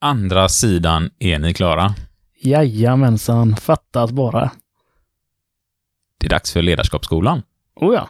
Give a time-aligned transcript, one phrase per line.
[0.00, 1.94] Andra sidan är ni klara.
[2.42, 4.50] Jajamensan, fattas bara.
[6.20, 7.42] Det är dags för Ledarskapsskolan.
[7.80, 8.08] Oh ja.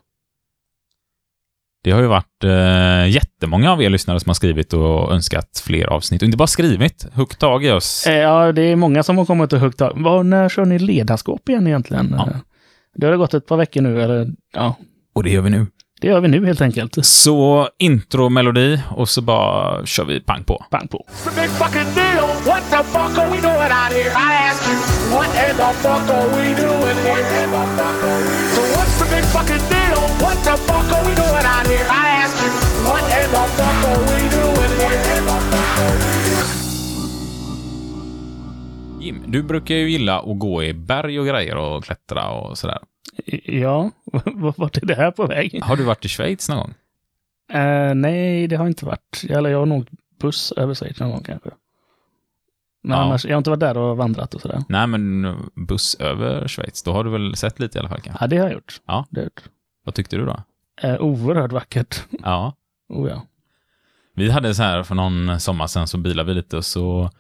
[1.83, 5.87] Det har ju varit eh, jättemånga av er lyssnare som har skrivit och önskat fler
[5.87, 6.23] avsnitt.
[6.23, 8.07] Och inte bara skrivit, huggit tag i oss.
[8.07, 9.93] Eh, Ja, det är många som har kommit och huggt tag.
[9.97, 12.15] Vad, när kör ni ledarskap igen egentligen?
[12.19, 12.29] Ja.
[12.95, 14.77] Det har gått ett par veckor nu, eller ja,
[15.15, 15.67] Och det gör vi nu.
[16.01, 17.07] Det gör vi nu helt enkelt.
[17.07, 20.65] Så intro-melodi och så bara kör vi pang på.
[20.71, 21.07] Pang på.
[39.01, 42.79] Jim, du brukar ju gilla att gå i berg och grejer och klättra och sådär.
[43.45, 43.91] Ja,
[44.57, 45.61] vart är det här på väg?
[45.63, 46.75] Har du varit i Schweiz någon gång?
[47.61, 49.25] Eh, nej, det har inte varit.
[49.31, 49.89] Eller jag har nog
[50.21, 51.51] buss över Schweiz någon gång kanske.
[52.83, 53.05] Men Ja.
[53.05, 54.63] annars, jag har inte varit där och vandrat och sådär.
[54.69, 58.25] Nej, men buss över Schweiz, då har du väl sett lite i alla fall kanske?
[58.25, 58.81] Ja, det har jag gjort.
[58.87, 59.07] Ja.
[59.11, 59.43] Det har jag gjort.
[59.85, 60.43] Vad tyckte du då?
[60.83, 62.05] Eh, oerhört vackert.
[62.23, 62.53] Ja.
[62.89, 63.23] Oh ja.
[64.15, 67.11] Vi hade så här för någon sommar sedan så bilade vi lite och så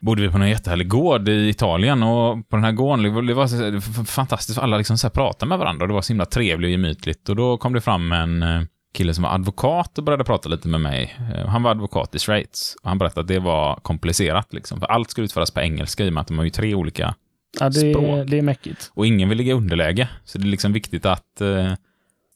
[0.00, 3.22] bodde vi på en jättehärlig gård i Italien och på den här gården, det var,
[3.22, 6.12] det var fantastiskt för alla liksom så här pratade med varandra och det var så
[6.12, 8.62] himla trevligt och gemytligt och då kom det fram en eh,
[8.94, 11.16] kille som var advokat och började prata lite med mig.
[11.34, 14.86] Eh, Han var advokat i Schweiz och han berättade att det var komplicerat liksom, för
[14.86, 17.14] allt skulle utföras på engelska i och med att de har ju tre olika
[17.60, 18.26] Ja, det, Språk.
[18.30, 18.90] det är mäckigt.
[18.94, 20.08] och ingen vill ligga i underläge.
[20.24, 21.72] Så det är liksom viktigt att eh,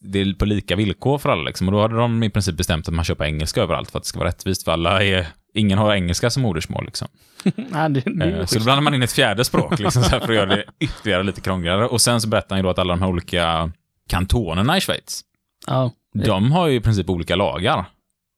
[0.00, 1.42] det är på lika villkor för alla.
[1.42, 1.68] Liksom.
[1.68, 4.08] Och då hade de i princip bestämt att man köper engelska överallt för att det
[4.08, 5.02] ska vara rättvist för alla.
[5.04, 6.84] Är, ingen har engelska som modersmål.
[6.84, 7.08] Liksom.
[7.72, 10.28] Ja, det, det Eh, så då blandar man in ett fjärde språk liksom, så för
[10.28, 11.86] att göra det ytterligare lite krångligare.
[11.86, 13.72] Och sen så berättar han ju då att alla de här olika
[14.08, 15.24] kantonerna i Schweiz,
[15.66, 15.90] Ja,
[16.24, 17.84] de har ju i princip olika lagar.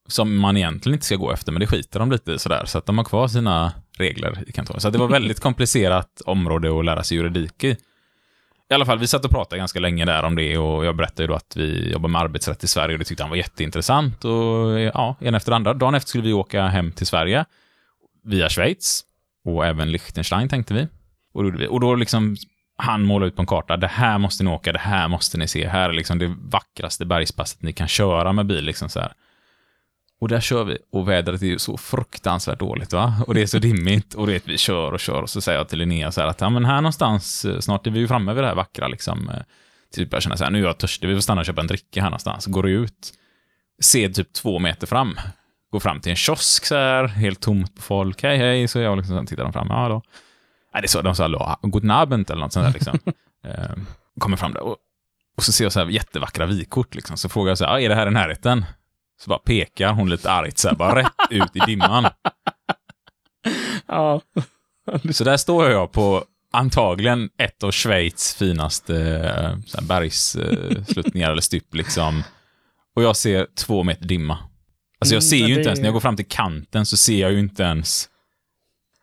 [0.08, 2.64] Som man egentligen inte ska gå efter, men det skiter de lite sådär.
[2.66, 4.80] Så att de har kvar sina regler i kantonen.
[4.80, 7.76] Så det var väldigt komplicerat område att lära sig juridik i.
[8.70, 11.22] I alla fall, vi satt och pratade ganska länge där om det och jag berättade
[11.22, 14.24] ju då att vi jobbar med arbetsrätt i Sverige och det tyckte han var jätteintressant.
[14.24, 15.74] Och ja, en efter andra.
[15.74, 17.44] Dagen efter skulle vi åka hem till Sverige
[18.24, 19.04] via Schweiz
[19.44, 20.88] och även Liechtenstein tänkte vi.
[21.34, 21.66] Och då, vi.
[21.66, 22.36] och då liksom
[22.76, 25.48] han målade ut på en karta, det här måste ni åka, det här måste ni
[25.48, 29.12] se, här är liksom det vackraste bergspasset ni kan köra med bil liksom så här.
[30.20, 33.14] Och där kör vi och vädret är ju så fruktansvärt dåligt va?
[33.26, 35.68] Och det är så dimmigt och att vi kör och kör och så säger jag
[35.68, 38.32] till Linnea så här att ja men här någonstans, eh, snart är vi ju framme
[38.34, 39.28] vid det här vackra liksom.
[39.28, 39.42] eh,
[39.94, 41.66] Typ jag känner så här, nu är jag törstig, vi får stanna och köpa en
[41.66, 42.46] dricka här någonstans.
[42.46, 43.12] Går ut,
[43.82, 45.16] ser typ två meter fram,
[45.72, 48.98] går fram till en kiosk så här, helt tomt på folk, hej hej, så jag
[48.98, 50.02] liksom tittar de fram, ja då.
[50.72, 52.98] Nej, det är så, de sa guten Abend eller något sånt där liksom.
[53.44, 53.76] eh,
[54.18, 54.76] kommer fram där och,
[55.36, 57.88] och så ser jag så här jättevackra vykort liksom, så frågar jag så här, är
[57.88, 58.64] det här i närheten?
[59.20, 62.06] Så bara pekar hon lite argt så här, bara rätt ut i dimman.
[63.86, 64.20] ja.
[65.12, 71.40] Så där står jag på antagligen ett av Schweiz finaste eh, så här bergssluttningar eller
[71.42, 72.22] stup liksom.
[72.96, 74.38] Och jag ser två meter dimma.
[74.98, 77.20] Alltså jag Mm, ser ju inte ens, när jag går fram till kanten så ser
[77.20, 78.08] jag ju inte ens,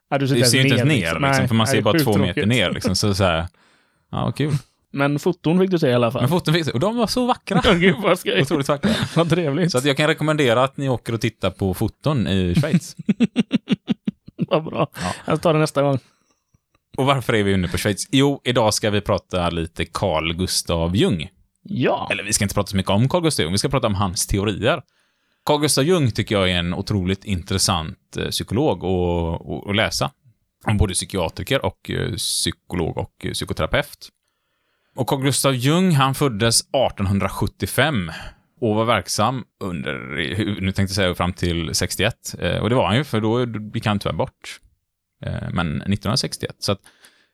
[0.09, 1.21] Ja, du ser ju inte ens ner liksom.
[1.21, 2.35] liksom, Nej, för man nej, ser bara sjukt två tråkigt.
[2.35, 2.95] meter ner liksom.
[2.95, 3.47] Så så här,
[4.11, 4.53] ja kul.
[4.93, 6.21] Men foton fick du se i alla fall.
[6.21, 7.61] Men foton finns och de var så vackra.
[7.63, 8.41] Ja, Gud vad skoj.
[8.41, 8.91] Otroligt vackra.
[9.15, 9.71] Vad trevligt.
[9.71, 12.95] Så att jag kan rekommendera att ni åker och tittar på foton i Schweiz.
[14.47, 14.87] Vad bra.
[14.95, 15.13] Ja.
[15.25, 15.99] Jag tar det nästa gång.
[16.97, 18.07] Och varför är vi inne på Schweiz?
[18.11, 21.29] Jo, idag ska vi prata lite Carl Gustav Jung.
[21.63, 22.07] Ja.
[22.11, 23.95] Eller vi ska inte prata så mycket om Carl Gustav Jung, vi ska prata om
[23.95, 24.81] hans teorier.
[25.45, 30.11] Carl Gustav Jung tycker jag är en otroligt intressant eh, psykolog att- läsa.
[30.65, 34.09] Han är både psykiatriker och eh, psykolog och eh, psykoterapeut.
[34.95, 38.11] Och Carl Gustav Jung, han föddes 1875
[38.61, 39.99] och var verksam under,
[40.61, 42.35] nu tänkte jag säga fram till 61.
[42.39, 44.59] Eh, och det var han ju, för då gick han tyvärr bort.
[45.25, 46.55] Eh, men 1961.
[46.59, 46.79] Så att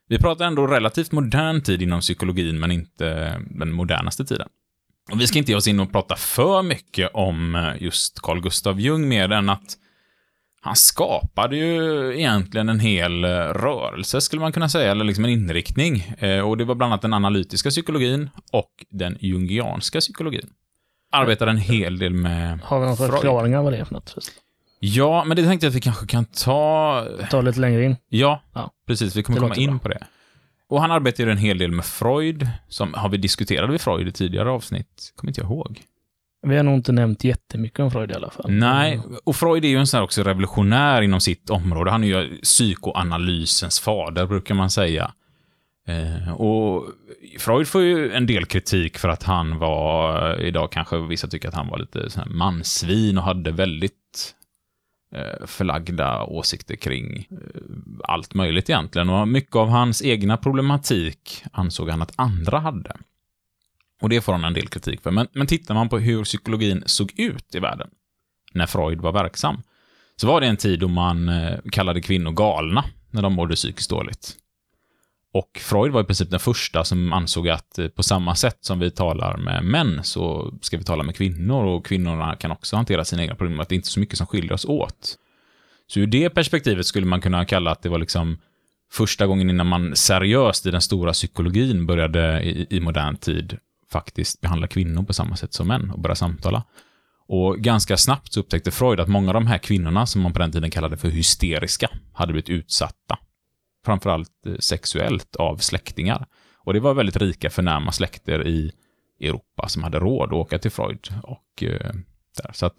[0.08, 4.48] vi pratar ändå relativt modern tid inom psykologin, men inte den modernaste tiden.
[5.12, 8.42] Och vi ska inte ge oss in och prata för mycket om eh, just Carl
[8.42, 9.78] Gustav Jung, mer än att
[10.62, 15.32] han skapade ju egentligen en hel eh, rörelse, skulle man kunna säga, eller liksom en
[15.32, 16.14] inriktning.
[16.20, 20.50] Eh, Och det var bland annat den analytiska psykologin och den jungianska psykologin.
[21.12, 23.12] Arbetade en hel del med Har vi någon Freud.
[23.12, 24.16] förklaring av vad det är för något?
[24.80, 27.96] Ja, men det tänkte jag att vi kanske kan ta Ta lite längre in.
[28.10, 28.72] Ja, Ja.
[28.88, 29.16] precis.
[29.16, 29.80] Vi kommer komma in bra.
[29.80, 30.08] på det.
[30.70, 32.48] Och han arbetar ju en hel del med Freud.
[32.68, 35.14] Som, har vi diskuterat vi Freud i tidigare avsnitt?
[35.16, 35.82] Kommer inte jag ihåg.
[36.48, 38.52] Vi har nog inte nämnt jättemycket om Freud i alla fall.
[38.52, 41.92] Nej, och Freud är ju en sån här också revolutionär inom sitt område.
[41.92, 45.12] Han är ju psykoanalysens fader, brukar man säga.
[45.88, 46.86] Eh, och
[47.40, 51.54] Freud får ju en del kritik för att han var, idag kanske vissa tycker att
[51.54, 54.36] han var lite sån här mansvin och hade väldigt
[55.16, 57.38] eh, förlagda åsikter kring eh,
[58.04, 59.10] allt möjligt egentligen.
[59.10, 62.96] Och mycket av hans egna problematik ansåg han att andra hade.
[64.02, 65.12] Och det får han en del kritik för.
[65.12, 67.90] Men, men tittar man på hur psykologin såg ut i världen
[68.54, 69.62] när Freud var verksam,
[70.16, 73.90] så var det en tid då man eh, kallade kvinnor galna när de mådde psykiskt
[73.90, 74.36] dåligt.
[75.34, 78.80] Och Freud var i princip den första som ansåg att eh, på samma sätt som
[78.80, 83.06] vi talar med män så ska vi tala med kvinnor och kvinnorna kan också hantera
[83.06, 85.18] sina egna problem, att det är inte är så mycket som skiljer oss åt.
[85.88, 88.38] Så ur det perspektivet skulle man kunna kalla att det var liksom
[88.92, 93.58] första gången innan man seriöst i den stora psykologin började i, i modern tid
[93.92, 96.64] faktiskt behandla kvinnor på samma sätt som män och börja samtala.
[97.28, 100.40] Och ganska snabbt så upptäckte Freud att många av de här kvinnorna, som man på
[100.40, 103.18] den tiden kallade för hysteriska, hade blivit utsatta.
[103.86, 106.26] Framförallt eh, sexuellt av släktingar.
[106.58, 108.72] Och det var väldigt rika, förnäma släkter i
[109.22, 111.08] Europa som hade råd att åka till Freud.
[111.24, 111.94] Och, eh,
[112.44, 112.52] där.
[112.54, 112.76] Så att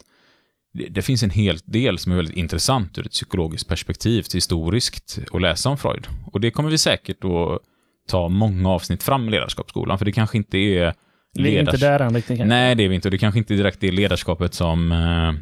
[0.72, 5.18] det, det, finns en hel del som är väldigt intressant ur ett psykologiskt perspektiv, historiskt,
[5.32, 6.06] att läsa om Freud.
[6.32, 7.69] Och det kommer vi säkert att
[8.08, 10.94] ta många avsnitt fram i ledarskapsskolan, för det kanske inte är
[11.32, 12.46] Vi är inte där än riktigt.
[12.46, 13.08] Nej, det är vi inte.
[13.08, 15.32] Och det kanske inte direkt är ledarskapet som eh,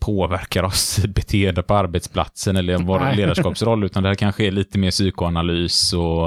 [0.00, 3.16] påverkar oss beteende på arbetsplatsen eller vår Nej.
[3.16, 6.26] ledarskapsroll, utan det här kanske är lite mer psykoanalys och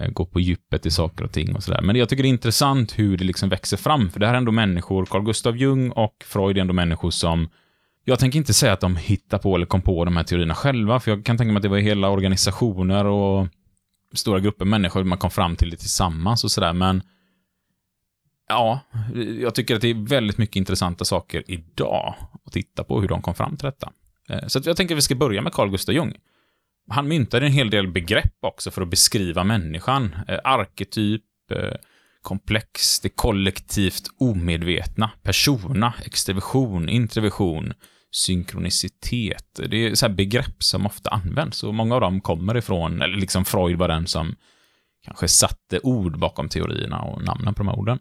[0.00, 1.82] eh, gå på djupet i saker och ting och sådär.
[1.82, 4.38] Men jag tycker det är intressant hur det liksom växer fram, för det här är
[4.38, 7.48] ändå människor, Carl Gustav Jung och Freud är ändå människor som
[8.04, 11.00] jag tänker inte säga att de hittar på eller kom på de här teorierna själva,
[11.00, 13.48] för jag kan tänka mig att det var hela organisationer och
[14.16, 17.02] stora grupper människor man kom fram till det tillsammans och sådär, men
[18.48, 18.80] Ja,
[19.40, 22.14] jag tycker att det är väldigt mycket intressanta saker idag
[22.44, 23.92] att titta på hur de kom fram till detta.
[24.28, 26.14] Eh, så jag tänker att vi ska börja med Carl Gustav Jung.
[26.90, 30.16] Han myntade en hel del begrepp också för att beskriva människan.
[30.28, 31.22] Eh, arketyp,
[31.52, 31.76] eh,
[32.22, 37.72] komplex, det kollektivt omedvetna, persona, extroversion, introversion,
[38.16, 39.60] synkronicitet.
[39.70, 43.16] Det är så här begrepp som ofta används och många av dem kommer ifrån, eller
[43.16, 44.34] liksom Freud var den som
[45.04, 47.98] kanske satte ord bakom teorierna och namnen på de här orden.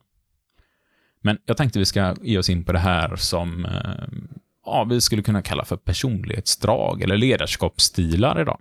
[1.22, 4.32] Men jag tänkte vi ska ge oss in på det här som eh,
[4.66, 8.60] ja, vi skulle kunna kalla för personlighetsdrag eller ledarskapsstilar idag.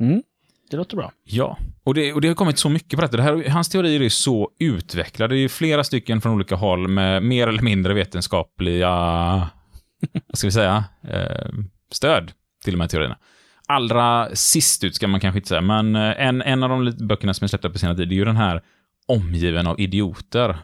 [0.00, 0.22] Mm,
[0.70, 1.12] det låter bra.
[1.24, 3.16] Ja, och det, och det har kommit så mycket på detta.
[3.16, 5.34] Det här, hans teorier är så utvecklade.
[5.34, 9.50] Det är flera stycken från olika håll med mer eller mindre vetenskapliga,
[10.26, 11.50] vad ska vi säga, eh,
[11.90, 12.32] stöd
[12.64, 13.18] till de här teorierna.
[13.66, 17.34] Allra sist ut ska man kanske inte säga, men eh, en, en av de böckerna
[17.34, 18.62] som är släppta på senare tid, det är ju den här
[19.06, 20.56] Omgiven av idioter.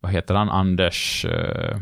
[0.00, 0.48] Vad heter han?
[0.48, 1.24] Anders...
[1.24, 1.78] Eh,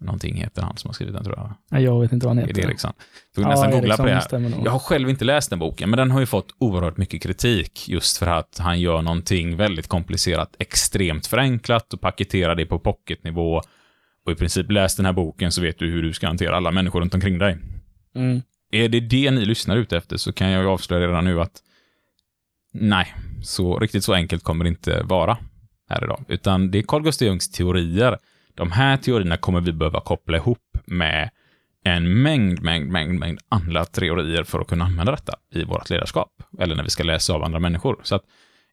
[0.00, 1.54] någonting heter han som har skrivit den, tror jag.
[1.70, 2.68] Nej, jag vet inte vad han Är heter.
[2.68, 2.92] Eriksson?
[3.34, 4.64] Får vi nästan googla på det här.
[4.64, 7.88] Jag har själv inte läst den boken, men den har ju fått oerhört mycket kritik
[7.88, 13.62] just för att han gör någonting väldigt komplicerat, extremt förenklat och paketerar det på pocketnivå.
[14.28, 16.70] Och i princip läs den här boken så vet du hur du ska hantera alla
[16.70, 17.58] människor runt omkring dig.
[18.14, 18.42] Mm.
[18.70, 21.62] Är det det ni lyssnar ut efter så kan jag ju avslöja redan nu att
[22.72, 25.38] nej, så riktigt så enkelt kommer det inte vara
[25.88, 26.24] här idag.
[26.28, 28.18] Utan det är Carl Gustav Jungs teorier.
[28.54, 31.30] De här teorierna kommer vi behöva koppla ihop med
[31.84, 36.42] en mängd, mängd, mängd, mängd andra teorier för att kunna använda detta i vårt ledarskap.
[36.58, 38.00] Eller när vi ska läsa av andra människor.
[38.02, 38.24] Så att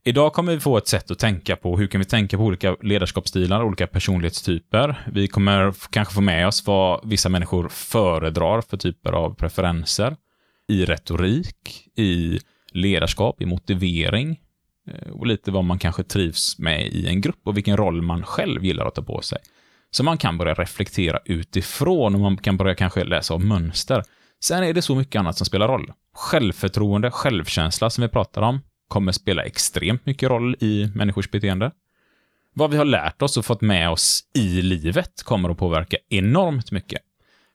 [0.07, 2.75] idag kommer vi få ett sätt att tänka på hur kan vi tänka på olika
[2.81, 5.07] ledarskapsstilar, olika personlighetstyper.
[5.13, 10.15] Vi kommer kanske få med oss vad vissa människor föredrar för typer av preferenser
[10.67, 12.39] i retorik, i
[12.71, 14.39] ledarskap, i motivering
[14.91, 18.23] eh, och lite vad man kanske trivs med i en grupp och vilken roll man
[18.23, 19.37] själv gillar att ta på sig.
[19.91, 24.03] Så man kan börja reflektera utifrån och man kan börja kanske läsa av mönster.
[24.43, 25.91] Sen är det så mycket annat som spelar roll.
[26.15, 31.71] Självförtroende, självkänsla som vi pratar om, kommer spela extremt mycket roll i människors beteende.
[32.53, 36.71] Vad vi har lärt oss och fått med oss i livet kommer att påverka enormt
[36.71, 37.01] mycket.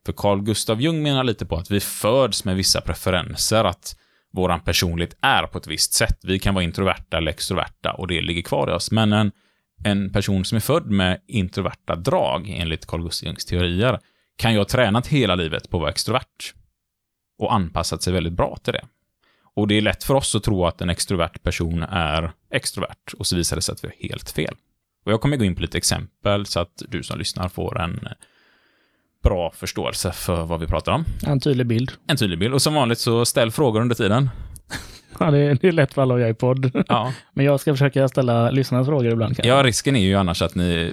[0.07, 3.97] För Carl Gustav Jung menar lite på att vi föds med vissa preferenser, att
[4.33, 6.19] våran personlighet är på ett visst sätt.
[6.23, 8.91] Vi kan vara introverta eller extroverta och det ligger kvar i oss.
[8.91, 9.33] Men en,
[9.85, 13.99] en person som är född med introverta drag, enligt Carl Gustav Jungs teorier,
[14.37, 16.55] kan ju ha tränat hela livet på att vara extrovert
[17.39, 18.85] och anpassat sig väldigt bra till det.
[19.57, 23.27] Och det är lätt för oss att tro att en extrovert person är extrovert och
[23.27, 24.55] så visar det sig att vi har helt fel.
[25.05, 28.09] Och jag kommer gå in på lite exempel så att du som lyssnar får en
[29.23, 31.05] bra förståelse för vad vi pratar om.
[31.27, 31.93] En tydlig bild.
[32.07, 32.55] En tydlig bild.
[32.55, 34.31] Och som vanligt så ställ frågor under tiden.
[35.19, 36.85] Ja, det, är, det är lätt för alla att göra i podd.
[36.89, 39.37] Ja, Men jag ska försöka ställa lyssnarnas frågor ibland.
[39.37, 39.49] kanske.
[39.49, 40.93] ja risken är ju annars att ni,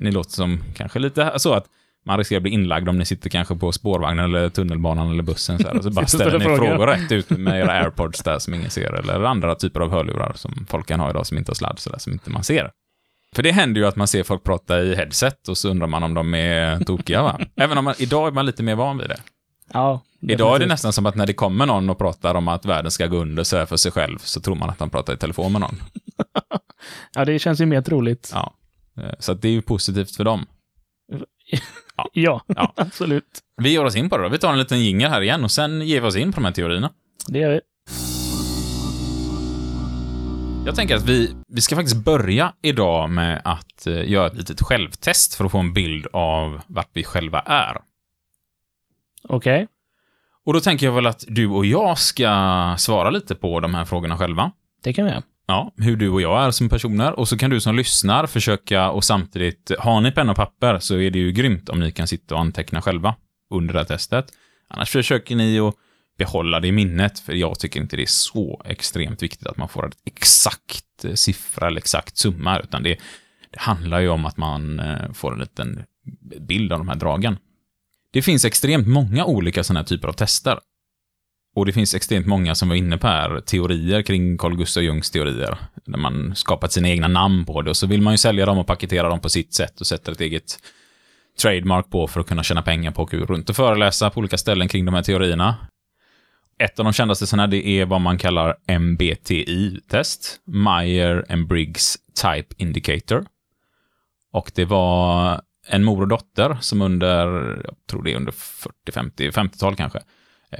[0.00, 1.66] ni låter som kanske lite så att
[2.04, 5.58] man riskerar att bli inlagd om ni sitter kanske på spårvagnen eller tunnelbanan eller bussen
[5.58, 6.56] så här, och så bara Ställer ni frågor.
[6.66, 10.32] frågor rätt ut med era airpods där som ingen ser eller andra typer av hörlurar
[10.34, 12.70] som folk kan ha idag som inte har sladd så där, som inte man ser.
[13.34, 16.02] För det händer ju att man ser folk prata i headset och så undrar man
[16.02, 17.40] om de är tokiga, va?
[17.56, 19.20] Även om man, idag är man lite mer van vid det.
[19.72, 22.64] Ja, Idag är det nästan som att när det kommer någon och pratar om att
[22.66, 25.14] världen ska gå under så här för sig själv, så tror man att de pratar
[25.14, 25.82] i telefon med någon.
[27.14, 28.30] Ja, det känns ju mer troligt.
[28.34, 28.54] Ja.
[28.96, 30.46] Eh, Så det är ju positivt för dem.
[32.12, 32.72] Ja, Ja.
[32.76, 33.24] absolut.
[33.56, 34.28] Vi ger oss in på det då.
[34.28, 36.44] Vi tar en liten jingel här igen och sen ger vi oss in på de
[36.44, 36.90] här teorierna.
[37.28, 37.60] Det gör vi.
[40.66, 44.60] Jag tänker att vi, vi ska faktiskt börja idag med att eh, göra ett litet
[44.62, 47.76] självtest för att få en bild av vart vi själva är.
[49.22, 49.66] Okej.
[50.44, 53.84] Och då tänker jag väl att du och jag ska svara lite på de här
[53.84, 54.52] frågorna själva.
[54.82, 55.22] Det kan vi göra.
[55.50, 57.18] Ja, hur du och jag är som personer.
[57.18, 60.96] Och så kan du som lyssnar försöka och samtidigt, har ni penna och papper så
[60.96, 63.14] är det ju grymt om ni kan sitta och anteckna själva
[63.54, 64.26] under det här testet.
[64.68, 65.74] Annars försöker ni att
[66.18, 69.68] behålla det i minnet, för jag tycker inte det är så extremt viktigt att man
[69.68, 72.98] får ett exakt eh, siffra eller exakt summa, utan det,
[73.50, 75.82] det handlar ju om att man eh, får en liten
[76.40, 77.38] bild av de här dragen.
[78.12, 80.58] Det finns extremt många olika sådana här typer av tester.
[81.54, 85.10] Och det finns extremt många som var inne på här, teorier kring Carl Gustav Jungs
[85.10, 85.58] teorier.
[85.84, 88.58] Där man skapat sina egna namn på det och så vill man ju sälja dem
[88.58, 90.58] och paketera dem på sitt sätt och sätta ett eget
[91.40, 94.38] trademark på för att kunna tjäna pengar på att gå runt och föreläsa på olika
[94.38, 95.56] ställen kring de här teorierna.
[96.58, 100.40] Ett av de kändaste sådana det är vad man kallar MBTI-test.
[100.46, 103.26] Meyer and Briggs Type Indicator.
[104.32, 107.26] Och det var en mor och dotter som under,
[107.64, 110.00] jag tror det är under 40, 50, 50-tal kanske,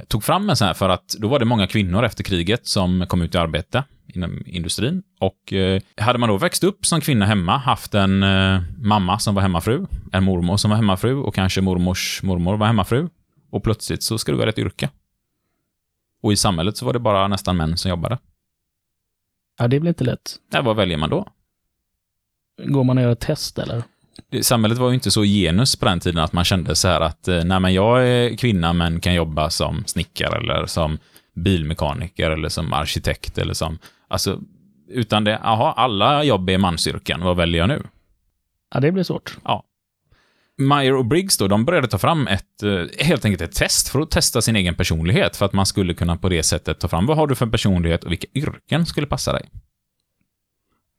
[0.07, 3.05] tog fram en sån här för att då var det många kvinnor efter kriget som
[3.07, 5.03] kom ut i arbete inom industrin.
[5.19, 9.35] Och eh, hade man då växt upp som kvinna hemma, haft en eh, mamma som
[9.35, 13.09] var hemmafru, en mormor som var hemmafru och kanske mormors mormor var hemmafru.
[13.51, 14.89] Och plötsligt så ska du välja ett yrke.
[16.23, 18.17] Och i samhället så var det bara nästan män som jobbade.
[19.59, 20.35] Ja, det blir inte lätt.
[20.51, 21.27] Ja, vad väljer man då?
[22.65, 23.83] Går man och gör ett test eller?
[24.41, 27.27] Samhället var ju inte så genus på den tiden att man kände så här att
[27.27, 30.97] eh, nej men jag är kvinna men kan jobba som snickare eller som
[31.35, 34.39] bilmekaniker eller som arkitekt eller som, alltså,
[34.89, 37.83] utan det, jaha, alla jobb är mansyrken, vad väljer jag nu?
[38.73, 39.37] Ja, det blir svårt.
[40.57, 43.99] Meyer och Briggs då, de började ta fram ett, eh, helt enkelt ett test för
[43.99, 47.05] att testa sin egen personlighet, för att man skulle kunna på det sättet ta fram
[47.05, 49.49] vad har du för personlighet och vilka yrken skulle passa dig.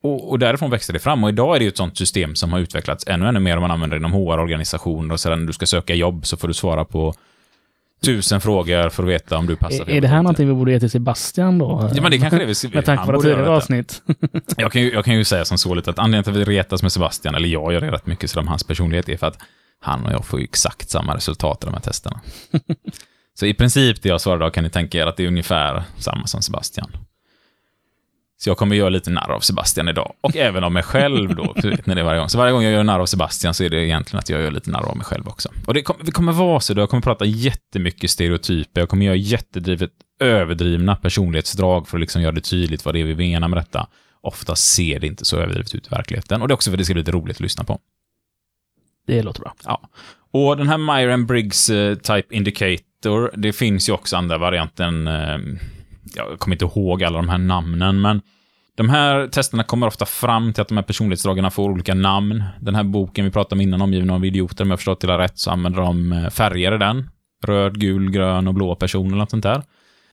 [0.02, 2.52] Och, och därifrån växte det fram, och idag är det ju ett sånt system som
[2.52, 5.52] har utvecklats ännu, ännu mer om man använder det inom HR-organisationer, och sedan när du
[5.52, 7.14] ska söka jobb så får du svara på
[8.02, 10.72] tusen frågor för att veta om du passar Är, är det här någonting vi borde
[10.72, 11.90] ge till Sebastian då?
[11.94, 14.02] Ja, men det kanske det vi Med tanke på tidigare avsnitt.
[14.56, 16.56] Jag kan, ju, jag kan ju säga som så lite att anledningen till att vi
[16.56, 19.26] retas med Sebastian, eller jag gör det rätt mycket så om hans personlighet, är för
[19.26, 19.38] att
[19.80, 22.20] han och jag får ju exakt samma resultat i de här testerna.
[23.38, 25.84] så i princip det jag svarar idag kan ni tänka er att det är ungefär
[25.98, 26.90] samma som Sebastian.
[28.42, 30.12] Så jag kommer göra lite narr av Sebastian idag.
[30.20, 31.54] Och även av mig själv då.
[31.62, 32.28] vet ni det varje gång.
[32.28, 34.50] Så varje gång jag gör narr av Sebastian så är det egentligen att jag gör
[34.50, 35.48] lite narr av mig själv också.
[35.66, 36.82] Och det kommer, det kommer vara så, då.
[36.82, 42.32] jag kommer prata jättemycket stereotyper, jag kommer göra jättedrivet överdrivna personlighetsdrag för att liksom göra
[42.32, 43.86] det tydligt vad det är vi menar med detta.
[44.20, 46.42] Ofta ser det inte så överdrivet ut i verkligheten.
[46.42, 47.78] Och det är också för att det ska bli lite roligt att lyssna på.
[49.06, 49.54] Det låter bra.
[49.64, 49.88] Ja.
[50.32, 55.08] Och den här Myron Briggs eh, Type Indicator, det finns ju också andra varianten
[56.16, 58.20] jag kommer inte ihåg alla de här namnen, men
[58.76, 62.44] de här testerna kommer ofta fram till att de här personlighetsdragen får olika namn.
[62.60, 65.22] Den här boken vi pratade om innan, omgiven av idioter, om jag förstått det hela
[65.22, 67.10] rätt, så använder de eh, färger i den.
[67.46, 69.62] Röd, gul, grön och blå person eller något sånt där.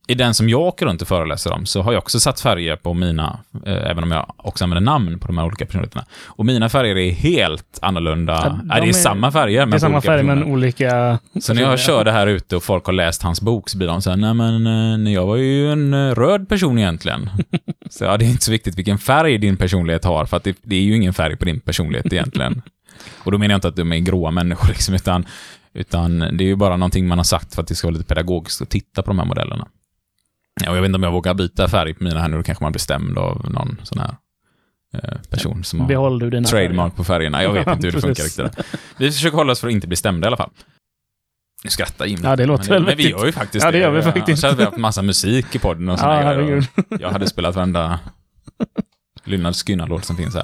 [0.08, 2.76] I den som jag åker runt och föreläser om så har jag också satt färger
[2.76, 6.06] på mina, eh, även om jag också använder namn på de här olika personligheterna.
[6.26, 8.34] Och mina färger är helt annorlunda.
[8.34, 10.54] Ja, de det är, är- samma färger, men Det är samma olika färg men personer.
[10.54, 11.20] olika...
[11.42, 13.88] Så när jag kör det här ute och folk har läst hans bok så blir
[13.88, 17.30] de så här, nej men eh, jag var ju en eh, röd person egentligen.
[17.90, 20.58] Så ja, det är inte så viktigt vilken färg din personlighet har, för att det,
[20.62, 22.62] det är ju ingen färg på din personlighet egentligen.
[23.24, 25.26] Och då menar jag inte att de är gråa människor, liksom, utan,
[25.74, 28.06] utan det är ju bara någonting man har sagt för att det ska vara lite
[28.16, 29.68] pedagogiskt att titta på de här modellerna.
[30.66, 32.64] Ja, jag vet inte om jag vågar byta färg på mina här nu, då kanske
[32.64, 34.16] man blir stämd av någon sån här
[34.94, 37.44] eh, person som har Behåll du dina trademark på färgerna.
[37.44, 38.66] Jag vet inte hur det funkar riktigt.
[38.98, 40.50] Vi försöker hålla oss för att inte bli stämda i alla fall.
[41.64, 42.20] Nu skrattar Jim.
[42.24, 44.28] Ja, det låter men, väl Men vi gör ju faktiskt Ja, det gör vi faktiskt.
[44.28, 46.36] Annars hade vi haft massa musik i podden och Ja, sådana grejer.
[46.36, 47.02] herregud.
[47.02, 48.00] Jag hade spelat varenda
[49.24, 50.44] Lynyrd Skynyrd-låt som finns här.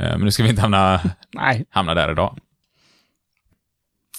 [0.00, 1.00] Eh, Men nu ska vi inte hamna,
[1.34, 2.38] Nej, hamna där idag.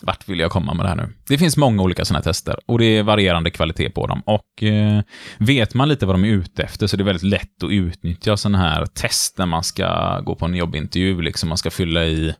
[0.01, 1.09] Vart vill jag komma med det här nu?
[1.27, 4.21] Det finns många olika sådana här tester och det är varierande kvalitet på dem.
[4.25, 5.01] Och eh,
[5.37, 8.37] vet man lite vad de är ute efter så är det väldigt lätt att utnyttja
[8.37, 12.35] sådana här test när man ska gå på en jobbintervju, liksom man ska fylla i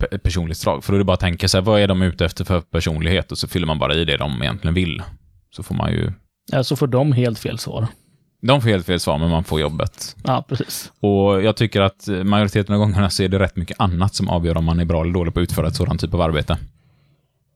[0.00, 0.84] pe- personlighetsdrag.
[0.84, 3.32] För då är det bara att tänka sig, vad är de ute efter för personlighet?
[3.32, 5.02] Och så fyller man bara i det de egentligen vill.
[5.50, 6.12] Så får man ju
[6.52, 7.86] ja, så får de helt fel svar.
[8.40, 10.16] De får helt fel svar, men man får jobbet.
[10.24, 10.92] Ja, precis.
[11.00, 14.56] Och jag tycker att majoriteten av gångerna så är det rätt mycket annat som avgör
[14.56, 16.58] om man är bra eller dålig på att utföra ett sådant typ av arbete.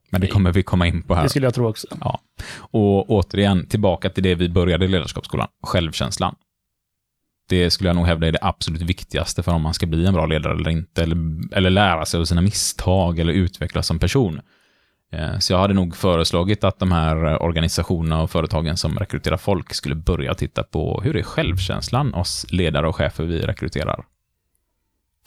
[0.09, 1.23] Men det kommer vi komma in på här.
[1.23, 1.87] Det skulle jag tro också.
[2.01, 2.19] Ja.
[2.57, 6.35] Och återigen, tillbaka till det vi började i ledarskapsskolan, självkänslan.
[7.49, 10.13] Det skulle jag nog hävda är det absolut viktigaste för om man ska bli en
[10.13, 11.17] bra ledare eller inte, eller,
[11.51, 14.41] eller lära sig av sina misstag eller utvecklas som person.
[15.13, 19.37] Eh, så jag hade nog föreslagit att de här eh, organisationerna och företagen som rekryterar
[19.37, 24.05] folk skulle börja titta på hur är självkänslan oss ledare och chefer vi rekryterar.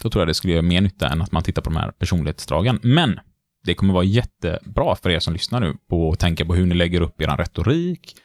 [0.03, 1.91] Då tror jag det skulle göra mer nytta än att man tittar på de här
[1.91, 2.79] personlighetsdragen.
[2.83, 3.21] Men
[3.65, 6.75] det kommer vara jättebra för er som lyssnar nu på att tänka på hur ni
[6.75, 8.17] lägger upp er retorik,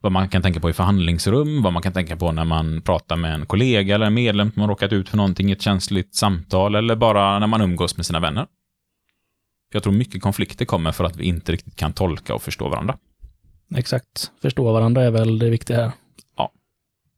[0.00, 3.16] vad man kan tänka på i förhandlingsrum, vad man kan tänka på när man pratar
[3.16, 6.14] med en kollega eller en medlem som har råkat ut för någonting i ett känsligt
[6.14, 8.46] samtal eller bara när man umgås med sina vänner.
[9.74, 12.98] Jag tror mycket konflikter kommer för att vi inte riktigt kan tolka och förstå varandra.
[13.76, 14.30] Exakt.
[14.42, 15.92] Förstå varandra är väl det viktiga här.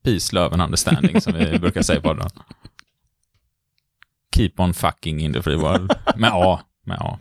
[0.04, 2.28] Peace, love and understanding, som vi brukar säga på den.
[4.36, 5.92] Keep on fucking in the free world.
[6.16, 6.60] Med A.
[6.84, 7.18] Med A.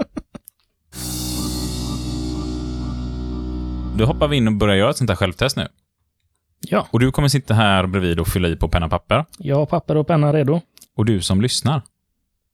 [3.97, 5.67] Då hoppar vi in och börjar göra ett sånt här självtest nu.
[6.59, 9.25] Ja, Och du kommer sitta här bredvid och fylla i på penna och papper.
[9.37, 10.61] jag har papper och penna redo.
[10.95, 11.81] Och du som lyssnar,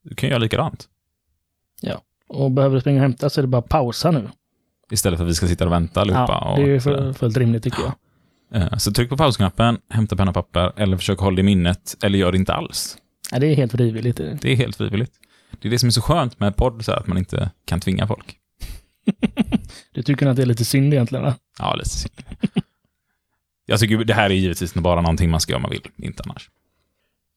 [0.03, 0.87] du kan göra likadant.
[2.33, 4.29] Och behöver springa och hämta så är det bara att pausa nu.
[4.91, 6.37] Istället för att vi ska sitta och vänta allihopa.
[6.41, 8.81] Ja, det är ju fullt rimligt tycker jag.
[8.81, 12.19] Så tryck på pausknappen, hämta penna och papper, eller försök hålla det i minnet, eller
[12.19, 12.97] gör det inte alls.
[13.31, 14.17] Ja, det är helt frivilligt.
[14.17, 15.11] Det är helt frivilligt.
[15.59, 17.79] Det är det som är så skönt med podd, så här, att man inte kan
[17.79, 18.35] tvinga folk.
[19.93, 21.35] Du tycker att det är lite synd egentligen va?
[21.59, 22.13] Ja, lite synd.
[23.65, 26.23] Jag tycker det här är givetvis bara någonting man ska göra om man vill, inte
[26.25, 26.49] annars.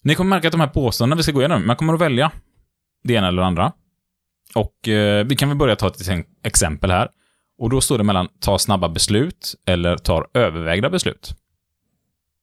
[0.03, 2.33] Ni kommer märka att de här påståendena vi ska gå igenom, man kommer att välja
[3.05, 3.73] det ena eller det andra.
[4.55, 7.09] Och eh, vi kan väl börja ta ett ex- exempel här.
[7.59, 11.37] Och då står det mellan ta snabba beslut eller tar övervägda beslut.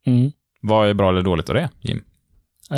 [0.06, 0.32] Mm.
[0.62, 2.04] Vad är bra eller dåligt av det, Jim?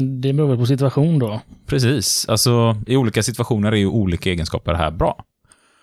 [0.02, 1.42] Det beror väl på situation då.
[1.66, 2.30] Precis.
[2.30, 5.26] Alltså, i olika situationer är ju olika egenskaper här bra.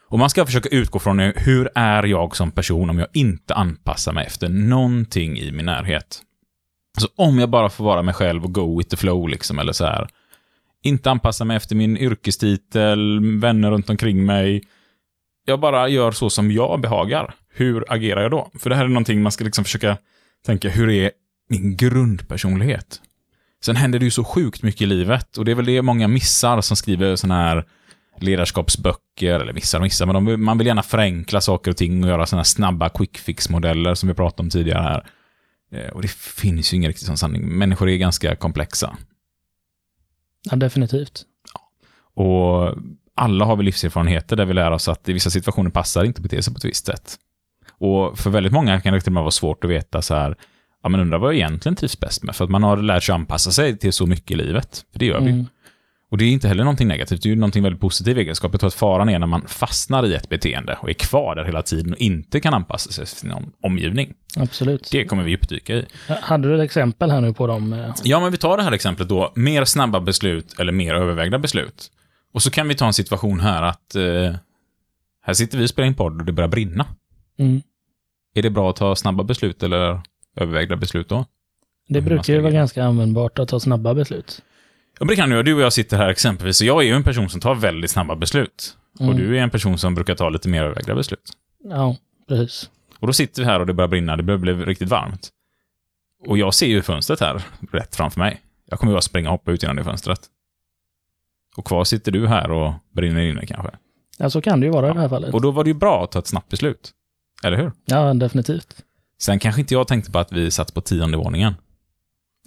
[0.08, 4.12] Och man ska försöka utgå från hur är jag som person om jag inte anpassar
[4.12, 6.22] mig efter någonting i min närhet.
[6.96, 9.72] Alltså om jag bara får vara mig själv och go with the flow liksom, eller
[9.72, 10.08] så här.
[10.82, 14.62] Inte anpassa mig efter min yrkestitel, vänner runt omkring mig.
[15.46, 17.34] Jag bara gör så som jag behagar.
[17.52, 18.50] Hur agerar jag då?
[18.58, 19.96] För det här är någonting man ska liksom försöka
[20.46, 21.10] tänka, hur är
[21.48, 23.00] min grundpersonlighet?
[23.64, 26.08] Sen händer det ju så sjukt mycket i livet och det är väl det många
[26.08, 27.64] missar som skriver sådana här
[28.20, 32.10] ledarskapsböcker, eller missar och missar, men de, man vill gärna förenkla saker och ting och
[32.10, 35.06] göra sådana här snabba quick fix-modeller som vi pratade om tidigare här.
[35.72, 37.42] Eh, och det finns ju ingen riktigt sån sanning.
[37.42, 38.96] Människor är ganska komplexa.
[40.50, 41.22] Ja, definitivt.
[42.14, 42.74] Och
[43.14, 46.42] alla har vi livserfarenheter där vi lär oss att i vissa situationer passar inte bete
[46.42, 47.16] sig på ett visst sätt.
[47.70, 50.36] Och för väldigt många kan det till och med vara svårt att veta så här,
[50.82, 53.14] ja men undrar vad jag egentligen trivs bäst med, för att man har lärt sig
[53.14, 54.84] anpassa sig till så mycket i livet.
[54.92, 55.32] För det gör vi ju.
[55.32, 55.46] Mm.
[56.10, 58.52] Och det är inte heller någonting negativt, det är ju någonting väldigt positiv egenskap.
[58.52, 61.44] Jag tror att faran är när man fastnar i ett beteende och är kvar där
[61.44, 64.14] hela tiden och inte kan anpassa sig till sin om- omgivning.
[64.36, 64.88] Absolut.
[64.92, 65.86] Det kommer vi djupdyka i.
[66.06, 67.72] Hade du ett exempel här nu på dem?
[67.72, 69.32] eh, Ja, men vi tar det här exemplet då.
[69.34, 71.90] Mer snabba beslut eller mer övervägda beslut.
[72.34, 74.34] Och så kan vi ta en situation här att eh,
[75.22, 76.86] här sitter vi och spelar in podd och det börjar brinna.
[77.38, 77.62] Mm.
[78.34, 80.00] Är det bra att ta snabba beslut eller
[80.36, 81.24] övervägda beslut då?
[81.88, 84.42] Det brukar ju vara ganska användbart att ta snabba beslut.
[85.00, 85.42] Ja, men det kan du.
[85.42, 87.90] Du och jag sitter här exempelvis och jag är ju en person som tar väldigt
[87.90, 88.76] snabba beslut.
[89.00, 89.10] Mm.
[89.10, 91.32] Och du är en person som brukar ta lite mer övervägda beslut.
[91.64, 91.96] Ja,
[92.28, 92.70] precis.
[92.98, 95.28] Och då sitter vi här och det börjar brinna, det börjar bli riktigt varmt.
[96.26, 98.40] Och jag ser ju fönstret här, rätt framför mig.
[98.66, 100.20] Jag kommer ju bara springa och hoppa ut genom det fönstret.
[101.56, 103.70] Och kvar sitter du här och brinner inne kanske.
[104.18, 105.34] Ja, så kan det ju vara i det här fallet.
[105.34, 106.90] Och då var det ju bra att ta ett snabbt beslut.
[107.44, 107.72] Eller hur?
[107.84, 108.84] Ja, definitivt.
[109.18, 111.54] Sen kanske inte jag tänkte på att vi satt på tionde våningen.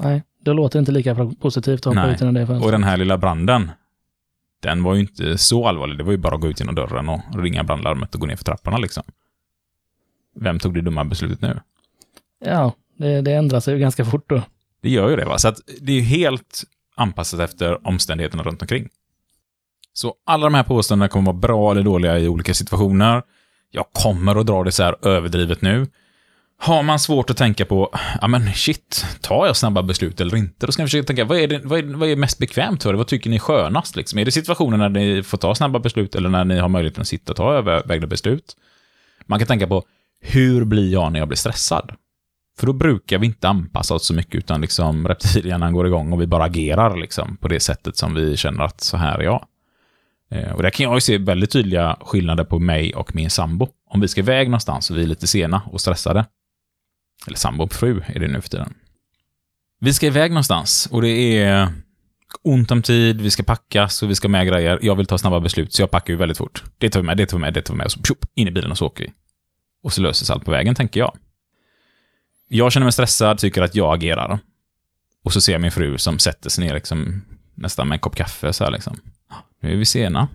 [0.01, 2.13] Nej, det låter inte lika positivt att hoppa Nej.
[2.13, 2.65] ut genom det fönstret.
[2.65, 3.71] Och den här lilla branden,
[4.59, 5.97] den var ju inte så allvarlig.
[5.97, 8.35] Det var ju bara att gå ut genom dörren och ringa brandlarmet och gå ner
[8.35, 9.03] för trapporna liksom.
[10.35, 11.59] Vem tog det dumma beslutet nu?
[12.45, 14.41] Ja, det, det ändrar sig ju ganska fort då.
[14.81, 15.37] Det gör ju det, va?
[15.37, 16.63] Så att det är ju helt
[16.95, 18.89] anpassat efter omständigheterna runt omkring.
[19.93, 23.23] Så alla de här påståendena kommer vara bra eller dåliga i olika situationer.
[23.71, 25.87] Jag kommer att dra det så här överdrivet nu.
[26.65, 27.89] Har man svårt att tänka på,
[28.21, 30.65] ja men shit, tar jag snabba beslut eller inte?
[30.65, 32.89] Då ska man försöka tänka, vad är, det, vad är, vad är mest bekvämt för
[32.89, 32.93] er?
[32.93, 33.95] Vad tycker ni är skönast?
[33.95, 34.19] Liksom?
[34.19, 37.07] Är det situationer när ni får ta snabba beslut eller när ni har möjligheten att
[37.07, 38.55] sitta och ta övervägda beslut?
[39.25, 39.83] Man kan tänka på,
[40.21, 41.91] hur blir jag när jag blir stressad?
[42.59, 46.21] För då brukar vi inte anpassa oss så mycket, utan liksom reptilhjärnan går igång och
[46.21, 49.45] vi bara agerar liksom på det sättet som vi känner att så här är jag.
[50.31, 53.67] Eh, och där kan jag ju se väldigt tydliga skillnader på mig och min sambo.
[53.89, 56.25] Om vi ska iväg någonstans och vi är lite sena och stressade.
[57.27, 58.73] Eller sambo och fru är det nu för tiden.
[59.79, 61.73] Vi ska iväg någonstans och det är
[62.41, 64.79] ont om tid, vi ska packas och vi ska med grejer.
[64.81, 66.63] Jag vill ta snabba beslut, så jag packar ju väldigt fort.
[66.77, 67.85] Det tar vi med, det tar vi med, det tar vi med.
[67.85, 69.13] Och så pjup, in i bilen och så åker vi.
[69.83, 71.17] Och så löses allt på vägen, tänker jag.
[72.47, 74.39] Jag känner mig stressad, tycker att jag agerar.
[75.23, 77.21] Och så ser jag min fru som sätter sig ner liksom,
[77.55, 78.99] nästan med en kopp kaffe så här liksom.
[79.27, 80.27] Ah, nu är vi sena.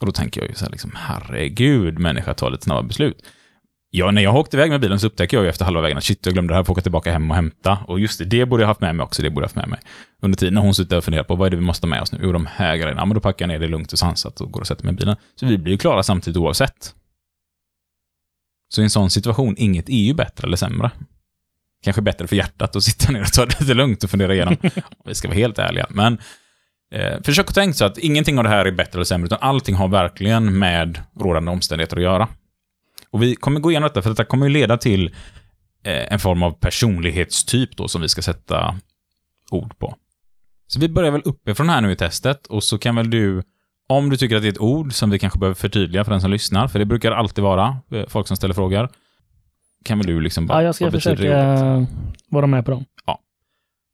[0.00, 3.22] Och då tänker jag ju så här liksom, herregud, människa, tar lite snabba beslut.
[3.96, 6.04] Ja, när jag åkte iväg med bilen så upptäcker jag ju efter halva vägen att
[6.04, 7.78] shit, jag glömde det här, får åka tillbaka hem och hämta.
[7.86, 9.68] Och just det, det borde jag haft med mig också, det borde jag haft med
[9.68, 9.80] mig.
[10.22, 12.02] Under tiden när hon sitter och funderar på vad är det vi måste ha med
[12.02, 12.18] oss nu?
[12.22, 13.00] Jo, de här grejerna.
[13.00, 14.94] Ja, men då packar jag ner det lugnt och sansat och går och sätter mig
[14.94, 15.16] i bilen.
[15.34, 16.94] Så vi blir ju klara samtidigt oavsett.
[18.68, 20.90] Så i en sån situation, inget är ju bättre eller sämre.
[21.84, 24.56] Kanske bättre för hjärtat att sitta ner och ta det lite lugnt och fundera igenom.
[25.04, 25.86] vi ska vara helt ärliga.
[25.90, 26.18] Men
[26.92, 29.38] eh, försök att tänka så att ingenting av det här är bättre eller sämre, utan
[29.40, 32.28] allting har verkligen med rådande omständigheter att göra.
[33.14, 35.14] Och vi kommer gå igenom detta, för detta kommer ju leda till
[35.84, 38.74] eh, en form av personlighetstyp då, som vi ska sätta
[39.50, 39.94] ord på.
[40.66, 43.42] Så vi börjar väl uppifrån här nu i testet, och så kan väl du,
[43.88, 46.20] om du tycker att det är ett ord som vi kanske behöver förtydliga för den
[46.20, 48.88] som lyssnar, för det brukar alltid vara eh, folk som ställer frågor,
[49.84, 50.58] kan väl du liksom bara...
[50.58, 51.86] Ja, jag ska försöka
[52.30, 52.84] vara med på dem.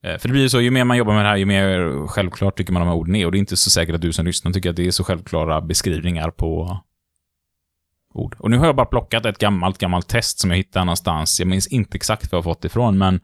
[0.05, 2.07] Eh, För det blir ju så, ju mer man jobbar med det här, ju mer
[2.07, 3.25] självklart tycker man de här orden är.
[3.25, 5.03] Och det är inte så säkert att du som lyssnar tycker att det är så
[5.03, 6.81] självklara beskrivningar på
[8.13, 8.35] ord.
[8.39, 11.39] Och nu har jag bara plockat ett gammalt, gammalt test som jag hittade någonstans.
[11.39, 13.19] Jag minns inte exakt var jag fått ifrån, men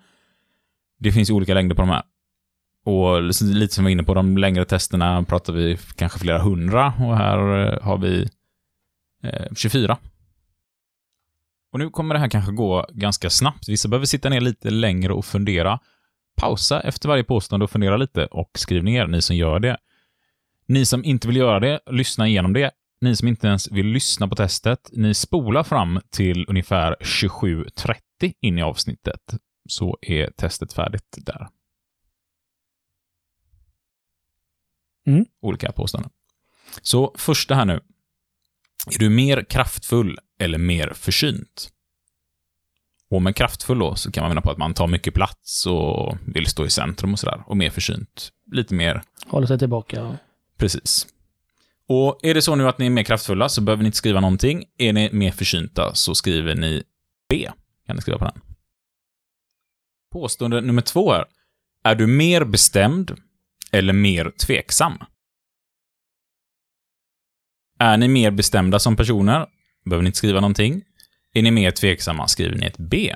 [1.00, 2.04] det finns ju olika längder på de här.
[2.86, 6.94] Och lite som vi var inne på, de längre testerna pratar vi kanske flera hundra
[7.00, 8.30] och här eh, har vi
[9.24, 9.98] eh, 24.
[11.72, 13.70] Och nu kommer det här kanske gå ganska snabbt.
[13.70, 15.80] Vissa behöver sitta ner lite längre och fundera.
[16.36, 19.78] Pausa efter varje påstående och fundera lite och skriv ner, ni som gör det.
[20.68, 22.72] Ni som inte vill göra det, lyssna igenom det.
[23.02, 28.58] Ni som inte ens vill lyssna på testet, ni spolar fram till ungefär 27.30 in
[28.58, 29.22] i avsnittet,
[29.70, 31.48] så är testet färdigt där.
[35.08, 35.26] Mm.
[35.42, 36.12] Olika påståenden.
[36.82, 37.80] Så första här nu.
[38.96, 41.70] Är du mer kraftfull eller mer försynt?
[43.10, 46.18] Och med kraftfull då, så kan man mena på att man tar mycket plats och
[46.26, 47.44] vill stå i centrum och sådär.
[47.48, 48.32] Och mer försynt.
[48.52, 50.18] Lite mer Håller sig tillbaka.
[50.58, 51.08] Precis.
[51.90, 54.20] Och är det så nu att ni är mer kraftfulla så behöver ni inte skriva
[54.20, 54.66] någonting.
[54.78, 56.84] Är ni mer försynta så skriver ni
[57.30, 57.52] B.
[57.86, 58.42] Kan ni skriva på den.
[60.12, 61.26] Påstående nummer två är.
[61.84, 63.22] Är du mer bestämd
[63.72, 64.98] eller mer tveksam?
[67.80, 69.48] Är ni mer bestämda som personer?
[69.86, 70.84] Behöver ni inte skriva någonting.
[71.34, 73.16] Är ni mer tveksamma skriver ni ett B.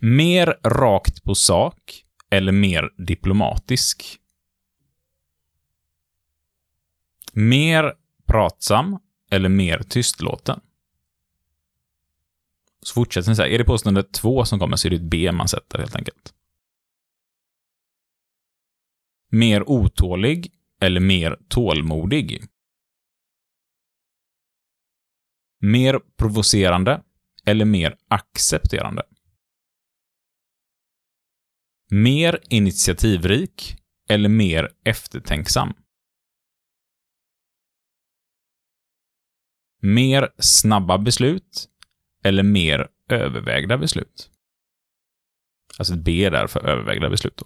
[0.00, 4.19] Mer rakt på sak eller mer diplomatisk?
[7.32, 7.94] Mer
[8.26, 8.98] pratsam
[9.30, 10.60] eller mer tystlåten?
[12.82, 13.48] Så fortsätter ni så här.
[13.48, 16.34] Är det påstående två som kommer så är det ett B man sätter helt enkelt.
[19.30, 22.44] Mer otålig eller mer tålmodig?
[25.60, 27.02] Mer provocerande
[27.44, 29.02] eller mer accepterande?
[31.90, 33.76] Mer initiativrik
[34.08, 35.74] eller mer eftertänksam?
[39.80, 41.68] Mer snabba beslut
[42.24, 44.30] eller mer övervägda beslut?
[45.78, 47.36] Alltså ett B där för övervägda beslut.
[47.36, 47.44] Då.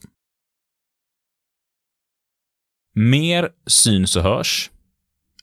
[2.93, 4.71] Mer syns och hörs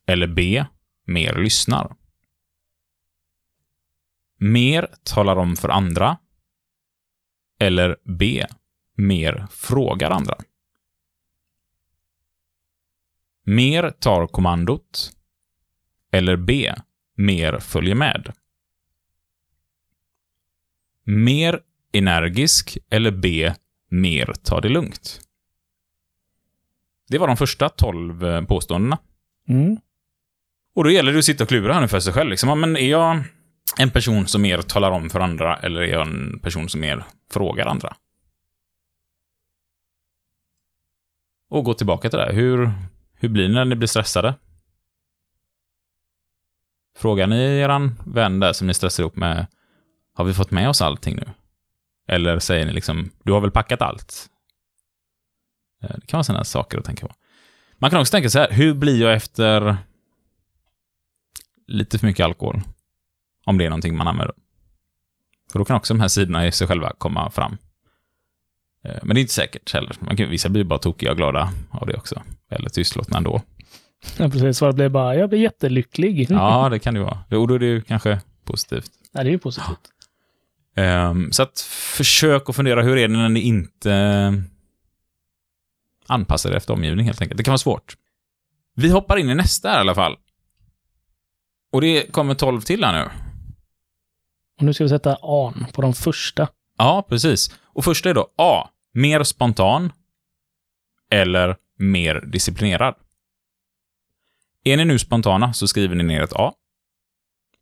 [0.05, 0.65] eller B.
[1.05, 1.95] Mer lyssnar.
[4.37, 6.17] Mer talar om för andra
[7.59, 8.45] eller B
[9.01, 10.37] mer frågar andra.
[13.43, 15.11] Mer tar kommandot.
[16.11, 16.73] Eller B.
[17.17, 18.33] Mer följer med.
[21.03, 21.59] Mer
[21.91, 23.53] energisk eller B.
[23.89, 25.21] Mer tar det lugnt.
[27.07, 28.97] Det var de första 12 eh, påståendena.
[29.47, 29.77] Mm.
[30.75, 32.29] Och då gäller det att sitta och klura här nu för sig själv.
[32.29, 32.61] Liksom.
[32.61, 33.23] Men är jag
[33.77, 37.03] en person som mer talar om för andra eller är jag en person som mer
[37.31, 37.95] frågar andra?
[41.49, 42.25] Och gå tillbaka till det.
[42.25, 42.33] här.
[42.33, 42.71] Hur,
[43.13, 44.33] hur blir det när ni blir stressade?
[46.97, 49.47] Frågar ni eran vän där som ni stressar ihop med,
[50.13, 51.29] har vi fått med oss allting nu?
[52.07, 54.29] Eller säger ni liksom, du har väl packat allt?
[55.83, 57.13] Eh, det kan vara sådana saker att tänka på.
[57.77, 59.77] Man kan också tänka så här, hur blir jag efter
[61.67, 62.61] lite för mycket alkohol?
[63.45, 64.35] Om det är någonting man använder.
[65.51, 67.57] För då kan också de här sidorna i sig själva komma fram.
[68.83, 69.95] Eh, men det är inte säkert heller.
[69.99, 72.21] Man kan, vissa blir bara tokiga och glada av det också.
[72.49, 73.41] Eller tystlåtna ändå.
[74.17, 74.57] Ja, precis.
[74.57, 76.27] Svaret blev bara, jag blir jättelycklig.
[76.31, 77.23] Ja, det kan det vara.
[77.29, 78.91] Och då är det ju kanske positivt.
[79.11, 79.79] Ja, det är ju positivt.
[80.75, 81.59] Ehm, så att
[81.97, 84.43] försök att fundera, hur är det när ni inte
[86.07, 87.37] anpassar er efter omgivningen helt enkelt.
[87.37, 87.95] Det kan vara svårt.
[88.75, 90.17] Vi hoppar in i nästa här i alla fall.
[91.71, 93.09] Och det kommer 12 till här nu.
[94.57, 96.47] Och nu ska vi sätta an på de första.
[96.77, 97.55] Ja, precis.
[97.63, 98.69] Och första är då A.
[98.93, 99.91] Mer spontan.
[101.11, 102.95] Eller mer disciplinerad.
[104.63, 106.53] Är ni nu spontana så skriver ni ner ett A.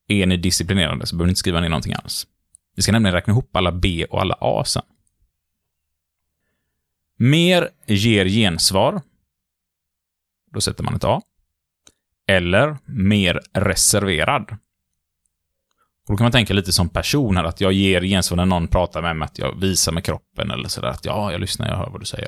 [0.08, 2.28] Är ni disciplinerade så behöver ni inte skriva ner någonting alls.
[2.76, 4.84] Vi ska nämligen räkna ihop alla B och alla A sen.
[7.18, 9.02] Mer ger gensvar.
[10.52, 11.22] Då sätter man ett A.
[12.28, 14.58] Eller mer reserverad.
[16.08, 18.68] Och då kan man tänka lite som person här, att jag ger gensvar när någon
[18.68, 21.78] pratar med mig, att jag visar med kroppen eller sådär, att ja, jag lyssnar, jag
[21.78, 22.28] hör vad du säger.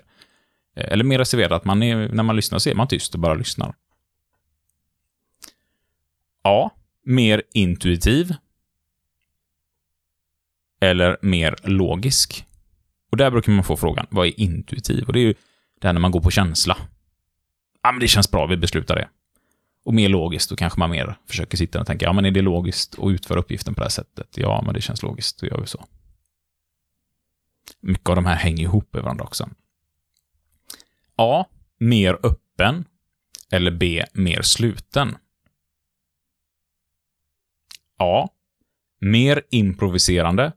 [0.76, 3.20] Eh, eller mer reserverad, att man är, när man lyssnar så är man tyst och
[3.20, 3.76] bara lyssnar.
[6.42, 6.70] A.
[7.04, 8.36] Mer intuitiv.
[10.82, 12.46] Eller mer logisk.
[13.12, 15.08] Och där brukar man få frågan, vad är intuitiv?
[15.08, 15.34] Och det är ju
[15.82, 16.78] det här när man går på känsla.
[17.82, 19.10] Ja, men det känns bra, vi beslutar det.
[19.84, 22.42] Och mer logiskt, då kanske man mer försöker sitta och tänka, ja men är det
[22.42, 24.38] logiskt att utföra uppgiften på det här sättet?
[24.38, 25.86] Ja, men det känns logiskt, då gör vi så.
[27.80, 29.50] Mycket av de här hänger ihop med varandra också.
[31.16, 31.46] A.
[31.78, 32.86] Mer öppen.
[33.52, 34.06] Eller B.
[34.14, 35.18] Mer sluten.
[38.02, 38.30] A.
[39.00, 40.54] Mer improviserande.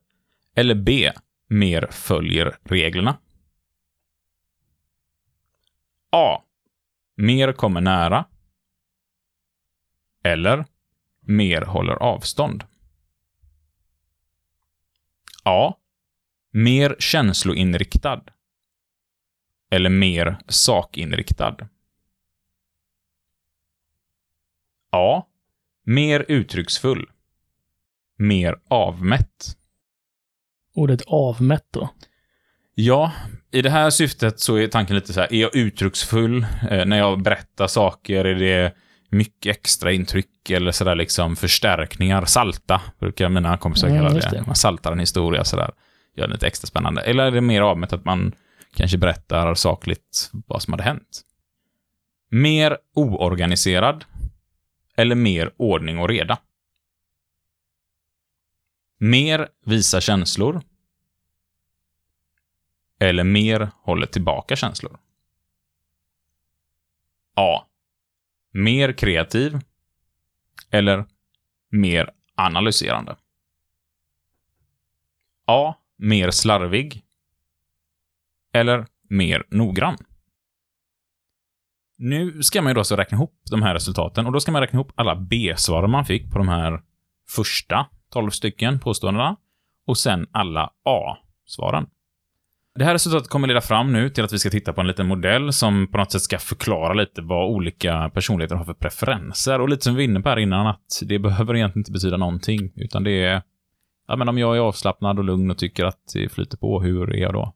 [0.54, 1.12] Eller B.
[1.46, 3.18] Mer följer reglerna.
[6.10, 6.42] A.
[7.14, 8.24] Mer kommer nära.
[10.22, 10.64] Eller
[11.20, 12.64] mer håller avstånd.
[15.44, 15.74] A.
[16.50, 18.24] Mer känsloinriktad.
[19.70, 21.68] Eller mer sakinriktad.
[24.90, 25.26] A.
[25.82, 27.10] Mer uttrycksfull.
[28.18, 29.56] Mer avmätt.
[30.74, 31.88] Ordet avmätt då.
[32.74, 33.12] Ja,
[33.52, 36.46] i det här syftet så är tanken lite så här, är jag uttrycksfull?
[36.70, 38.74] Eh, när jag berättar saker, är det
[39.10, 42.24] mycket extra intryck eller sådär liksom förstärkningar?
[42.24, 44.28] Salta, brukar mina kompisar Mm, kalla det.
[44.30, 44.46] det.
[44.46, 45.70] Man saltar en historia sådär.
[46.16, 47.00] Gör det lite extra spännande.
[47.02, 48.32] Eller är det mer avmätt att man
[48.76, 51.20] kanske berättar sakligt vad som hade hänt?
[52.30, 54.04] Mer oorganiserad?
[54.96, 56.38] Eller mer ordning och reda?
[58.98, 60.62] Mer visa känslor?
[63.00, 64.98] Eller mer håller tillbaka känslor?
[67.34, 67.66] A.
[68.50, 69.58] Mer kreativ.
[70.70, 71.04] Eller
[71.70, 73.16] mer analyserande?
[75.46, 75.74] A.
[75.96, 77.04] Mer slarvig.
[78.52, 79.96] Eller mer noggrann?
[81.96, 84.60] Nu ska man ju då så räkna ihop de här resultaten och då ska man
[84.60, 86.82] räkna ihop alla B-svar man fick på de här
[87.28, 89.36] första 12 stycken påståendena
[89.86, 91.86] och sen alla A-svaren.
[92.74, 95.06] Det här resultatet kommer leda fram nu till att vi ska titta på en liten
[95.06, 99.60] modell som på något sätt ska förklara lite vad olika personligheter har för preferenser.
[99.60, 102.16] Och lite som vi var inne på här innan, att det behöver egentligen inte betyda
[102.16, 103.42] någonting, utan det är...
[104.08, 107.12] Ja, men om jag är avslappnad och lugn och tycker att det flyter på, hur
[107.12, 107.54] är jag då?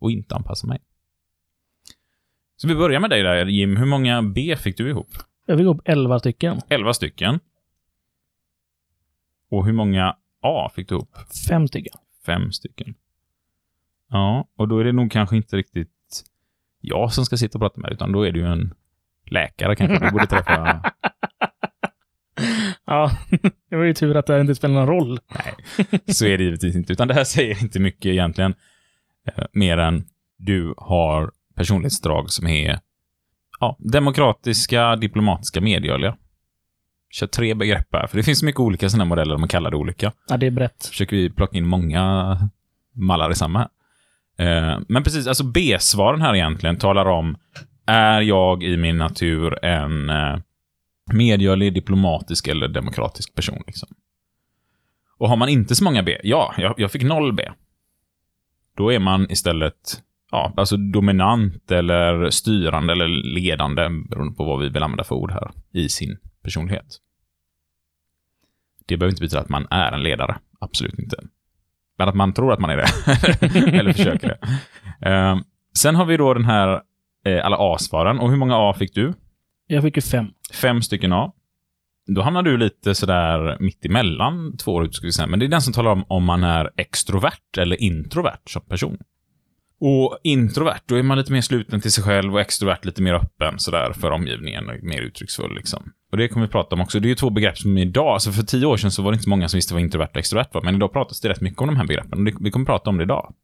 [0.00, 0.80] Och inte anpassa mig.
[2.56, 3.76] Så vi börjar med dig där, Jim.
[3.76, 5.10] Hur många B fick du ihop?
[5.46, 6.60] Jag fick upp 11 stycken.
[6.68, 7.40] 11 stycken.
[9.52, 11.16] Och hur många A fick du ihop?
[11.48, 11.92] Fem stycken.
[12.26, 12.94] Fem stycken.
[14.10, 16.24] Ja, och då är det nog kanske inte riktigt
[16.80, 18.74] jag som ska sitta och prata med dig, utan då är det ju en
[19.26, 20.82] läkare kanske du borde träffa.
[22.84, 23.10] Ja,
[23.70, 25.20] det var ju tur att det inte spelar någon roll.
[25.34, 25.54] Nej,
[26.06, 28.54] så är det givetvis inte, utan det här säger inte mycket egentligen.
[29.26, 30.04] Eh, mer än
[30.36, 32.80] du har personlighetsdrag som är
[33.60, 36.16] ja, demokratiska, diplomatiska, medgörliga.
[37.12, 40.12] Kör tre begrepp här, för det finns mycket olika sådana modeller, man kallar det olika.
[40.28, 40.86] Ja, det är brett.
[40.86, 42.36] försöker vi plocka in många
[42.94, 43.60] mallar i samma.
[44.38, 47.36] Eh, Men precis, alltså B-svaren här egentligen talar om,
[47.86, 50.38] är jag i min natur en eh,
[51.12, 53.62] medgörlig, diplomatisk eller demokratisk person?
[53.66, 53.88] Liksom?
[55.18, 57.42] Och har man inte så många B, ja, jag, jag fick noll B.
[58.76, 64.68] Då är man istället ja, alltså dominant eller styrande eller ledande, beroende på vad vi
[64.68, 66.98] vill använda för ord här, i sin personlighet.
[68.86, 70.38] Det behöver inte betyda att man är en ledare.
[70.60, 71.16] Absolut inte.
[71.98, 72.88] Men att man tror att man är det.
[73.78, 74.38] Eller försöker det.
[75.10, 75.38] Eh,
[75.78, 76.80] sen har vi då den här,
[77.24, 78.18] eh, alla A-svaren.
[78.18, 79.12] Och hur många A fick du?
[79.66, 80.26] Jag fick ju fem.
[80.52, 81.32] Fem stycken A.
[82.06, 85.26] Då hamnar du lite sådär mitt emellan två ska vi säga.
[85.26, 88.98] Men det är den som talar om om man är extrovert eller introvert som person.
[89.80, 93.14] Och introvert, då är man lite mer sluten till sig själv och extrovert lite mer
[93.14, 95.92] öppen sådär för omgivningen och mer uttrycksfull liksom.
[96.12, 97.00] Och det kommer vi prata om också.
[97.00, 99.14] Det är ju två begrepp som idag, alltså för tio år sedan så var det
[99.14, 101.40] inte så många som visste vad introvert och extrovert var, men idag pratas det rätt
[101.40, 102.18] mycket om de här begreppen.
[102.18, 103.34] Och det, vi kommer prata om det idag.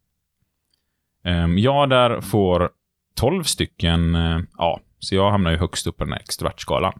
[1.25, 2.69] Um, jag där får
[3.15, 6.93] 12 stycken uh, A, så jag hamnar ju högst upp på den här extrovertskalan.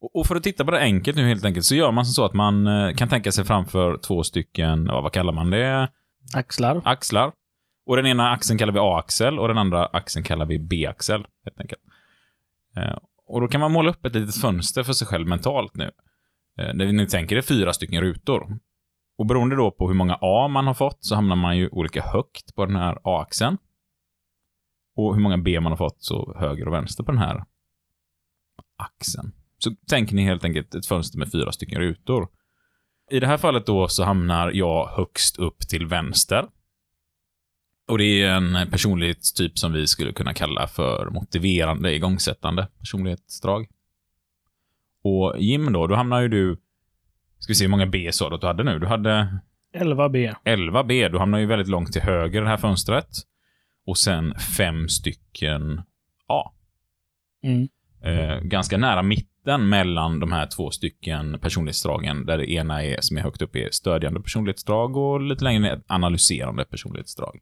[0.00, 2.24] Och, och för att titta på det enkelt nu helt enkelt, så gör man så
[2.24, 5.88] att man uh, kan tänka sig framför två stycken, ja, vad kallar man det?
[6.34, 6.82] Axlar.
[6.84, 7.32] Axlar.
[7.86, 11.60] Och den ena axeln kallar vi A-axel och den andra axeln kallar vi B-axel, helt
[11.60, 11.82] enkelt.
[12.76, 15.90] Uh, och då kan man måla upp ett litet fönster för sig själv mentalt nu.
[16.58, 18.58] Eh, när ni tänker er fyra stycken rutor.
[19.18, 22.02] Och beroende då på hur många A man har fått så hamnar man ju olika
[22.02, 23.58] högt på den här A-axeln.
[24.96, 27.44] Och hur många B man har fått så höger och vänster på den här
[28.76, 29.32] axeln.
[29.58, 32.28] Så tänker ni helt enkelt ett fönster med fyra stycken rutor.
[33.10, 36.48] I det här fallet då så hamnar jag högst upp till vänster.
[37.88, 43.68] Och det är en personlighetstyp som vi skulle kunna kalla för motiverande, igångsättande personlighetsdrag.
[45.02, 46.56] Och Jim då, då hamnar ju du...
[47.38, 48.78] Ska vi se hur många B sa du att du hade nu?
[48.78, 49.38] Du hade
[49.76, 50.34] 11B.
[50.44, 51.08] 11 B.
[51.08, 53.08] Du hamnar ju väldigt långt till höger i det här fönstret.
[53.86, 55.82] Och sen fem stycken
[56.26, 56.52] A.
[57.42, 57.68] Mm.
[58.02, 63.16] Eh, ganska nära mitten mellan de här två stycken personlighetsdragen, där det ena är, som
[63.16, 67.40] är högt upp, är stödjande personlighetsdrag och lite längre ner analyserande personlighetsdrag.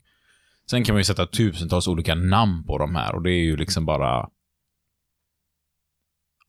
[0.71, 3.57] Sen kan man ju sätta tusentals olika namn på de här och det är ju
[3.57, 4.29] liksom bara...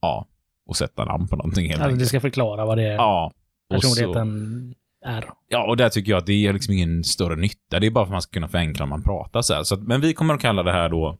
[0.00, 0.26] Ja,
[0.66, 2.08] och sätta namn på någonting helt Alltså, det enkelt.
[2.08, 3.32] ska förklara vad det är Ja.
[3.74, 5.24] och så- personligheten är.
[5.48, 7.80] Ja, och där tycker jag att det ger liksom ingen större nytta.
[7.80, 9.62] Det är bara för att man ska kunna förenkla när man pratar så här.
[9.62, 11.18] Så att, men vi kommer att kalla det här då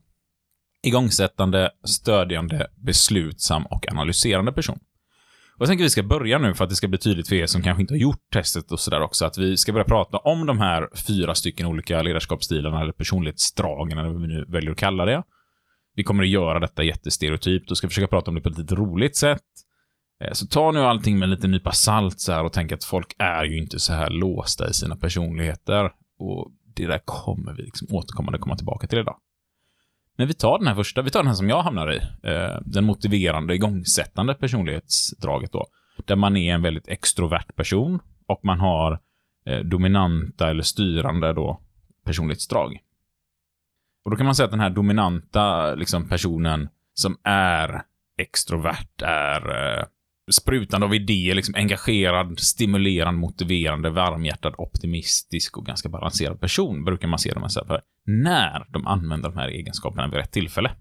[0.83, 4.79] igångsättande, stödjande, beslutsam och analyserande person.
[5.59, 7.45] Och jag tänker vi ska börja nu för att det ska bli tydligt för er
[7.45, 10.45] som kanske inte har gjort testet och sådär också, att vi ska börja prata om
[10.45, 15.05] de här fyra stycken olika ledarskapsstilarna eller personlighetsdragen eller vad vi nu väljer att kalla
[15.05, 15.23] det.
[15.95, 18.75] Vi kommer att göra detta jättestereotypt och ska försöka prata om det på ett lite
[18.75, 19.43] roligt sätt.
[20.23, 22.83] Eh, så ta nu allting med en liten nypa salt så här och tänk att
[22.83, 25.91] folk är ju inte så här låsta i sina personligheter.
[26.19, 29.15] Och det där kommer vi liksom återkommande komma tillbaka till idag.
[30.19, 31.97] Men vi tar den här första, vi tar den här som jag hamnar i.
[32.23, 35.67] Eh, den motiverande, igångsättande personlighetsdraget då.
[36.05, 38.99] Där man är en väldigt extrovert person och man har
[39.45, 41.59] eh, dominanta eller styrande då
[42.05, 42.79] personlighetsdrag.
[44.05, 47.81] Och då kan man säga att den här dominanta liksom, personen som är
[48.17, 49.85] extrovert är eh,
[50.31, 57.19] sprutande av idéer, liksom engagerad, stimulerande, motiverande, varmhjärtad, optimistisk och ganska balanserad person brukar man
[57.19, 60.71] se dem här för när de använder de här egenskaperna vid rätt tillfälle.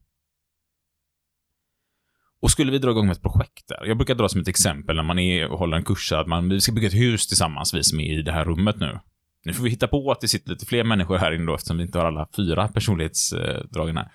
[2.40, 3.84] Och skulle vi dra igång med ett projekt där?
[3.86, 6.60] Jag brukar dra som ett exempel när man är håller en kurs att man, vi
[6.60, 8.98] ska bygga ett hus tillsammans, vi som är i det här rummet nu.
[9.44, 11.76] Nu får vi hitta på att det sitter lite fler människor här inne då, eftersom
[11.76, 14.10] vi inte har alla fyra personlighetsdragen här.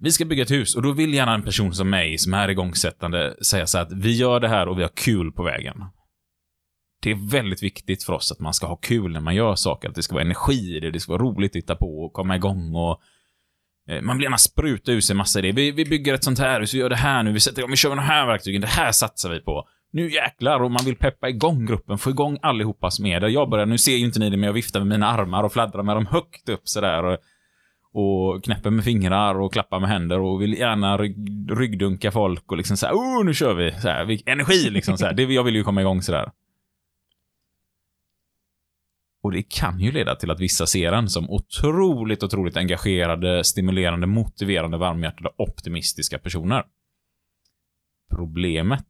[0.00, 2.48] Vi ska bygga ett hus och då vill gärna en person som mig, som är
[2.48, 5.84] igångsättande, säga så här att vi gör det här och vi har kul på vägen.
[7.02, 9.88] Det är väldigt viktigt för oss att man ska ha kul när man gör saker,
[9.88, 12.12] att det ska vara energi i det, det ska vara roligt att titta på och
[12.12, 13.00] komma igång och
[13.88, 15.52] eh, man vill gärna spruta ur sig massa idéer.
[15.52, 17.70] Vi, vi bygger ett sånt här hus, vi gör det här nu, vi sätter igång,
[17.70, 19.68] vi kör med de här verktygen, det här satsar vi på.
[19.92, 23.28] Nu jäklar, och man vill peppa igång gruppen, få igång allihopa som är där.
[23.28, 25.52] Jag börjar, nu ser ju inte ni det, men jag viftar med mina armar och
[25.52, 27.04] fladdrar med dem högt upp sådär.
[27.04, 27.18] Och,
[27.98, 31.16] och knäpper med fingrar och klappar med händer och vill gärna rygg,
[31.50, 33.72] ryggdunka folk och liksom såhär, oh, nu kör vi!
[33.72, 35.12] Så här, energi liksom såhär.
[35.12, 36.32] Det, jag vill ju komma igång sådär.
[39.22, 44.06] Och det kan ju leda till att vissa ser en som otroligt, otroligt engagerade, stimulerande,
[44.06, 46.64] motiverande, varmhjärtade, optimistiska personer.
[48.10, 48.88] Problemet,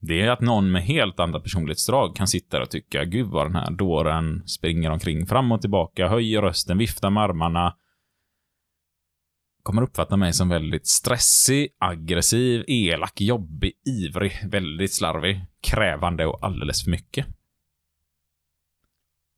[0.00, 3.46] det är att någon med helt andra personlighetsdrag kan sitta där och tycka, gud vad
[3.46, 7.74] den här dåren springer omkring fram och tillbaka, höjer rösten, viftar med armarna,
[9.64, 16.84] kommer uppfatta mig som väldigt stressig, aggressiv, elak, jobbig, ivrig, väldigt slarvig, krävande och alldeles
[16.84, 17.26] för mycket.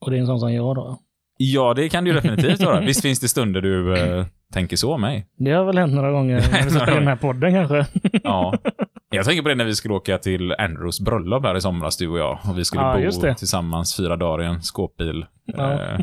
[0.00, 0.98] Och det är en sån som jag då.
[1.36, 2.80] Ja, det kan det ju definitivt vara.
[2.86, 5.26] Visst finns det stunder du eh, tänker så om mig?
[5.36, 7.86] Det har väl hänt några gånger när vi ska spela den här podden kanske.
[8.22, 8.58] Ja.
[9.10, 12.08] Jag tänker på det när vi skulle åka till Andrews bröllop här i somras, du
[12.08, 12.38] och jag.
[12.50, 15.26] Och vi skulle Ja, bo tillsammans fyra dagar i en skåpbil.
[15.44, 15.72] Ja.
[15.72, 15.98] Eh,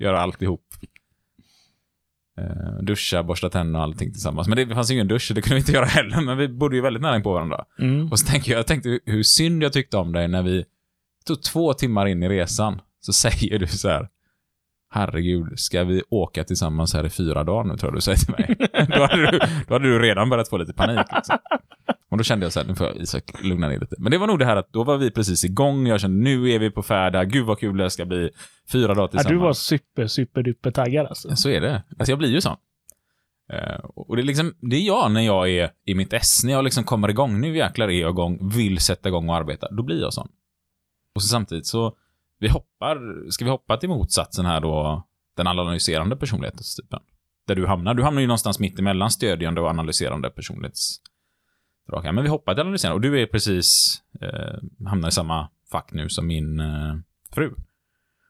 [0.00, 0.60] göra alltihop.
[2.38, 4.48] Eh, duscha, borsta tänderna och allting tillsammans.
[4.48, 6.20] Men det fanns ju ingen dusch, det kunde vi inte göra heller.
[6.20, 7.64] Men vi bodde ju väldigt nära på varandra.
[7.78, 8.12] Mm.
[8.12, 10.64] Och så tänker jag, jag tänkte hur synd jag tyckte om dig när vi
[11.26, 12.80] tog två timmar in i resan.
[13.00, 14.08] Så säger du så här.
[14.90, 18.34] Herregud, ska vi åka tillsammans här i fyra dagar nu, tror jag du säger till
[18.38, 18.56] mig.
[18.88, 21.06] då, hade du, då hade du redan börjat få lite panik.
[21.14, 21.38] Liksom.
[22.16, 23.96] Och då kände jag så här, nu får jag Isak lugna ner lite.
[23.98, 25.86] Men det var nog det här att då var vi precis igång.
[25.86, 27.24] Jag kände, nu är vi på färd här.
[27.24, 28.30] Gud vad kul det ska bli.
[28.72, 29.28] Fyra dagar Ja, tillsammans.
[29.28, 31.36] du var super, super duper taggad alltså.
[31.36, 31.82] Så är det.
[31.98, 32.56] Alltså jag blir ju sån.
[33.52, 36.52] Eh, och det är liksom, det är jag när jag är i mitt S, när
[36.52, 39.82] jag liksom kommer igång, nu jäklar är jag igång, vill sätta igång och arbeta, då
[39.82, 40.28] blir jag sån.
[41.14, 41.96] Och så samtidigt så,
[42.38, 45.06] vi hoppar, ska vi hoppa till motsatsen här då,
[45.36, 47.00] den analyserande personlighetstypen?
[47.46, 50.30] Där du hamnar, du hamnar ju någonstans mitt emellan stödjande och analyserande
[51.86, 52.14] personlighetsdrag.
[52.14, 56.08] Men vi hoppar till analyserande, och du är precis, eh, hamnar i samma fack nu
[56.08, 56.94] som min eh,
[57.34, 57.54] fru.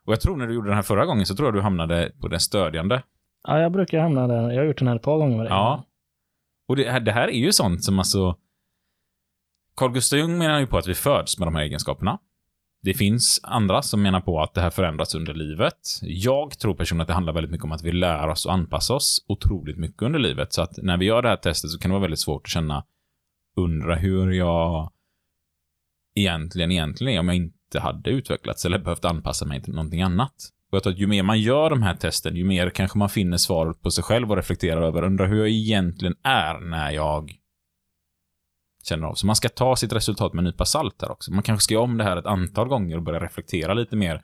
[0.04, 2.12] Och jag tror när du gjorde den här förra gången så tror jag du hamnade
[2.20, 3.02] på den stödjande
[3.46, 4.50] Ja, jag brukar hamna där.
[4.50, 5.46] Jag har gjort den här ett par gånger med.
[5.46, 5.84] Ja.
[6.68, 8.36] Och det här, det här är ju sånt som alltså...
[9.76, 12.18] Carl Gustav Jung menar ju på att vi föds med de här egenskaperna.
[12.82, 15.78] Det finns andra som menar på att det här förändras under livet.
[16.02, 18.94] Jag tror personligen att det handlar väldigt mycket om att vi lär oss och anpassar
[18.94, 20.52] oss otroligt mycket under livet.
[20.52, 22.50] Så att när vi gör det här testet så kan det vara väldigt svårt att
[22.50, 22.84] känna,
[23.56, 24.92] undra hur jag
[26.14, 30.34] egentligen, egentligen är om jag inte hade utvecklats eller behövt anpassa mig till någonting annat.
[30.70, 33.08] Och jag tror att ju mer man gör de här testen, ju mer kanske man
[33.08, 37.32] finner svaret på sig själv och reflekterar över, undrar hur jag egentligen är när jag
[38.88, 39.14] känner av.
[39.14, 41.32] Så man ska ta sitt resultat med en nypa salt här också.
[41.32, 44.22] Man kanske ska göra om det här ett antal gånger och börja reflektera lite mer.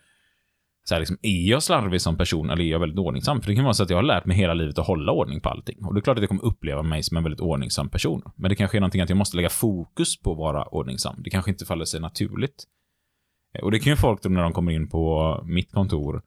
[0.85, 3.41] Så här liksom, är jag slarvig som person eller är jag väldigt ordningsam?
[3.41, 5.41] För det kan vara så att jag har lärt mig hela livet att hålla ordning
[5.41, 5.85] på allting.
[5.85, 8.23] Och det är klart att jag kommer uppleva mig som en väldigt ordningsam person.
[8.37, 11.17] Men det kanske är någonting att jag måste lägga fokus på att vara ordningsam.
[11.19, 12.65] Det kanske inte faller sig naturligt.
[13.59, 16.23] Eh, och det kan ju folk då när de kommer in på mitt kontor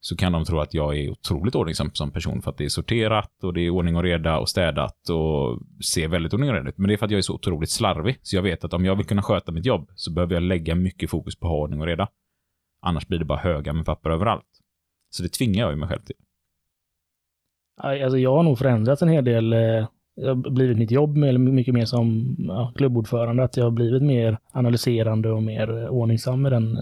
[0.00, 2.68] så kan de tro att jag är otroligt ordningsam som person för att det är
[2.68, 5.60] sorterat och det är ordning och reda och städat och
[5.92, 6.78] ser väldigt ordning och reda ut.
[6.78, 8.18] Men det är för att jag är så otroligt slarvig.
[8.22, 10.74] Så jag vet att om jag vill kunna sköta mitt jobb så behöver jag lägga
[10.74, 12.08] mycket fokus på att ha ordning och reda.
[12.86, 14.44] Annars blir det bara höga med papper överallt.
[15.10, 16.16] Så det tvingar jag ju mig själv till.
[17.82, 19.52] Ja, Alltså, jag har nog förändrats en hel del.
[19.52, 23.44] eh, Jag har blivit mitt jobb mycket mer som ja, klubbordförande.
[23.44, 26.76] Att jag har blivit mer analyserande och mer eh, ordningsam i den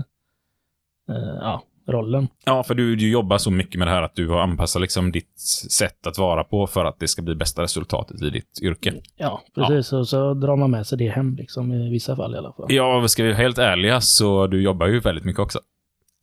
[1.09, 2.29] eh, ja, rollen.
[2.45, 5.13] Ja, för du, du jobbar så mycket med det här att du har anpassat liksom
[5.13, 5.39] ditt
[5.71, 8.95] sätt att vara på för att det ska bli bästa resultatet i ditt yrke.
[9.17, 9.93] Ja, precis.
[9.93, 12.67] Och så drar man med sig det hem, liksom, i vissa fall i alla fall.
[12.69, 15.59] Ja, ska vi vara helt ärliga så du jobbar ju väldigt mycket också.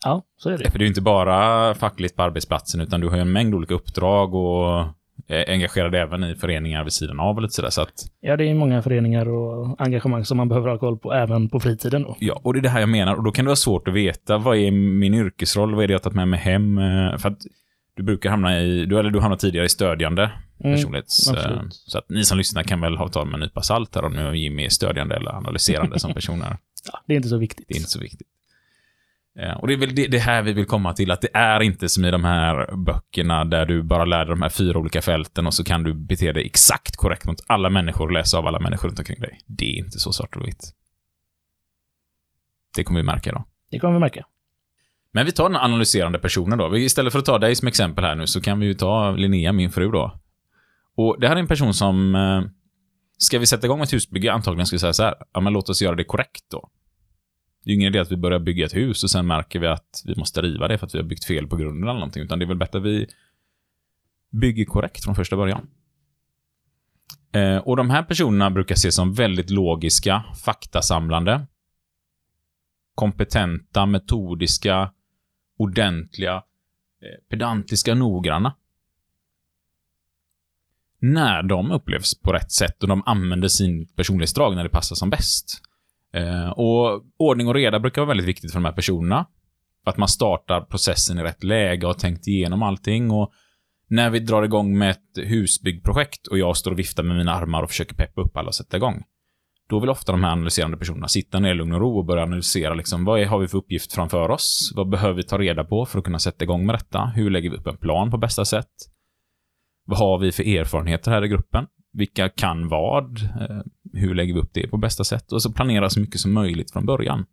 [0.06, 0.72] Ja, så är det.
[0.72, 3.56] För det är ju inte bara fackligt på arbetsplatsen, utan du har ju en mängd
[3.56, 4.86] olika uppdrag och
[5.28, 7.70] är engagerad även i föreningar vid sidan av och lite sådär.
[7.70, 11.14] Så att, Ja, det är många föreningar och engagemang som man behöver ha koll på
[11.14, 12.04] även på fritiden.
[12.04, 12.16] Då.
[12.20, 13.16] ja, och det är det här jag menar.
[13.16, 15.76] Och då kan det vara svårt att veta, vad är min yrkesroll?
[15.76, 16.78] Vad är det jag har tagit med mig hem?
[16.78, 17.38] Eh, För att
[17.96, 20.32] du brukar hamna i, du, eller du hamnar tidigare i stödjande
[20.64, 21.28] Mm, personlighets...
[21.28, 21.74] eh, absolut.
[21.74, 24.14] Så att ni som lyssnar kan väl ha ta med en nypa salt här om
[24.14, 26.58] nu Jimmy är stödjande eller analyserande som person här.
[26.92, 27.66] Ja, det är inte så viktigt.
[27.68, 28.28] Det är inte så viktigt.
[29.40, 31.60] Eh, Och det är väl det, det här vi vill komma till, att det är
[31.62, 35.02] inte som i de här böckerna där du bara lär dig de här fyra olika
[35.02, 38.48] fälten och så kan du bete dig exakt korrekt mot alla människor och läsa av
[38.48, 39.40] alla människor runt omkring dig.
[39.48, 40.72] Det är inte så svart och vitt.
[42.76, 43.46] Det kommer vi märka då.
[43.72, 44.26] Det kommer vi märka.
[45.14, 46.78] Men vi tar den analyserande personen då.
[46.78, 49.54] Istället för att ta dig som exempel här nu så kan vi ju ta Linnea,
[49.54, 50.20] min fru då.
[50.96, 52.16] Och det här är en person som...
[52.16, 52.42] eh,
[53.18, 55.16] Ska vi sätta igång ett husbygge, antagligen ska vi säga så här.
[55.34, 56.70] Ja, men låt oss göra det korrekt då.
[57.64, 59.68] Det är ju ingen idé att vi börjar bygga ett hus och sen märker vi
[59.68, 62.24] att vi måste riva det för att vi har byggt fel på grunden eller någonting.
[62.24, 63.08] Utan det är väl bättre att vi
[64.32, 65.68] bygger korrekt från första början.
[67.32, 71.48] Eh, och de här personerna brukar ses som väldigt logiska, faktasamlande,
[72.96, 74.92] kompetenta, metodiska,
[75.58, 78.56] ordentliga, eh, pedantiska, noggranna.
[81.00, 85.10] När de upplevs på rätt sätt och de använder sin personlighetsdrag när det passar som
[85.10, 85.62] bäst.
[86.14, 89.26] Eh, och ordning och reda brukar vara väldigt viktigt för de här personerna.
[89.86, 93.12] Att man startar processen i rätt läge och har tänkt igenom allting.
[93.12, 93.32] Och
[93.88, 97.64] när vi drar igång med ett husbyggprojekt och jag står och viftar med mina armar
[97.64, 99.04] och försöker peppa upp alla och sätta igång.
[99.70, 102.24] Då vill ofta de här analyserande personerna sitta ner i lugn och ro och börja
[102.24, 104.72] analysera liksom, vad är, har vi för uppgift framför oss?
[104.76, 107.06] Vad behöver vi ta reda på för att kunna sätta igång med detta?
[107.06, 108.72] Hur lägger vi upp en plan på bästa sätt?
[109.86, 111.68] Vad har vi för erfarenheter här i gruppen?
[111.94, 113.22] Vilka kan vad?
[113.22, 113.62] Eh,
[113.94, 115.32] hur lägger vi upp det på bästa sätt?
[115.32, 117.26] Och så planera så mycket som möjligt från början.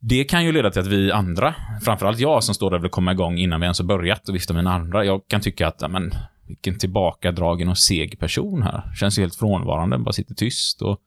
[0.00, 2.90] Det kan ju leda till att vi andra, framförallt jag som står där och vill
[2.90, 5.68] komma igång innan vi ens har börjat och vifta med mina andra, jag kan tycka
[5.68, 6.12] att, ja, men,
[6.46, 8.94] vilken tillbakadragen och seg person här.
[8.94, 11.00] Känns ju helt frånvarande, bara sitter tyst och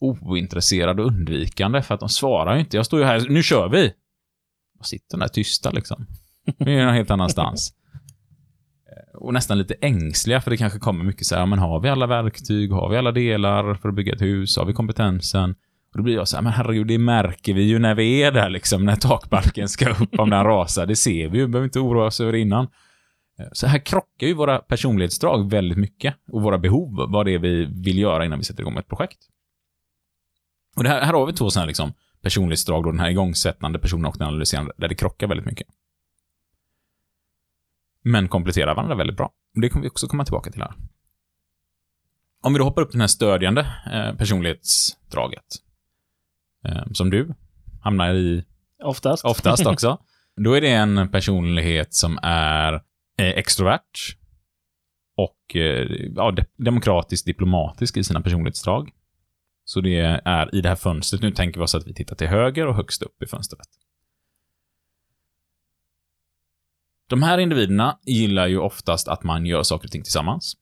[0.00, 2.76] ointresserad och undvikande för att de svarar ju inte.
[2.76, 3.92] Jag står ju här, nu kör vi!
[4.78, 6.06] Och sitter där tysta liksom.
[6.58, 7.74] Nu är någon helt annanstans.
[9.14, 12.06] Och nästan lite ängsliga, för det kanske kommer mycket så här, men har vi alla
[12.06, 15.50] verktyg, har vi alla delar för att bygga ett hus, har vi kompetensen?
[15.90, 18.32] Och då blir jag så här, men herregud, det märker vi ju när vi är
[18.32, 20.86] där liksom, när takbalken ska upp om den rasar.
[20.86, 22.64] Det ser vi ju, behöver inte oroa oss över det innan.
[23.38, 27.38] Eh, så här krockar ju våra personlighetsdrag väldigt mycket och våra behov, vad det är
[27.38, 29.18] vi vill göra innan vi sätter igång med ett projekt.
[30.76, 31.92] Och det här, här har vi två sådana här liksom
[32.22, 35.66] personlighetsdrag, då, den här igångsättande personen och den analyserande, där det krockar väldigt mycket.
[38.04, 39.32] Men kompletterar varandra väldigt bra.
[39.54, 40.74] Det kommer vi också komma tillbaka till här.
[42.42, 43.60] Om vi då hoppar upp till den här stödjande
[43.92, 45.44] eh, personlighetsdraget,
[46.64, 47.34] eh, som du
[47.82, 48.44] hamnar i
[48.84, 49.24] Oftast.
[49.24, 49.98] oftast också.
[50.36, 52.74] Då är det en personlighet som är
[53.18, 54.16] eh, extrovert
[55.16, 55.86] och eh,
[56.16, 58.90] ja, de demokratiskt diplomatisk i sina personlighetsdrag.
[59.64, 62.26] Så det är i det här fönstret, nu tänker vi oss att vi tittar till
[62.26, 63.68] höger och högst upp i fönstret.
[67.08, 70.54] De här individerna gillar ju oftast att man gör saker och ting tillsammans.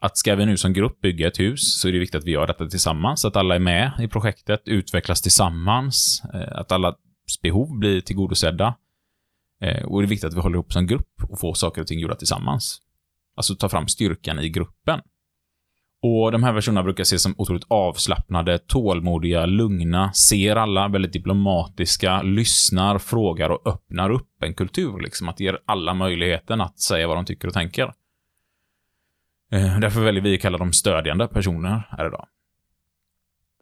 [0.00, 2.30] Att ska vi nu som grupp bygga ett hus så är det viktigt att vi
[2.30, 6.94] gör detta tillsammans, att alla är med i projektet, utvecklas tillsammans, eh, att allas
[7.42, 8.74] behov blir tillgodosedda.
[9.62, 11.86] Eh, och det är viktigt att vi håller ihop som grupp och får saker och
[11.86, 12.80] ting gjorda tillsammans.
[13.36, 15.00] Alltså ta fram styrkan i gruppen.
[16.02, 22.22] Och de här personerna brukar ses som otroligt avslappnade, tålmodiga, lugna, ser alla, väldigt diplomatiska,
[22.22, 25.00] lyssnar, frågar och öppnar upp en kultur.
[25.00, 27.92] Liksom att ge alla möjligheten att säga vad de tycker och tänker.
[29.52, 32.26] Eh, därför väljer vi att kalla dem stödjande personer här idag.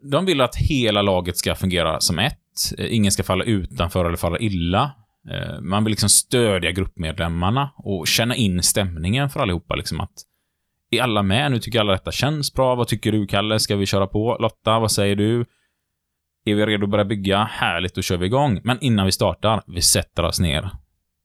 [0.02, 2.38] De vill att hela laget ska fungera som ett.
[2.78, 4.92] Eh, ingen ska falla utanför eller falla illa.
[5.30, 9.74] Eh, man vill liksom stödja gruppmedlemmarna och känna in stämningen för allihopa.
[9.74, 10.22] Liksom att
[10.98, 11.52] är alla med?
[11.52, 12.74] Nu tycker alla detta känns bra.
[12.74, 13.58] Vad tycker du, Kalle?
[13.58, 14.36] Ska vi köra på?
[14.40, 15.44] Lotta, vad säger du?
[16.44, 17.44] Är vi redo att börja bygga?
[17.44, 18.60] Härligt, då kör vi igång.
[18.64, 20.70] Men innan vi startar, vi sätter oss ner,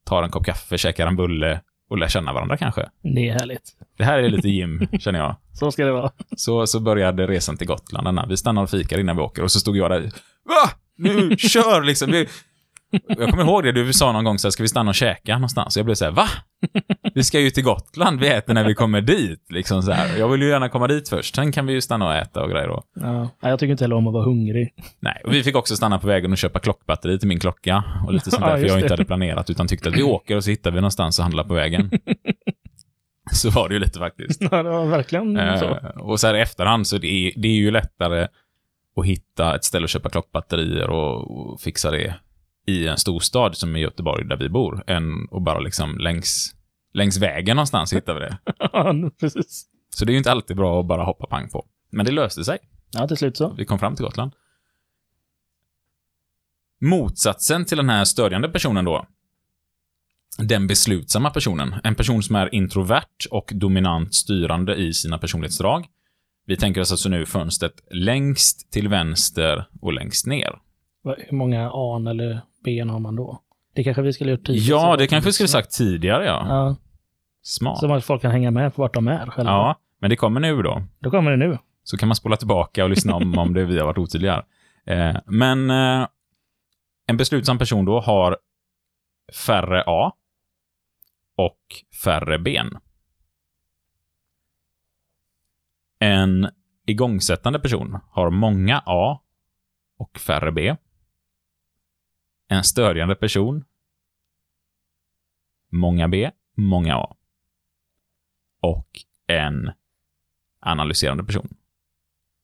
[0.05, 2.89] tar en kopp kaffe, käkar en bulle och lär känna varandra kanske.
[3.01, 3.71] Det är härligt.
[3.97, 5.35] Det här är lite gym, känner jag.
[5.53, 6.11] Så ska det vara.
[6.35, 8.07] Så, så började resan till Gotland.
[8.07, 8.25] Denna.
[8.25, 10.01] Vi stannar och fikar innan vi åker och så stod jag där.
[10.45, 10.69] Va?
[10.97, 12.11] Nu, kör liksom.
[12.11, 12.27] Vi...
[13.07, 15.33] Jag kommer ihåg det, du sa någon gång så här, ska vi stanna och käka
[15.33, 15.77] någonstans?
[15.77, 16.27] Jag blev så här, va?
[17.13, 19.45] Vi ska ju till Gotland, vi äter när vi kommer dit.
[19.51, 20.17] Liksom så här.
[20.17, 22.49] Jag vill ju gärna komma dit först, sen kan vi ju stanna och äta och
[22.49, 22.83] grejer då.
[22.95, 23.29] Ja.
[23.41, 24.73] Jag tycker inte heller om att vara hungrig.
[24.99, 28.13] Nej, och vi fick också stanna på vägen och köpa klockbatteri till min klocka och
[28.13, 28.81] lite sånt Ja, där, för just jag det.
[28.81, 31.43] inte hade planerat, utan tyckte att vi åker och så hittar vi någonstans och handlar
[31.43, 31.91] på vägen.
[33.31, 34.41] Så var det ju lite faktiskt.
[34.51, 35.65] Ja, det var verkligen så.
[35.65, 38.27] Eh, och så här i efterhand så det är det är ju lättare
[38.97, 42.15] att hitta ett ställe att köpa klockbatterier och, och fixa det
[42.67, 46.55] i en storstad som i Göteborg där vi bor, än att bara liksom längs,
[46.93, 48.37] längs vägen någonstans hittar vi det.
[48.73, 49.65] Ja, precis.
[49.89, 51.65] Så det är ju inte alltid bra att bara hoppa pang på.
[51.89, 52.57] Men det löste sig.
[52.91, 53.49] Ja, till slut så.
[53.49, 54.31] Vi kom fram till Gotland.
[56.81, 59.05] Motsatsen till den här stödjande personen då,
[60.37, 65.85] den beslutsamma personen, en person som är introvert och dominant styrande i sina personlighetsdrag.
[66.45, 70.59] Vi tänker oss alltså nu fönstret längst till vänster och längst ner.
[71.03, 73.41] Hur många an eller ben har man då?
[73.73, 74.81] Det kanske vi skulle gjort tidigare.
[74.81, 76.45] Ja, det kanske vi skulle sagt tidigare, ja.
[76.47, 76.75] Ja,
[77.41, 77.79] Smart.
[77.79, 79.51] så att folk kan hänga med på vart de är själva.
[79.51, 80.83] Ja, men det kommer nu då.
[80.99, 81.57] Då kommer det nu.
[81.83, 84.43] Så kan man spola tillbaka och lyssna om, om det vi har varit otydliga.
[84.85, 86.07] Eh, men eh,
[87.07, 88.37] en beslutsam person då har
[89.45, 90.11] färre A
[91.37, 91.59] och
[92.03, 92.77] färre ben.
[95.99, 96.49] En
[96.85, 99.21] igångsättande person har många A
[99.97, 100.75] och färre B.
[102.51, 103.65] En stödjande person
[105.71, 107.15] många B, många A.
[108.61, 108.87] Och
[109.27, 109.71] en
[110.61, 111.47] analyserande person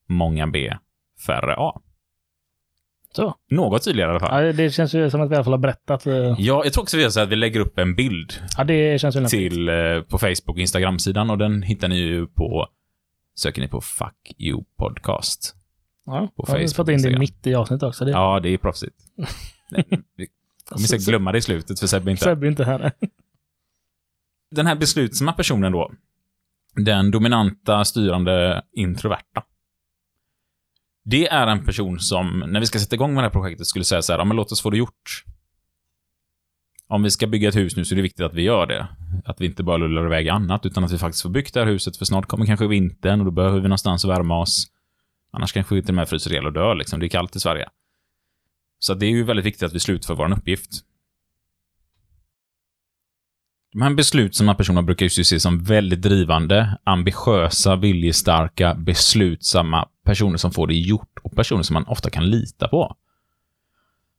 [0.08, 0.74] många B,
[1.26, 1.82] färre A.
[3.12, 3.36] Så.
[3.50, 4.46] Något tydligare i alla fall.
[4.46, 6.06] Ja, det känns ju som att vi i alla fall har berättat.
[6.08, 8.64] eh, Ja, jag tror också vi gör så att vi lägger upp en bild Ja,
[8.64, 12.68] det känns till eh, på Facebook och Instagram-sidan och den hittar ni ju på
[13.36, 15.56] söker ni på Fuck You Podcast.
[16.06, 18.06] Ja, på jag har Facebook, fått in det mitt i avsnittet också.
[18.06, 18.96] Det Ja, det är proffsigt.
[20.16, 20.28] Vi
[20.70, 22.92] kommer säkert glömma det i slutet för Sebbe inte Sebbe inte här.
[24.52, 25.92] Den här beslutsamma personen då,
[26.76, 29.44] den dominanta, styrande, introverta.
[31.04, 33.86] Det är en person som, när vi ska sätta igång med det här projektet, skulle
[33.86, 35.24] säga så här, ja men låt oss få det gjort.
[36.88, 38.88] Om vi ska bygga ett hus nu så är det viktigt att vi gör det.
[39.26, 41.68] Att vi inte bara lullar iväg annat, utan att vi faktiskt får byggt det här
[41.68, 44.68] huset, för snart kommer kanske vintern och då behöver vi någonstans att värma oss.
[45.32, 47.00] Annars kanske vi till och med fryser ihjäl och dör, liksom.
[47.00, 47.70] Det är kallt i Sverige.
[48.80, 50.72] Så det är ju väldigt viktigt att vi slutför vår uppgift.
[53.76, 60.52] De här beslutsamma personerna brukar ju ses som väldigt drivande, ambitiösa, viljestarka, beslutsamma personer som
[60.52, 62.96] får det gjort och personer som man ofta kan lita på.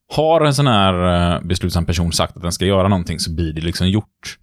[0.08, 3.52] Har en sån här eh, beslutsam person sagt att den ska göra någonting så blir
[3.52, 4.38] det liksom gjort.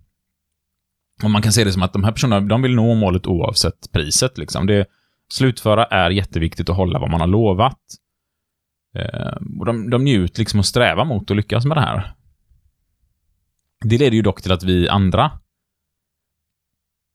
[1.23, 3.91] Och man kan se det som att de här personerna, de vill nå målet oavsett
[3.91, 4.37] priset.
[4.37, 4.67] Liksom.
[4.67, 4.85] Det,
[5.33, 7.79] slutföra är jätteviktigt att hålla vad man har lovat.
[8.95, 12.13] Eh, och de, de njuter liksom och strävar mot att lyckas med det här.
[13.85, 15.31] Det leder ju dock till att vi andra,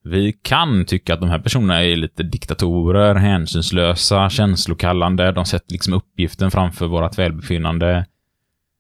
[0.05, 5.93] vi kan tycka att de här personerna är lite diktatorer, hänsynslösa, känslokallande, de sätter liksom
[5.95, 8.07] uppgiften framför vårt välbefinnande,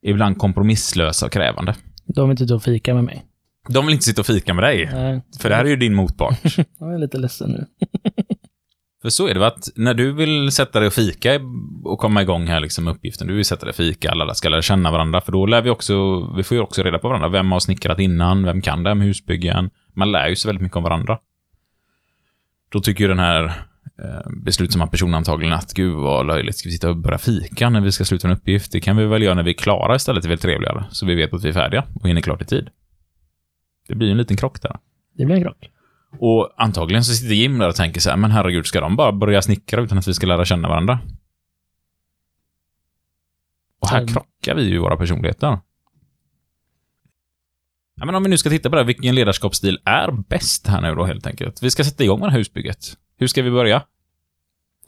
[0.03, 1.75] ibland kompromisslösa och krävande.
[2.07, 3.25] De vill inte ut och fika med mig.
[3.69, 4.91] De vill inte sitta och fika med dig.
[4.93, 6.39] Nej, För det här är ju din motpart.
[6.79, 7.67] jag är lite ledsen nu.
[9.03, 11.41] För så är det, att när du vill sätta dig och fika
[11.85, 14.49] och komma igång här liksom med uppgiften, du vill sätta dig och fika, alla ska
[14.49, 17.29] lära känna varandra, för då lär vi också, vi får ju också reda på varandra.
[17.29, 18.45] Vem har snickrat innan?
[18.45, 19.71] Vem kan det här med husbyggen?
[19.95, 21.19] Man lär ju sig väldigt mycket om varandra.
[22.69, 23.45] Då tycker ju den här
[23.99, 27.81] eh, beslutsamma personen antagligen att gud vad löjligt, ska vi sitta och börja fika när
[27.81, 28.73] vi ska sluta en uppgift?
[28.73, 31.07] Det kan vi väl göra när vi är klara istället, det är väl trevligare, så
[31.07, 32.69] vi vet att vi är färdiga och hinner klart i tid.
[33.89, 34.77] Det blir ju en liten krock där.
[35.17, 35.71] Det blir en krock.
[36.21, 39.13] Och antagligen så sitter Jim där och tänker så här, men herregud, ska de bara
[39.13, 40.99] börja snickra utan att vi ska lära känna varandra?
[43.81, 44.13] Och här Mm.
[44.15, 45.59] krockar vi ju våra personligheter.
[47.95, 50.81] Ja, men om vi nu ska titta på det här, vilken ledarskapsstil är bäst här
[50.81, 51.63] nu då helt enkelt?
[51.63, 52.97] Vi ska sätta igång med det här husbygget.
[53.17, 53.83] Hur ska vi börja?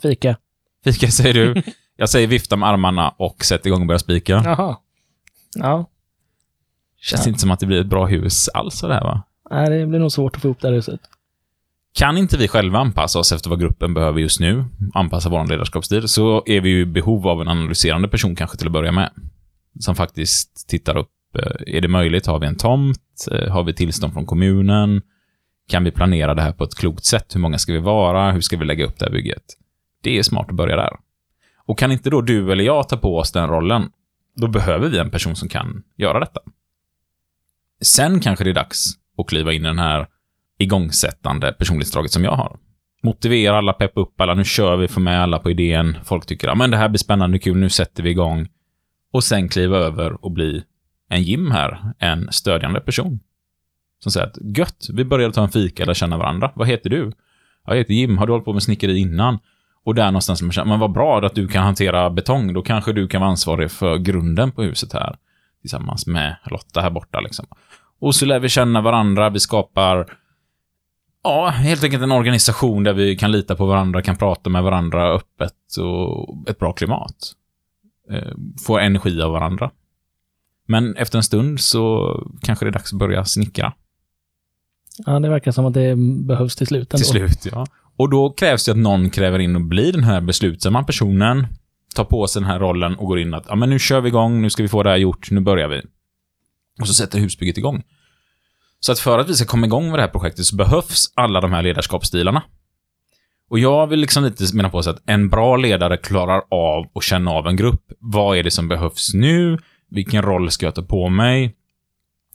[0.02, 0.36] Fika.
[0.84, 1.62] Fika säger du.
[1.96, 4.42] Jag säger vifta med armarna och sätt igång och börja spika.
[4.44, 4.76] Jaha.
[5.54, 5.90] Ja.
[7.00, 7.28] Känns Ja.
[7.28, 9.22] inte som att det blir ett bra hus alls av det här va?
[9.50, 11.00] Nej, det blir nog svårt att få ihop det här huset.
[11.92, 16.08] Kan inte vi själva anpassa oss efter vad gruppen behöver just nu, anpassa vår ledarskapsstil,
[16.08, 19.10] så är vi ju i behov av en analyserande person kanske till att börja med.
[19.80, 22.26] Som faktiskt tittar upp, eh, är det möjligt?
[22.26, 23.28] Har vi en tomt?
[23.32, 25.02] Eh, har vi tillstånd från kommunen?
[25.68, 27.34] Kan vi planera det här på ett klokt sätt?
[27.34, 28.32] Hur många ska vi vara?
[28.32, 29.44] Hur ska vi lägga upp det här bygget?
[30.02, 30.92] Det är smart att börja där.
[31.66, 33.90] Och kan inte då du eller jag ta på oss den rollen,
[34.36, 36.40] då behöver vi en person som kan göra detta.
[37.82, 40.06] Sen kanske det är dags och kliva in i den här
[40.58, 42.58] igångsättande personlighetsdraget som jag har.
[43.02, 45.96] Motivera alla, peppa upp alla, nu kör vi, få med alla på idén.
[46.04, 48.48] Folk tycker att men det här blir spännande, kul, nu sätter vi igång.
[49.12, 50.64] Och sen kliva över och bli
[51.08, 53.20] en Jim här, en stödjande person.
[54.02, 56.52] Som säger att gött, vi börjar ta en fika eller känna varandra.
[56.54, 57.12] Vad heter du?
[57.66, 59.38] Jag heter Jim, har du hållit på med snickeri innan?
[59.84, 62.62] Och där någonstans, som man känner, men vad bra att du kan hantera betong, då
[62.62, 65.16] kanske du kan vara ansvarig för grunden på huset här.
[65.60, 67.46] Tillsammans med Lotta här borta liksom.
[68.00, 70.16] Och så lär vi känna varandra, vi skapar
[71.22, 75.12] Ja, helt enkelt en organisation där vi kan lita på varandra, kan prata med varandra
[75.14, 77.32] öppet och ett bra klimat.
[78.10, 78.32] Eh,
[78.66, 79.70] Får energi av varandra.
[80.66, 83.72] Men efter en stund så kanske det är dags att börja snickra.
[85.06, 85.96] Ja, det verkar som att det
[86.26, 87.04] behövs till slut ändå.
[87.04, 87.66] Till slut, ja.
[87.96, 91.46] Och då krävs det att någon kräver in och blir den här beslutsamma personen,
[91.94, 94.08] tar på sig den här rollen och går in att ja, men nu kör vi
[94.08, 95.82] igång, nu ska vi få det här gjort, nu börjar vi.
[96.80, 97.82] Och så sätter husbygget igång.
[98.80, 101.40] Så att för att vi ska komma igång med det här projektet så behövs alla
[101.40, 102.42] de här ledarskapsstilarna.
[103.50, 107.04] Och jag vill liksom lite mena på så att en bra ledare klarar av att
[107.04, 107.92] känna av en grupp.
[107.98, 109.58] Vad är det som behövs nu?
[109.88, 111.56] Vilken roll ska jag ta på mig?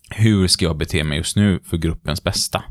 [0.09, 2.63] Hur ska jag bete mig just nu för gruppens bästa?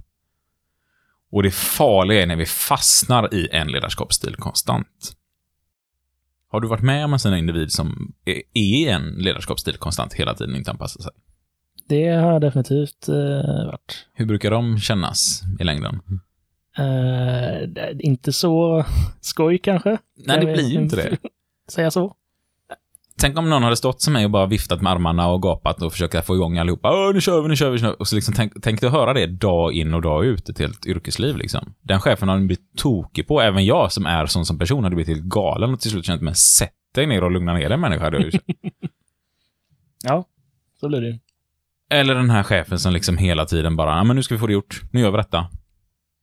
[1.30, 5.16] Och det farliga är när vi fastnar i en ledarskapsstil konstant.
[6.48, 10.34] Har du varit med om en sån individ som är i en ledarskapsstil konstant hela
[10.34, 11.12] tiden och inte anpassar sig?
[11.88, 14.06] Det har jag definitivt eh, varit.
[14.12, 16.00] Hur brukar de kännas i längden?
[16.78, 17.68] Eh,
[17.98, 18.84] inte så
[19.20, 19.98] skoj kanske.
[20.26, 21.16] Nej, det blir ju inte det.
[21.68, 22.16] Säga så.
[23.20, 25.92] Tänk om någon hade stått som mig och bara viftat med armarna och gapat och
[25.92, 26.90] försökt få igång allihopa.
[26.92, 27.96] Åh, nu kör vi, nu kör vi, nu kör vi.
[27.98, 30.58] Och så liksom tänk, tänk dig att höra det dag in och dag ut, ett
[30.58, 31.74] helt yrkesliv liksom.
[31.80, 33.40] Den chefen har blivit tokig på.
[33.40, 36.22] Även jag som är sån som person hade blivit helt galen och till slut känt
[36.22, 38.04] mig sätt dig ner och lugna ner dig människa.
[38.04, 38.30] hade.
[40.06, 40.24] Ja,
[40.80, 41.18] så blir det ju.
[41.90, 44.46] Eller den här chefen som liksom hela tiden bara, ja men nu ska vi få
[44.46, 45.46] det gjort, nu gör vi detta.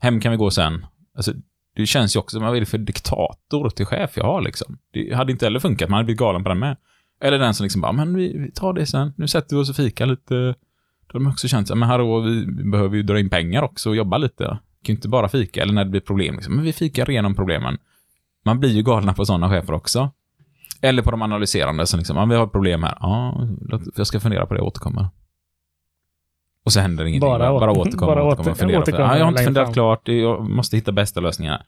[0.01, 0.85] Hem kan vi gå sen.
[1.15, 1.33] Alltså,
[1.75, 4.77] det känns ju också vad är det för diktator till chef jag har liksom?
[4.93, 6.77] Det hade inte heller funkat, man hade blivit galen på den med.
[7.21, 9.69] Eller den som liksom bara, men vi, vi tar det sen, nu sätter vi oss
[9.69, 10.35] och fikar lite.
[11.07, 13.89] Då har de också känt, så, men hallå, vi, behöver ju dra in pengar också
[13.89, 14.43] och jobba lite.
[14.43, 17.09] Vi kan ju inte bara fika, eller när det blir problem liksom, men vi fikar
[17.09, 17.77] igenom problemen.
[18.45, 20.11] Man blir ju galna på sådana chefer också.
[20.81, 22.97] Eller på de analyserande som liksom, ja, vi har ett problem här.
[22.99, 23.47] Ja,
[23.95, 25.09] jag ska fundera på det och återkomma.
[26.65, 27.29] Och så händer ingenting.
[27.29, 28.79] Bara Bara, åter- bara återkomma, bara återkomma och åter- fundera.
[28.79, 28.91] på det.
[28.91, 29.73] återkomma Ja, jag har inte funderat fram.
[29.73, 31.61] klart, jag måste hitta bästa lösningarna.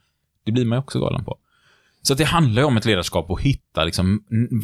[0.46, 1.38] Det blir man ju också galen på.
[2.02, 4.24] Så det handlar ju om ett ledarskap och hitta liksom,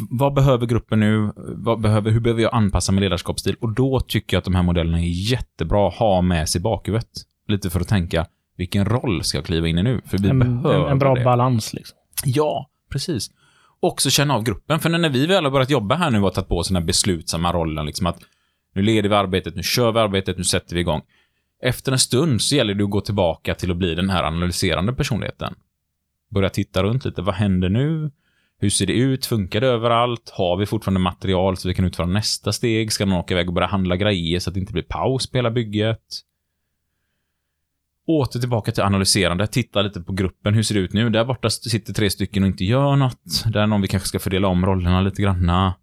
[0.09, 1.31] vad behöver gruppen nu?
[1.37, 3.55] Vad behöver, hur behöver jag anpassa min ledarskapsstil?
[3.61, 6.61] Och då tycker jag att de här modellerna är jättebra att ha med sig i
[6.61, 7.07] bakhuvudet.
[7.47, 8.25] Lite för att tänka,
[8.57, 10.01] vilken roll ska jag kliva in i nu?
[10.05, 11.23] För vi En, en, behöver en bra det.
[11.23, 11.97] balans liksom.
[12.25, 13.31] Ja, precis.
[13.79, 14.79] Också känna av gruppen.
[14.79, 16.83] För när vi väl har börjat jobba här nu och tagit på oss den här
[16.83, 18.19] beslutsamma rollen, liksom att
[18.75, 21.01] nu leder vi arbetet, nu kör vi arbetet, nu sätter vi igång.
[21.61, 24.93] Efter en stund så gäller det att gå tillbaka till att bli den här analyserande
[24.93, 25.53] personligheten.
[26.29, 28.11] Börja titta runt lite, vad händer nu?
[28.61, 29.25] Hur ser det ut?
[29.25, 30.29] Funkar det överallt?
[30.29, 32.91] Har vi fortfarande material så vi kan utföra nästa steg?
[32.91, 35.37] Ska någon åka iväg och börja handla grejer så att det inte blir paus på
[35.37, 36.03] hela bygget?
[38.07, 41.09] Åter tillbaka till analyserande, titta lite på gruppen, hur ser det ut nu?
[41.09, 43.43] Där borta sitter tre stycken och inte gör något.
[43.53, 45.73] Där är någon vi kanske ska fördela om rollerna lite granna.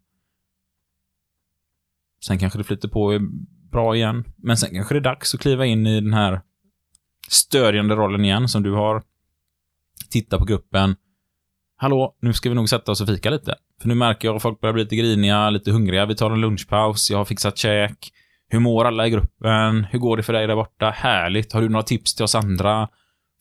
[2.24, 3.18] Sen kanske det flyter på
[3.72, 4.24] bra igen.
[4.36, 6.40] Men sen kanske det är dags att kliva in i den här
[7.28, 9.02] stödjande rollen igen som du har.
[10.10, 10.96] Titta på gruppen.
[11.76, 13.54] Hallå, nu ska vi nog sätta oss och fika lite.
[13.80, 16.06] För nu märker jag att folk börjar bli lite griniga, lite hungriga.
[16.06, 18.12] Vi tar en lunchpaus, jag har fixat käk.
[18.48, 19.84] Hur mår alla i gruppen?
[19.84, 20.90] Hur går det för dig där borta?
[20.90, 21.52] Härligt.
[21.52, 22.88] Har du några tips till oss andra?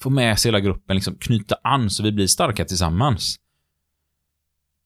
[0.02, 3.40] Få med sig hela gruppen, liksom knyta an så vi blir starka tillsammans.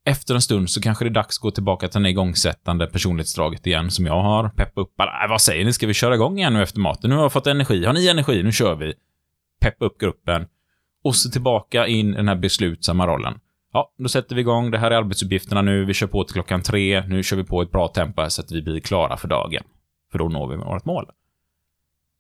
[0.10, 3.68] Efter en stund så kanske det är dags att gå tillbaka till det igångsättande personlighetsdraget
[3.68, 4.50] igen som jag har.
[4.50, 5.24] Peppa upp alla.
[5.24, 5.74] Äh, vad säger ni?
[5.74, 7.10] Ska vi köra igång igen nu efter maten?
[7.10, 7.86] Nu har jag fått energi.
[7.86, 8.44] Har ni energi?
[8.44, 8.94] Nu kör vi.
[9.62, 10.48] Peppa upp gruppen.
[11.04, 13.40] Och så tillbaka in i den här beslutsamma rollen.
[13.74, 14.72] Ja, då sätter vi igång.
[14.72, 15.86] Det här är arbetsuppgifterna nu.
[15.86, 17.04] Vi kör på till klockan tre.
[17.08, 19.64] Nu kör vi på ett bra tempo här så att vi blir klara för dagen.
[20.12, 21.06] För då når vi vårt mål.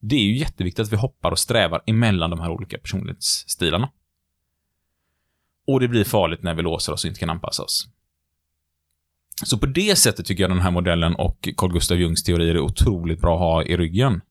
[0.02, 3.90] Det är ju jätteviktigt att vi hoppar och strävar emellan de här olika personlighetsstilarna.
[5.70, 7.88] Och det blir farligt när vi låser oss och inte kan anpassa oss.
[9.43, 12.59] Så på det sättet tycker jag den här modellen och Carl Gustav Jungs teorier är
[12.59, 14.22] otroligt bra att ha i ryggen.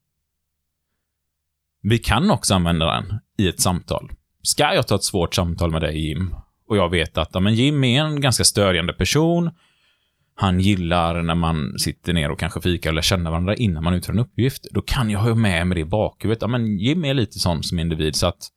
[1.83, 4.11] Vi kan också använda den i ett samtal.
[4.43, 6.35] Ska jag ta ett svårt samtal med dig, Jim,
[6.69, 9.51] och jag vet att ja, men Jim är en ganska stödjande person,
[10.35, 14.13] han gillar när man sitter ner och kanske fikar eller känner varandra innan man utför
[14.13, 16.43] en uppgift, då kan jag ha med mig det i bakhuvudet.
[16.43, 18.49] Ja, men Jim är lite sån som individ, så att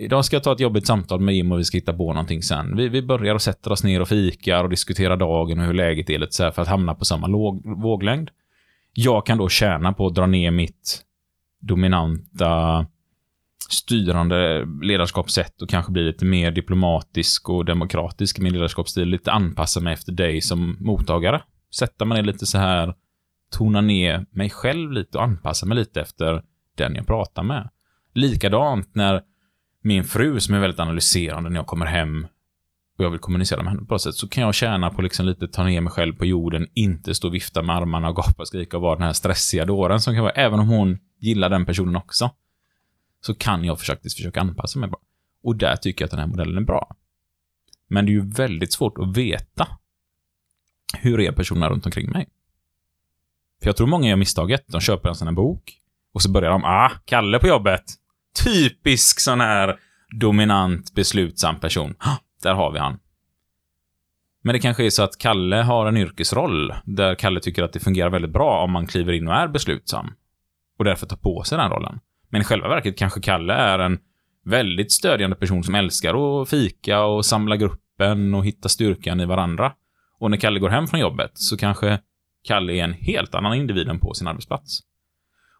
[0.00, 2.42] Idag ska jag ta ett jobbigt samtal med Jim och vi ska hitta på någonting
[2.42, 2.76] sen.
[2.76, 6.10] Vi, vi börjar och sätter oss ner och fikar och diskuterar dagen och hur läget
[6.10, 8.30] är lite så här för att hamna på samma låg, våglängd.
[8.92, 11.02] Jag kan då tjäna på att dra ner mitt
[11.60, 12.86] dominanta
[13.70, 19.08] styrande ledarskapssätt och kanske bli lite mer diplomatisk och demokratisk i min ledarskapsstil.
[19.08, 21.42] Lite anpassa mig efter dig som mottagare.
[21.74, 22.94] Sätta mig ner lite så här,
[23.52, 26.42] tona ner mig själv lite och anpassa mig lite efter
[26.76, 27.68] den jag pratar med.
[28.14, 29.22] Likadant när
[29.82, 32.26] min fru som är väldigt analyserande när jag kommer hem
[32.98, 35.26] och jag vill kommunicera med henne på ett sätt, så kan jag tjäna på liksom
[35.26, 38.42] lite ta ner mig själv på jorden, inte stå och vifta med armarna och gapa
[38.42, 41.48] och skrika och vara den här stressiga dåren som kan vara, även om hon gillar
[41.48, 42.30] den personen också,
[43.20, 45.00] så kan jag faktiskt försöka anpassa mig bara.
[45.42, 46.96] Och där tycker jag att den här modellen är bra.
[47.88, 49.68] Men det är ju väldigt svårt att veta
[50.98, 52.28] hur är personerna runt omkring mig.
[53.60, 54.64] För jag tror många gör misstaget.
[54.66, 55.78] De köper en sån här bok
[56.12, 57.84] och så börjar de, ah, Kalle på jobbet
[58.44, 59.76] typisk sån här
[60.20, 61.94] dominant, beslutsam person.
[62.42, 62.98] Där har vi han.
[64.42, 67.80] Men det kanske är så att Kalle har en yrkesroll där Kalle tycker att det
[67.80, 70.12] fungerar väldigt bra om man kliver in och är beslutsam.
[70.78, 72.00] Och därför tar på sig den rollen.
[72.28, 73.98] Men i själva verket kanske Kalle är en
[74.44, 79.72] väldigt stödjande person som älskar att fika och samla gruppen och hitta styrkan i varandra.
[80.18, 81.98] Och när Kalle går hem från jobbet så kanske
[82.44, 84.80] Kalle är en helt annan individ än på sin arbetsplats.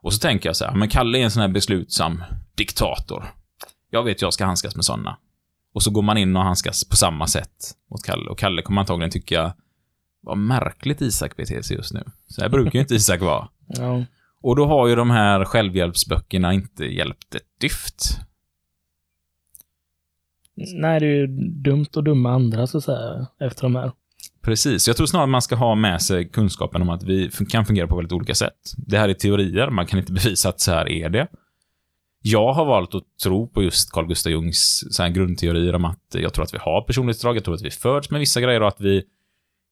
[0.03, 2.25] Och så tänker jag så här, men Kalle är en sån här beslutsam
[2.55, 3.25] diktator.
[3.91, 5.17] Jag vet jag ska handskas med sådana.
[5.75, 8.31] Och så går man in och handskas på samma sätt mot Kalle.
[8.31, 9.55] Och Kalle kommer antagligen tycka,
[10.21, 12.05] vad märkligt Isak beter sig just nu.
[12.29, 13.49] Så här brukar ju inte Isak vara.
[13.67, 14.05] Ja.
[14.43, 18.19] Och då har ju de här självhjälpsböckerna inte hjälpt ett dyft.
[20.55, 23.93] Nej, det är ju dumt att döma andra så att säga, efter de här.
[24.43, 24.89] Precis.
[24.89, 27.97] Jag tror snarare man ska ha med sig kunskapen om att vi kan fungera på
[27.97, 28.73] väldigt olika sätt.
[28.77, 31.27] Det här är teorier, man kan inte bevisa att så här är det.
[32.23, 36.03] Jag har valt att tro på just Carl Gustav Jungs så här grundteorier om att
[36.13, 38.69] jag tror att vi har personlighetsdrag, jag tror att vi föds med vissa grejer och
[38.69, 39.03] att vi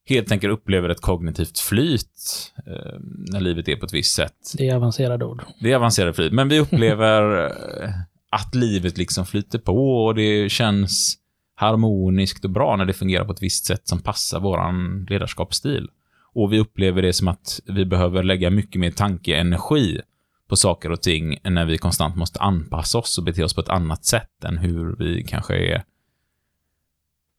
[0.09, 2.99] helt enkelt upplever ett kognitivt flyt eh,
[3.33, 4.53] när livet är på ett visst sätt.
[4.59, 5.43] Det är avancerade ord.
[5.61, 7.91] Det är avancerad flyt, men vi upplever eh,
[8.31, 11.19] att livet liksom flyter på och det känns
[11.59, 15.89] harmoniskt och bra när det fungerar på ett visst sätt som passar våran ledarskapsstil.
[16.33, 20.01] Och vi upplever det som att vi behöver lägga mycket mer tankeenergi
[20.49, 23.69] på saker och ting när vi konstant måste anpassa oss och bete oss på ett
[23.69, 25.83] annat sätt än hur vi kanske är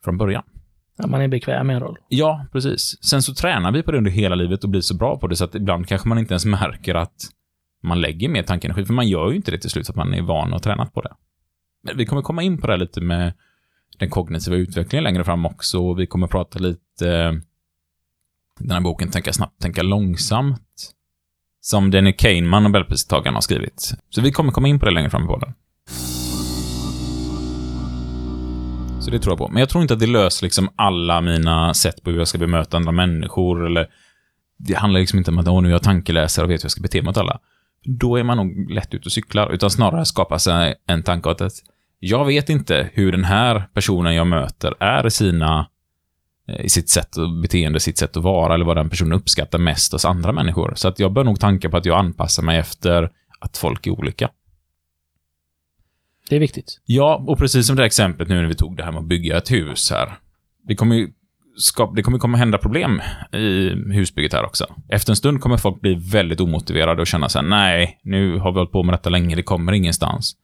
[0.03, 0.43] från början.
[0.97, 1.97] Ja, man är bekväm med en roll.
[2.07, 3.03] Ja, precis.
[3.03, 5.35] Sen så tränar vi på det under hela livet och blir så bra på det
[5.35, 7.29] så att ibland kanske man inte ens märker att
[7.83, 10.21] man lägger mer tankeenergi, för man gör ju inte det till slut, att man är
[10.21, 11.13] van och tränat på det.
[11.83, 13.33] Men vi kommer komma in på det här lite med
[13.99, 15.79] den kognitiva utvecklingen längre fram också.
[15.79, 17.33] Och vi kommer prata lite, eh,
[18.59, 20.93] den här boken Tänka snabbt, tänka långsamt,
[21.61, 23.93] som Danny Kahneman, Nobelpristagaren, har skrivit.
[24.09, 25.53] Så vi kommer komma in på det längre fram i podden.
[29.01, 29.47] Så det tror jag på.
[29.47, 32.37] Men jag tror inte att det löser liksom alla mina sätt på hur jag ska
[32.37, 33.87] bemöta andra människor, eller
[34.57, 36.71] det handlar liksom inte om att Åh, nu är jag tankeläsare och vet hur jag
[36.71, 37.39] ska bete mig mot alla.
[37.83, 41.41] Då är man nog lätt ute och cyklar, utan snarare skapa sig en tanke åt
[41.41, 41.53] att
[41.99, 45.67] jag vet inte hur den här personen jag möter är i sina
[46.47, 49.59] eh, i sitt sätt och beteende, sitt sätt att vara eller vad den personen uppskattar
[49.59, 50.73] mest hos andra människor.
[50.75, 53.91] Så att jag bör nog tanka på att jag anpassar mig efter att folk är
[53.91, 54.29] olika.
[56.29, 56.81] Det är viktigt.
[56.85, 59.07] Ja, och precis som det här exemplet nu när vi tog det här med att
[59.07, 60.13] bygga ett hus här.
[60.67, 61.11] Vi kommer ju
[61.57, 63.01] skap, det kommer komma hända problem
[63.33, 64.65] i husbygget här också.
[64.89, 68.51] Efter en stund kommer folk bli väldigt omotiverade och känna så här, nej, nu har
[68.51, 70.35] vi hållit på med detta länge, det kommer ingenstans.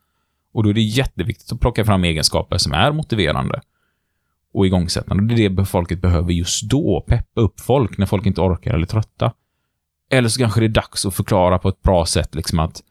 [0.56, 3.62] Och då är det jätteviktigt att plocka fram egenskaper som är motiverande
[4.54, 5.24] och igångsättande.
[5.24, 7.06] Och det är det folket behöver just då.
[7.08, 9.34] Peppa upp folk när folk inte orkar eller är trötta.
[10.12, 12.84] Eller så kanske det är dags att förklara på ett bra sätt liksom att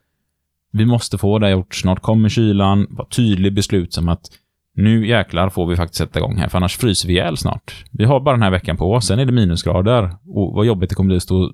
[0.72, 1.74] vi måste få det gjort.
[1.74, 2.86] Snart kommer kylan.
[2.90, 4.30] Var tydlig, beslutsam att
[4.74, 7.84] nu jäklar får vi faktiskt sätta igång här, för annars fryser vi ihjäl snart.
[7.90, 10.16] Vi har bara den här veckan på oss, sen är det minusgrader.
[10.26, 11.52] Och vad jobbigt det kommer bli att stå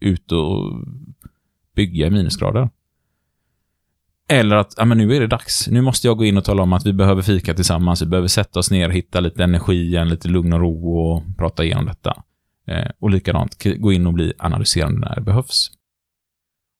[0.00, 0.84] ute och
[1.76, 2.68] bygga i minusgrader.
[4.32, 5.68] Eller att, ja men nu är det dags.
[5.68, 8.02] Nu måste jag gå in och tala om att vi behöver fika tillsammans.
[8.02, 11.64] Vi behöver sätta oss ner, hitta lite energi en lite lugn och ro och prata
[11.64, 12.22] igenom detta.
[12.66, 15.70] Eh, och likadant, gå in och bli analyserande när det behövs.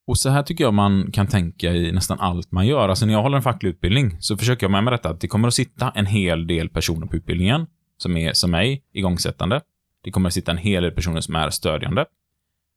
[0.07, 2.88] Och så här tycker jag man kan tänka i nästan allt man gör.
[2.88, 5.28] Alltså när jag håller en facklig utbildning så försöker jag med mig detta att det
[5.28, 7.66] kommer att sitta en hel del personer på utbildningen
[7.98, 9.61] som är som mig, igångsättande.
[10.05, 12.05] Det kommer att sitta en hel del personer som är stödjande.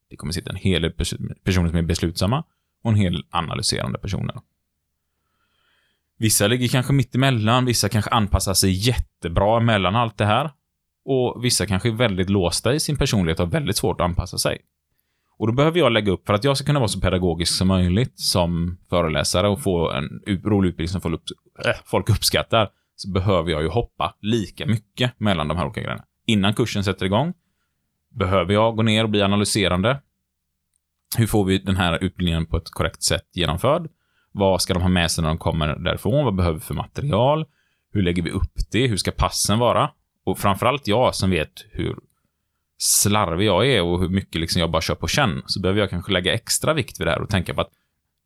[0.09, 1.13] Det kommer att sitta en hel del pers
[1.43, 2.43] personer som är beslutsamma
[2.83, 4.35] och en hel del analyserande personer.
[6.17, 10.51] Vissa ligger kanske mitt emellan, vissa kanske anpassar sig jättebra mellan allt det här.
[11.05, 14.37] Och vissa kanske är väldigt låsta i sin personlighet och har väldigt svårt att anpassa
[14.37, 14.57] sig.
[15.37, 17.67] Och då behöver jag lägga upp, för att jag ska kunna vara så pedagogisk som
[17.67, 20.09] möjligt som föreläsare och få en
[20.43, 21.21] rolig utbildning som folk,
[21.65, 26.03] äh, folk uppskattar, så behöver jag ju hoppa lika mycket mellan de här olika grejerna.
[26.25, 27.33] Innan kursen sätter igång
[28.15, 30.01] behöver jag gå ner och bli analyserande.
[31.17, 33.89] Hur får vi den här utbildningen på ett korrekt sätt genomförd?
[34.37, 36.25] Vad ska de ha med sig när de kommer därifrån?
[36.25, 37.45] Vad behöver vi för material?
[37.91, 38.87] Hur lägger vi upp det?
[38.87, 39.91] Hur ska passen vara?
[40.25, 41.95] Och framförallt jag som vet hur
[42.77, 45.89] slarvig jag är och hur mycket liksom jag bara kör på känn, så behöver jag
[45.89, 47.71] kanske lägga extra vikt vid det här och tänka på att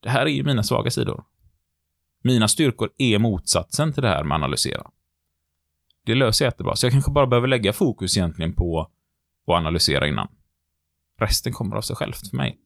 [0.03, 1.24] det här är ju mina svaga sidor.
[2.24, 4.88] Mina styrkor är motsatsen till det här med att analysera.
[6.05, 8.89] Det löser jag jättebra, så jag kanske bara behöver lägga fokus egentligen på att
[9.53, 10.28] analysera innan.
[11.20, 12.57] Resten kommer av sig självt för mig.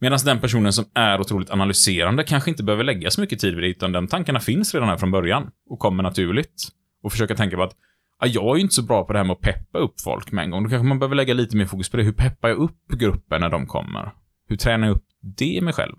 [0.00, 3.64] Medan den personen som är otroligt analyserande kanske inte behöver lägga så mycket tid vid
[3.64, 6.68] det, utan den tankarna finns redan här från början och kommer naturligt.
[7.02, 7.76] Och försöka tänka på att
[8.20, 10.32] ja, jag är ju inte så bra på det här med att peppa upp folk
[10.32, 10.62] med en gång.
[10.62, 12.02] Då kanske man behöver lägga lite mer fokus på det.
[12.02, 14.12] Hur peppar jag upp gruppen när de kommer?
[14.48, 15.04] Hur tränar jag upp
[15.38, 15.96] det mig själv?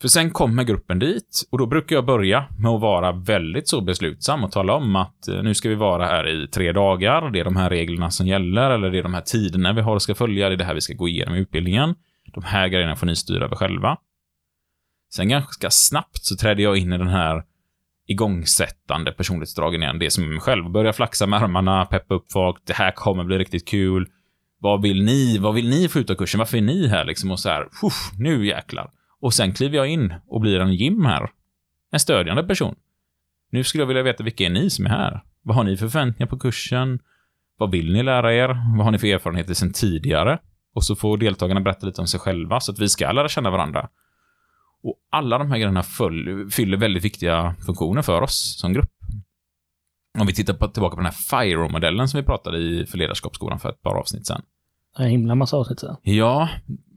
[0.00, 3.80] För sen kommer gruppen dit och då brukar jag börja med att vara väldigt så
[3.80, 7.30] beslutsam och tala om att eh, nu ska vi vara här i tre dagar.
[7.30, 9.94] Det är de här reglerna som gäller eller det är de här tiderna vi har
[9.94, 10.48] och ska följa.
[10.48, 11.94] Det är det här vi ska gå igenom i utbildningen.
[12.34, 13.96] De här grejerna får ni styra över själva.
[15.14, 17.42] Sen ganska snabbt så trädde jag in i den här
[18.08, 19.98] igångsättande personlighetsdragen igen.
[19.98, 20.70] Det som är mig själv.
[20.70, 22.56] Börja flaxa med armarna, peppa upp folk.
[22.66, 24.06] Det här kommer bli riktigt kul.
[24.58, 25.38] Vad vill ni?
[25.38, 26.38] Vad vill ni få ut av kursen?
[26.38, 27.30] Varför är ni här liksom?
[27.30, 27.68] Och så här,
[28.18, 28.90] nu jäklar.
[29.20, 31.30] Och sen kliver jag in och blir en Jim här.
[31.92, 32.74] En stödjande person.
[33.50, 35.24] Nu skulle jag vilja veta vilka är ni som är här?
[35.42, 37.00] Vad har ni för förväntningar på kursen?
[37.58, 38.48] Vad vill ni lära er?
[38.48, 40.38] Vad har ni för erfarenheter sedan tidigare?
[40.74, 43.50] Och så får deltagarna berätta lite om sig själva, så att vi ska lära känna
[43.50, 43.88] varandra.
[44.82, 45.82] Och alla de här grejerna
[46.50, 48.92] fyller väldigt viktiga funktioner för oss som grupp.
[50.18, 53.58] Om vi tittar på, tillbaka på den här FIRO-modellen som vi pratade i för ledarskapsskolan
[53.58, 54.42] för ett par avsnitt sedan.
[54.98, 55.96] En himla massa avsnitt sedan.
[56.02, 56.48] Ja,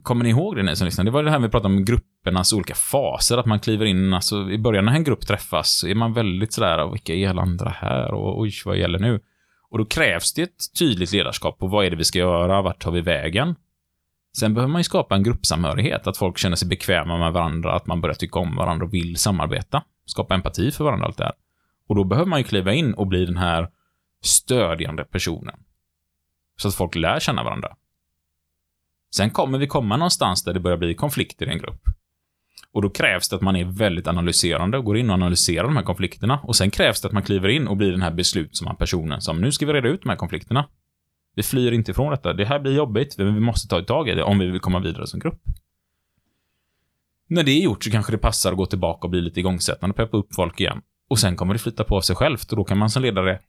[0.02, 1.04] kommer ni ihåg det ni som lyssnar?
[1.04, 4.50] Det var det här vi pratade om gruppernas olika faser, att man kliver in, alltså
[4.50, 7.70] i början när en grupp träffas så är man väldigt sådär, vilka är alla andra
[7.70, 9.20] här och oj, vad gäller nu?
[9.70, 12.82] Och då krävs det ett tydligt ledarskap på vad är det vi ska göra, vart
[12.82, 13.54] tar vi vägen?
[14.38, 17.86] Sen behöver man ju skapa en gruppsamhörighet, att folk känner sig bekväma med varandra, att
[17.86, 19.82] man börjar tycka om varandra och vill samarbeta.
[20.06, 21.32] Skapa empati för varandra, allt det här.
[21.88, 23.68] Och då behöver man ju kliva in och bli den här
[24.22, 25.54] stödjande personen.
[26.56, 27.76] Så att folk lär känna varandra.
[29.16, 31.80] Sen kommer vi komma någonstans där det börjar bli konflikter i en grupp.
[32.72, 35.76] Och då krävs det att man är väldigt analyserande och går in och analyserar de
[35.76, 36.40] här konflikterna.
[36.42, 39.40] Och sen krävs det att man kliver in och blir den här beslutsamma personen som
[39.40, 40.68] nu ska vi reda ut de här konflikterna.
[41.34, 42.32] Vi flyr inte ifrån detta.
[42.32, 44.80] Det här blir jobbigt, men vi måste ta tag i det om vi vill komma
[44.80, 45.42] vidare som grupp.
[47.28, 49.92] När det är gjort så kanske det passar att gå tillbaka och bli lite igångsättande
[49.92, 50.82] och peppa upp folk igen.
[51.08, 53.40] Och sen kommer det flytta på av sig självt och då kan man som ledare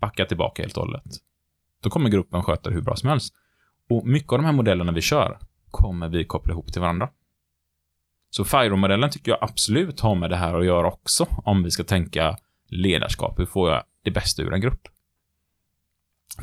[0.00, 1.04] backa tillbaka helt och hållet.
[1.82, 3.34] Då kommer gruppen sköta det hur bra som helst.
[3.88, 5.38] Och mycket av de här modellerna vi kör
[5.70, 7.08] kommer vi koppla ihop till varandra.
[8.30, 11.84] Så FIRO-modellen tycker jag absolut har med det här att göra också, om vi ska
[11.84, 12.36] tänka
[12.68, 13.38] ledarskap.
[13.38, 14.88] Hur får jag det bästa ur en grupp?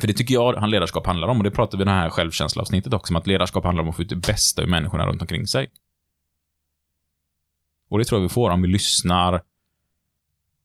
[0.00, 2.94] För det tycker jag ledarskap handlar om, och det pratar vi i det här självkänslavsnittet
[2.94, 5.46] också om, att ledarskap handlar om att få ut det bästa ur människorna runt omkring
[5.46, 5.70] sig.
[7.88, 9.42] Och det tror jag vi får om vi lyssnar,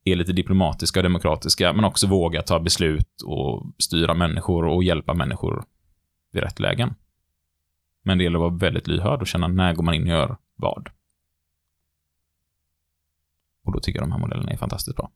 [0.03, 5.13] är lite diplomatiska och demokratiska, men också vågar ta beslut och styra människor och hjälpa
[5.13, 5.63] människor
[6.31, 6.95] vid rätt lägen.
[8.03, 10.37] Men det gäller att vara väldigt lyhörd och känna när går man in och gör
[10.55, 10.89] vad.
[13.65, 15.11] Och då tycker jag de här modellerna är fantastiskt bra.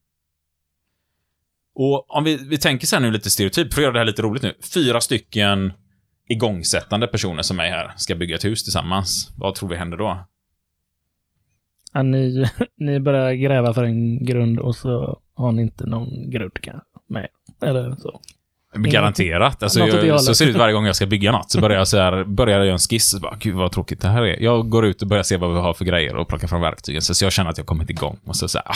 [1.75, 4.05] Och om vi, vi tänker så här nu lite stereotyp, för att göra det här
[4.05, 4.53] lite roligt nu.
[4.73, 5.73] Fyra stycken
[6.27, 9.33] igångsättande personer som är här ska bygga ett hus tillsammans.
[9.37, 10.25] Vad tror vi händer då?
[11.93, 12.45] Ja, ni,
[12.75, 17.27] ni börjar gräva för en grund och så har ni inte någon grund kanske med.
[17.61, 18.21] Eller så.
[18.75, 19.63] Garanterat.
[19.63, 21.51] Alltså, jag, så ser det ut varje gång jag ska bygga något.
[21.51, 24.01] Så börjar jag, så här, börjar jag göra en skiss och bara, gud vad tråkigt
[24.01, 24.39] det här är.
[24.39, 27.01] Jag går ut och börjar se vad vi har för grejer och plockar fram verktygen.
[27.01, 28.19] Så, så jag känner att jag kommit igång.
[28.25, 28.75] Och så säger ah,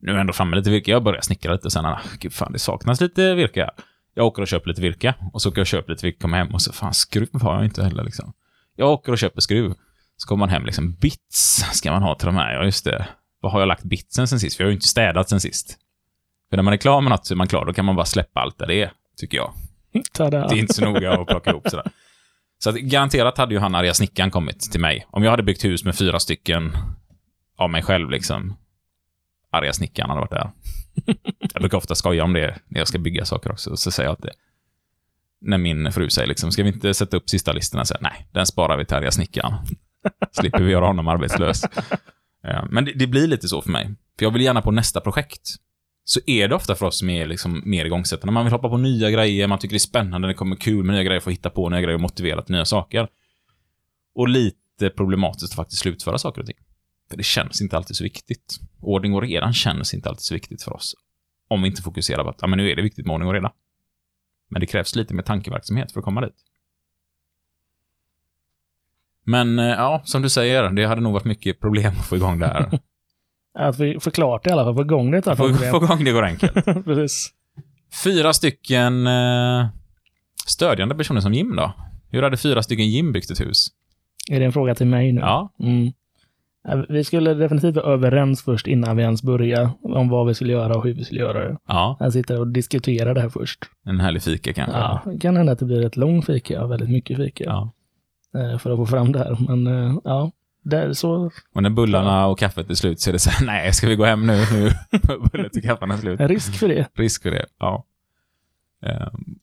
[0.00, 0.90] nu är jag ändå framme lite virke.
[0.90, 1.64] Jag börjar snickra lite.
[1.64, 3.70] Och sen, ah, gud fan, det saknas lite virke här.
[4.14, 5.14] Jag åker och köper lite virke.
[5.32, 7.54] Och så åker jag och köper lite virke, kommer hem och så, fan, skruv har
[7.54, 8.32] jag inte heller liksom.
[8.76, 9.74] Jag åker och köper skruv.
[10.16, 12.54] Så kommer man hem liksom, bits ska man ha till de här.
[12.54, 13.06] Ja, just det.
[13.40, 14.56] Vad har jag lagt bitsen sen sist?
[14.56, 15.78] För jag har ju inte städat sen sist.
[16.50, 17.64] För när man är klar med något så är man klar.
[17.64, 19.52] Då kan man bara släppa allt där det är, tycker jag.
[20.12, 20.48] Tada.
[20.48, 21.90] Det är inte så noga att plocka ihop sådär.
[22.58, 25.06] Så att, garanterat hade ju han arga snickaren kommit till mig.
[25.10, 26.72] Om jag hade byggt hus med fyra stycken
[27.56, 28.56] av mig själv liksom.
[29.50, 30.50] Arga snickaren hade varit där.
[31.52, 33.76] Jag brukar ofta skoja om det när jag ska bygga saker också.
[33.76, 34.32] Så säger jag att det,
[35.40, 37.84] när min fru säger liksom, ska vi inte sätta upp sista listorna?
[37.84, 39.54] Så, nej, den sparar vi till arga snickaren.
[40.32, 41.64] Slipper vi göra honom arbetslös.
[42.44, 43.94] Eh, Men det, det blir lite så för mig.
[44.18, 45.54] För jag vill gärna på nästa projekt.
[46.08, 48.32] Så är det ofta för oss som är liksom mer igångsättande.
[48.32, 50.94] Man vill hoppa på nya grejer, man tycker det är spännande, det kommer kul med
[50.94, 53.08] nya grejer, få hitta på nya grejer och motivera till nya saker.
[54.14, 56.56] Och lite problematiskt att faktiskt slutföra saker och ting.
[57.10, 58.60] För det känns inte alltid så viktigt.
[58.80, 60.94] Ordning och redan känns inte alltid så viktigt för oss.
[61.48, 63.34] Om vi inte fokuserar på att ja, men nu är det viktigt med ordning och
[63.34, 63.52] reda.
[64.48, 66.36] Men det krävs lite mer tankeverksamhet för att komma dit.
[69.24, 72.38] Men eh, ja, som du säger, det hade nog varit mycket problem att få igång
[72.38, 72.80] det här.
[73.58, 75.22] Att vi får klart det i alla fall, få igång det.
[75.22, 76.54] Få, få igång det går enkelt.
[76.84, 77.30] Precis.
[78.04, 79.66] Fyra stycken eh,
[80.46, 81.72] stödjande personer som Jim då?
[82.10, 83.68] Hur hade fyra stycken Jim byggt ett hus?
[84.30, 85.20] Är det en fråga till mig nu?
[85.20, 85.92] Ja, Mm.
[86.68, 90.52] Ja, Vi skulle definitivt vara överens först innan vi ens börjar om vad vi skulle
[90.52, 91.56] göra och hur vi skulle göra det.
[91.68, 91.96] ja.
[92.00, 93.64] Jag sitter och diskuterar det här först.
[93.84, 94.78] En härlig fika kanske.
[94.78, 97.72] Ja, det kan hända att det blir ett lång fika, väldigt mycket fika, Ja.
[98.40, 99.36] eh, för att få fram det här.
[99.48, 100.30] Men eh, ja,
[100.70, 103.46] det är så Och när bullarna och kaffet är slut så är det så här,
[103.46, 104.44] nej, ska vi gå hem nu?
[104.52, 104.70] Nu
[105.32, 106.20] bullet och kaffen är slut.
[106.20, 106.88] en risk för det.
[106.94, 107.84] Risk för det, ja.
[108.82, 109.38] Ehm,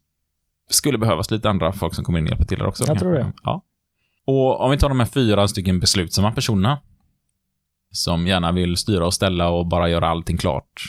[0.70, 2.84] skulle behövas lite andra folk som kommer in och hjälper till där också.
[2.88, 3.34] Jag tror det.
[3.44, 3.62] Ja.
[4.26, 6.80] Och om vi tar de här fyra stycken beslutsamma personerna
[7.92, 10.84] som gärna vill styra och ställa och bara göra allting klart.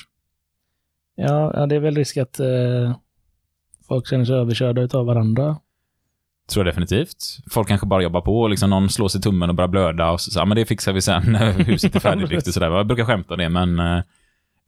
[1.14, 2.96] Ja, ja det är väl risk att eh,
[3.88, 5.56] folk känner sig överkörda av varandra.
[6.52, 7.38] Tror jag definitivt.
[7.50, 10.20] Folk kanske bara jobbar på och liksom någon slår sig tummen och börjar blöda och
[10.20, 12.70] så, så men det fixar vi sen när huset är färdigbyggt och sådär.
[12.70, 14.02] Jag brukar skämta om det, men eh,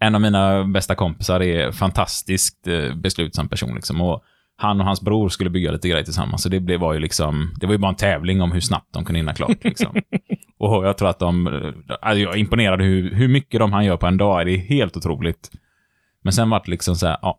[0.01, 4.01] en av mina bästa kompisar är fantastiskt eh, beslutsam person liksom.
[4.01, 4.23] Och
[4.57, 7.55] han och hans bror skulle bygga lite grejer tillsammans, så det blev, var ju liksom,
[7.61, 9.97] det var ju bara en tävling om hur snabbt de kunde hinna klart liksom.
[10.59, 13.85] och jag tror att de, eh, alltså jag är imponerad hur, hur mycket de han
[13.85, 15.51] gör på en dag, det är helt otroligt.
[16.23, 17.39] Men sen var det liksom så här, ja,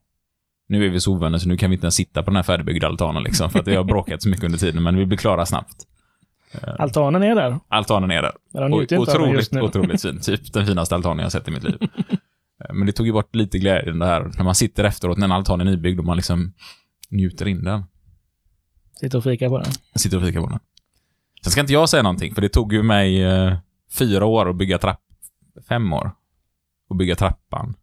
[0.68, 2.44] nu är vi så ovänner så nu kan vi inte ens sitta på den här
[2.44, 5.18] färdigbyggda altanen liksom, för att vi har bråkat så mycket under tiden, men vi blir
[5.18, 5.76] klara snabbt.
[6.80, 7.60] Altanen är där.
[7.68, 8.32] Altanen är där.
[8.54, 10.22] Men den Otroligt, otroligt fin.
[10.22, 11.78] Typ den finaste altanen jag sett i mitt liv.
[11.82, 15.26] Eh, Men det tog ju bort lite glädje det här, när man sitter efteråt när
[15.26, 16.54] en altan är nybyggd och man liksom
[17.10, 17.84] njuter in den.
[19.00, 19.72] Sitter och fikar på den.
[19.96, 20.60] Sitter och fikar på den.
[21.44, 23.58] Sen ska inte jag säga någonting, för det tog ju mig eh,
[23.92, 25.02] fyra år att bygga trapp...
[25.70, 26.12] Fem år.
[26.90, 27.74] Att bygga trappan.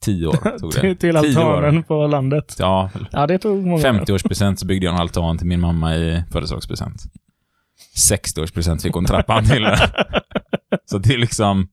[0.00, 0.94] Tio år tog det.
[0.94, 2.56] till, altanen på landet.
[2.58, 3.92] Ja, Ja, det tog många år.
[3.92, 7.02] 50-årspresent så byggde jag en altan till min mamma i födelsedagspresent.
[8.10, 9.66] 60-årspresent fick hon trappan till.
[10.84, 11.68] så det är liksom...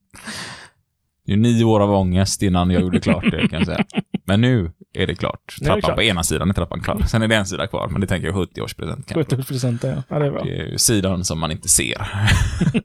[1.26, 3.84] Det är nio år av ångest innan jag gjorde klart det, kan jag säga.
[4.24, 5.56] Men nu är det klart.
[5.60, 6.00] Är det Trappan på klart.
[6.00, 7.02] ena sidan är trappan klar.
[7.08, 9.36] Sen är det en sida kvar, men det tänker jag 70-årspresent kanske.
[9.36, 10.02] 70 procent, ja.
[10.08, 10.18] ja.
[10.18, 10.42] Det är bra.
[10.44, 12.08] Det är ju sidan som man inte ser.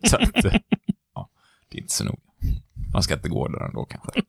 [0.09, 0.45] så att,
[1.15, 1.29] ja,
[1.71, 2.17] det är inte så noga.
[2.93, 4.21] Man ska inte gå där ändå kanske.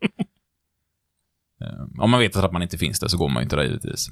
[1.64, 3.62] Eh, Om man vet att man inte finns där så går man ju inte där
[3.62, 4.08] givetvis.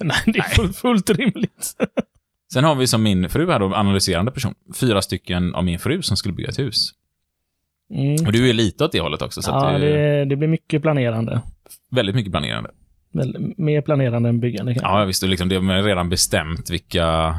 [0.00, 1.76] Nej, det är fullt, fullt rimligt.
[2.52, 4.54] Sen har vi som min fru här då, analyserande person.
[4.80, 6.90] Fyra stycken av min fru som skulle bygga ett hus.
[7.94, 8.26] Mm.
[8.26, 10.48] Och du är lite åt det hållet också, så Ja, att det det, det blir
[10.48, 11.40] mycket planerande.
[11.90, 12.70] väldigt mycket planerande.
[13.12, 14.88] Väl, mer planerande än byggande kanske.
[14.98, 17.34] Ja, visst, och liksom det är redan bestämt vilka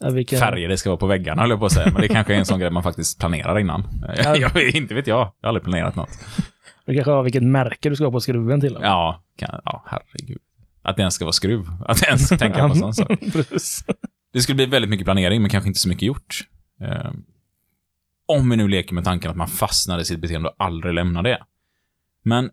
[0.00, 1.90] Ja, vilka, färger det ska vara på väggarna, höll jag på att säga.
[1.92, 3.84] Men det kanske är en sån grej man faktiskt planerar innan.
[4.24, 4.36] Ja.
[4.40, 5.18] jag vet, inte vet jag.
[5.18, 6.10] Jag har aldrig planerat något.
[6.86, 8.74] Du kanske har vilket märke du ska ha på skruven till.
[8.74, 8.88] och med.
[8.88, 10.38] Ja, kan, ja herregud.
[10.82, 11.66] Att det ens ska vara skruv.
[11.86, 13.08] Att ens tänka på sån sak.
[14.32, 16.48] Det skulle bli väldigt mycket planering, men kanske inte så mycket gjort.
[16.80, 17.10] Eh,
[18.26, 21.22] om vi nu leker med tanken att man fastnar i sitt beteende och aldrig lämnar
[21.22, 21.38] det.
[22.22, 22.50] Men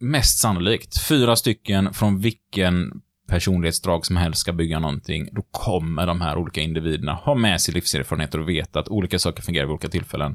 [0.00, 6.20] mest sannolikt, fyra stycken från vilken personlighetsdrag som helst ska bygga någonting, då kommer de
[6.20, 9.88] här olika individerna ha med sig livserfarenheter och veta att olika saker fungerar vid olika
[9.88, 10.34] tillfällen.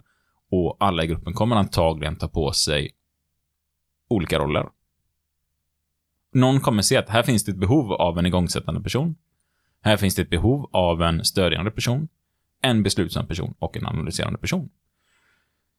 [0.51, 2.91] Och alla i gruppen kommer antagligen ta på sig
[4.07, 4.69] olika roller.
[6.33, 9.15] Någon kommer se att här finns det ett behov av en igångsättande person.
[9.81, 12.07] Här finns det ett behov av en stödjande person,
[12.61, 14.69] en beslutsam person och en analyserande person.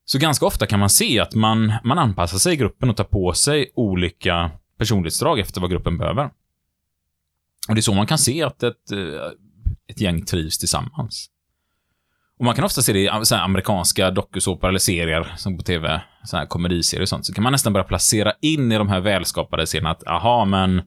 [0.04, 3.04] Så ganska ofta kan man se att man, man anpassar sig i gruppen och tar
[3.04, 6.30] på sig olika personlighetsdrag efter vad gruppen behöver.
[7.68, 9.32] Och det är så man kan se att ett, eh,
[9.86, 11.30] ett gäng trivs tillsammans.
[12.38, 15.62] Och man kan ofta se det i så här amerikanska dokusåpor eller serier, som på
[15.62, 18.88] tv, så här komediserier och sånt, så kan man nästan börja placera in i de
[18.88, 20.82] här välskapade serierna att, aha, men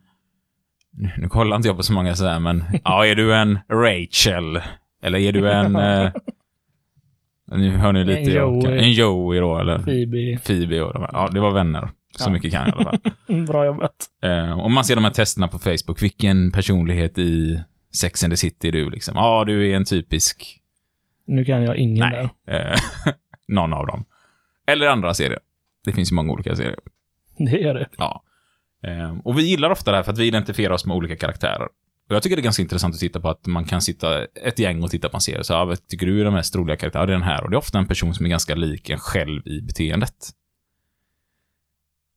[1.17, 4.61] nu, kollar inte jag på så många sådär, men ja, är du en Rachel?
[5.03, 5.75] Eller är du en...
[5.75, 6.11] Eh,
[7.51, 8.19] nu hör ni lite...
[8.21, 8.77] En Joey.
[8.77, 10.37] En Joey då, eller Phoebe.
[10.45, 11.09] Phoebe och de här.
[11.13, 11.89] Ja, det var vänner.
[12.17, 12.33] Så Ja.
[12.33, 13.45] mycket kan jag i alla fall.
[13.47, 14.05] Bra jobbat.
[14.23, 17.61] Eh, om man ser de här testerna på Facebook, vilken personlighet i
[17.95, 19.13] Sex and the City är du liksom?
[19.15, 20.57] Ja, du är en typisk...
[21.27, 22.29] Nu kan jag ingen Nej.
[22.45, 22.71] där.
[22.71, 22.79] Eh,
[23.47, 24.05] någon av dem.
[24.67, 25.39] Eller andra serier.
[25.85, 26.79] Det finns ju många olika serier.
[27.37, 27.89] Det gör det.
[27.97, 28.23] Ja.
[28.83, 31.67] Eh, och vi gillar ofta det här för att vi identifierar oss med olika karaktärer.
[32.09, 34.59] Och jag tycker det är ganska intressant att titta på att man kan sitta ett
[34.59, 35.43] gäng och titta på en serie.
[35.43, 37.01] Så, ja, vad tycker du är den mest roliga karaktären?
[37.01, 37.43] Ja, det är den här.
[37.43, 40.15] Och det är ofta en person som är ganska lik en själv i beteendet.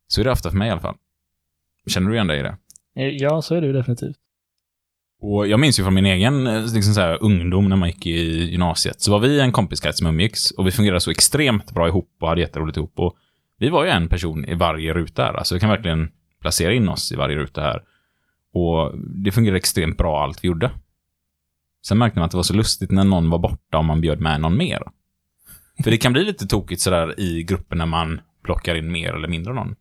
[0.08, 0.96] Så är det ofta för mig i alla fall.
[1.86, 2.56] Känner du igen dig i det?
[2.96, 4.16] Eh, Ja, så är det ju definitivt.
[5.26, 8.06] Och jag minns ju från min egen eh, liksom så här, ungdom när man gick
[8.06, 11.88] i gymnasiet, så var vi en kompiskrets som umgicks och vi fungerade så extremt bra
[11.88, 12.92] ihop och hade jätteroligt ihop.
[12.98, 13.16] Och
[13.58, 16.10] vi var ju en person i varje ruta här, alltså vi kan verkligen
[16.40, 17.82] placera in oss i varje ruta här.
[18.54, 20.70] Och det fungerade extremt bra allt vi gjorde.
[21.86, 24.20] Sen märkte man att det var så lustigt när någon var borta och man bjöd
[24.20, 24.82] med någon mer.
[25.84, 29.28] För det kan bli lite tokigt sådär i grupper när man plockar in mer eller
[29.28, 29.74] mindre någon.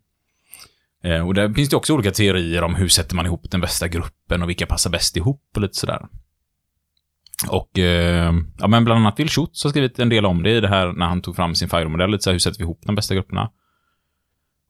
[1.03, 3.87] Eh, och där finns det också olika teorier om hur sätter man ihop den bästa
[3.87, 6.05] gruppen och vilka passar bäst ihop och lite sådär.
[7.49, 10.59] Och, eh, ja men bland annat Will Schutz har skrivit en del om det i
[10.59, 12.81] det här när han tog fram sin FIRE-modell, lite så här, hur sätter vi ihop
[12.85, 13.49] de bästa grupperna.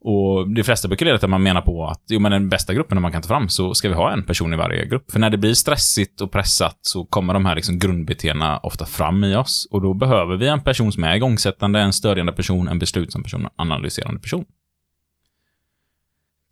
[0.05, 2.73] Och de flesta brukar leda till att man menar på att, jo men den bästa
[2.73, 5.11] gruppen man kan ta fram så ska vi ha en person i varje grupp.
[5.11, 9.23] För när det blir stressigt och pressat så kommer de här liksom grundbeteendena ofta fram
[9.23, 9.67] i oss.
[9.71, 13.41] Och då behöver vi en person som är igångsättande, en stödjande person, en beslutsam person,
[13.41, 14.45] en analyserande person.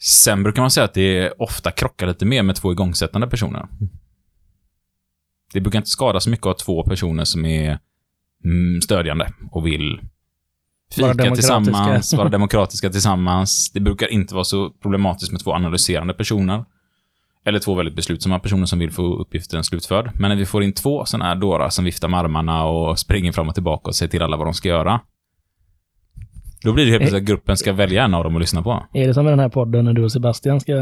[0.03, 3.67] Sen brukar man säga att det ofta krockar lite mer med två igångsättande personer.
[5.53, 7.79] Det brukar inte skada så mycket att ha två personer som är
[8.43, 10.01] mm, stödjande och vill
[10.97, 11.35] Vara fika demokratiska.
[11.35, 13.71] tillsammans, vara demokratiska tillsammans.
[13.73, 16.65] Det brukar inte vara så problematiskt med två analyserande personer.
[17.45, 20.11] Eller två väldigt beslutsamma personer som vill få uppgiften slutförd.
[20.19, 23.31] Men när vi får in två sådana här dårar som viftar med armarna och springer
[23.31, 24.99] fram och tillbaka och säger till alla vad de ska göra.
[26.63, 28.87] Då blir det helt plötsligt att gruppen ska välja en av dem att lyssna på.
[28.93, 30.73] Är det som i den här podden när du och Sebastian ska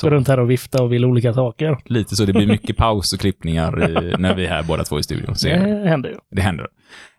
[0.00, 1.78] gå runt här och vifta och vill olika saker?
[1.84, 2.24] Lite så.
[2.24, 5.36] Det blir mycket paus och klippningar i, när vi är här båda två i studion.
[5.36, 5.48] Så.
[5.48, 6.16] Det händer ju.
[6.30, 6.66] Det händer.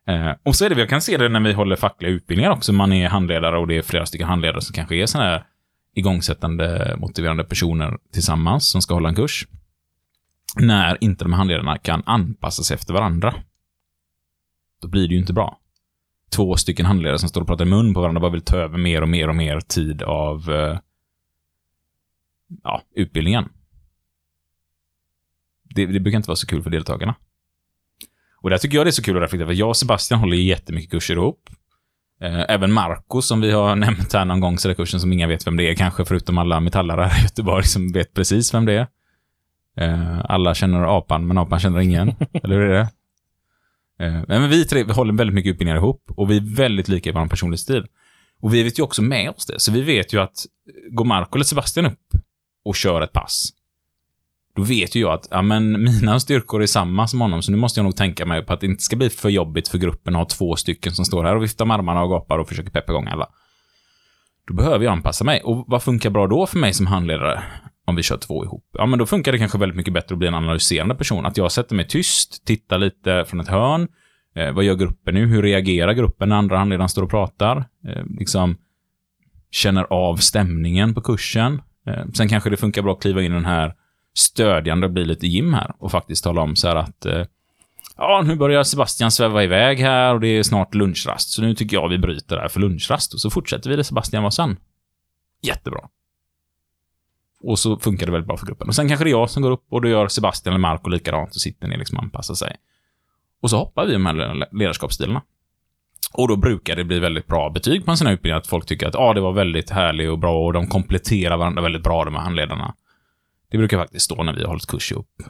[0.07, 2.73] Eh, och så är det, jag kan se det när vi håller fackliga utbildningar också.
[2.73, 5.43] Man är handledare och det är flera stycken handledare som kanske är sådana här
[5.95, 9.47] igångsättande, motiverande personer tillsammans som ska hålla en kurs.
[10.59, 13.33] När inte de här handledarna kan anpassa sig efter varandra.
[14.81, 15.60] Då blir det ju inte bra.
[16.35, 18.77] Två stycken handledare som står och pratar i mun på varandra bara vill ta över
[18.77, 20.79] mer och mer och mer tid av eh,
[22.63, 23.49] ja, utbildningen.
[25.63, 27.15] Det, det brukar inte vara så kul för deltagarna.
[28.41, 30.37] Och där tycker jag det är så kul att reflektera, för jag och Sebastian håller
[30.37, 31.49] jättemycket kurser ihop.
[32.21, 35.13] Eh, Även Marco, som vi har nämnt här någon gång, så är det kursen som
[35.13, 38.53] ingen vet vem det är, kanske förutom alla metallare här i Göteborg som vet precis
[38.53, 38.87] vem det är.
[39.77, 42.07] Eh, Alla känner apan, men apan känner ingen.
[42.33, 42.89] Eller hur är det?
[44.01, 47.09] Eh, men vi tre vi håller väldigt mycket utbildningar ihop och vi är väldigt lika
[47.09, 47.85] i vår personlighetsstil.
[48.41, 51.05] Och vi vet ju också med oss det, så vi vet ju att eh, går
[51.05, 52.23] Marco eller Sebastian upp
[52.65, 53.49] och kör ett pass,
[54.55, 57.57] då vet ju jag att ja, men mina styrkor är samma som honom, så nu
[57.57, 60.15] måste jag nog tänka mig på att det inte ska bli för jobbigt för gruppen
[60.15, 62.71] att ha två stycken som står här och viftar med armarna och gapar och försöker
[62.71, 63.29] peppa igång alla.
[64.47, 65.41] Då behöver jag anpassa mig.
[65.41, 67.43] Och vad funkar bra då för mig som handledare?
[67.91, 68.65] Om vi kör två ihop.
[68.73, 71.25] Ja, men då funkar det kanske väldigt mycket bättre att bli en analyserande person.
[71.25, 73.87] Att jag sätter mig tyst, tittar lite från ett hörn.
[74.35, 75.25] Eh, vad gör gruppen nu?
[75.25, 77.57] Hur reagerar gruppen när andra handledaren står och pratar?
[77.57, 78.57] Eh, liksom
[79.51, 81.61] känner av stämningen på kursen.
[81.87, 83.73] Eh, sen kanske det funkar bra att kliva in i den här
[84.13, 87.25] stödjande och bli lite Jim här och faktiskt tala om så här att eh,
[87.97, 91.77] ja, nu börjar Sebastian sväva iväg här och det är snart lunchrast, så nu tycker
[91.77, 94.57] jag vi bryter här för lunchrast och så fortsätter vi det Sebastian var sen.
[95.43, 95.81] Jättebra.
[97.43, 98.67] Och så funkar det väldigt bra för gruppen.
[98.67, 100.89] Och sen kanske det är jag som går upp och då gör Sebastian eller Marco
[100.89, 102.55] likadant och sitter ner liksom anpassar sig.
[103.41, 105.21] Och så hoppar vi med de här ledarskapsstilarna.
[106.13, 108.65] Och då brukar det bli väldigt bra betyg på en sån här utbildning, att folk
[108.65, 112.05] tycker att ah, det var väldigt härligt och bra och de kompletterar varandra väldigt bra,
[112.05, 112.75] de här handledarna.
[113.51, 115.23] Det brukar faktiskt stå när vi har hållit kurs ihop.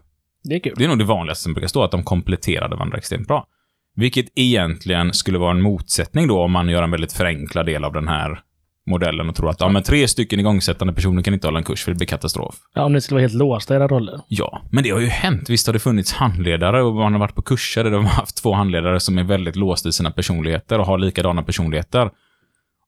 [0.44, 0.74] Det är kul.
[0.78, 3.48] Det är nog det vanligaste som brukar stå, att de kompletterade varandra extremt bra.
[3.96, 7.94] Vilket egentligen skulle vara en motsättning då om man gör en väldigt förenklad del av
[7.94, 8.42] den här
[8.86, 11.84] modellen och tror att ja, men tre stycken igångsättande personer kan inte hålla en kurs
[11.84, 12.56] för det blir katastrof.
[12.74, 14.22] Ja, om ni skulle vara helt låsta i era roller.
[14.28, 15.50] Ja, men det har ju hänt.
[15.50, 18.44] Visst har det funnits handledare och man har varit på kurser där de har haft
[18.44, 22.10] två handledare som är väldigt låsta i sina personligheter och har likadana personligheter.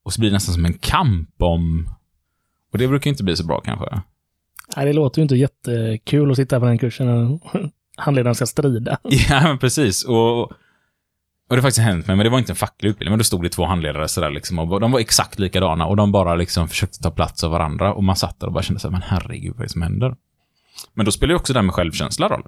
[0.03, 1.89] Och så blir det nästan som en kamp om...
[2.71, 4.01] Och det brukar inte bli så bra kanske.
[4.77, 7.39] Nej, det låter ju inte jättekul att sitta på den kursen när
[7.97, 8.97] handledaren ska strida.
[9.03, 10.03] Ja, men precis.
[10.03, 10.51] Och,
[11.49, 13.23] och det har faktiskt hänt mig, men det var inte en facklig utbildning, men då
[13.23, 16.67] stod det två handledare sådär liksom, och de var exakt likadana och de bara liksom
[16.67, 19.53] försökte ta plats av varandra och man satt där och bara kände såhär, men herregud,
[19.53, 20.15] vad är det som händer?
[20.93, 22.47] Men då spelar ju också det här med självkänsla roll.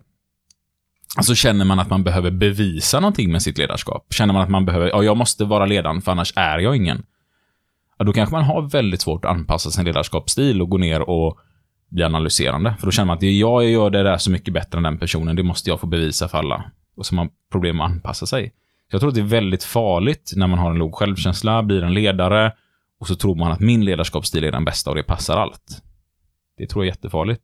[1.18, 4.14] Alltså känner man att man behöver bevisa någonting med sitt ledarskap?
[4.14, 7.04] Känner man att man behöver, ja, jag måste vara ledaren för annars är jag ingen.
[7.98, 11.40] Ja, då kanske man har väldigt svårt att anpassa sin ledarskapsstil och gå ner och
[11.90, 12.76] bli analyserande.
[12.80, 14.84] För då känner man att det jag, jag gör det där så mycket bättre än
[14.84, 16.72] den personen, det måste jag få bevisa för alla.
[16.98, 18.54] Och så har man problem att anpassa sig.
[18.92, 21.94] Jag tror att det är väldigt farligt när man har en låg självkänsla, blir en
[21.94, 22.54] ledare
[23.00, 25.82] och så tror man att min ledarskapsstil är den bästa och det passar allt.
[26.58, 27.44] Det tror jag är jättefarligt.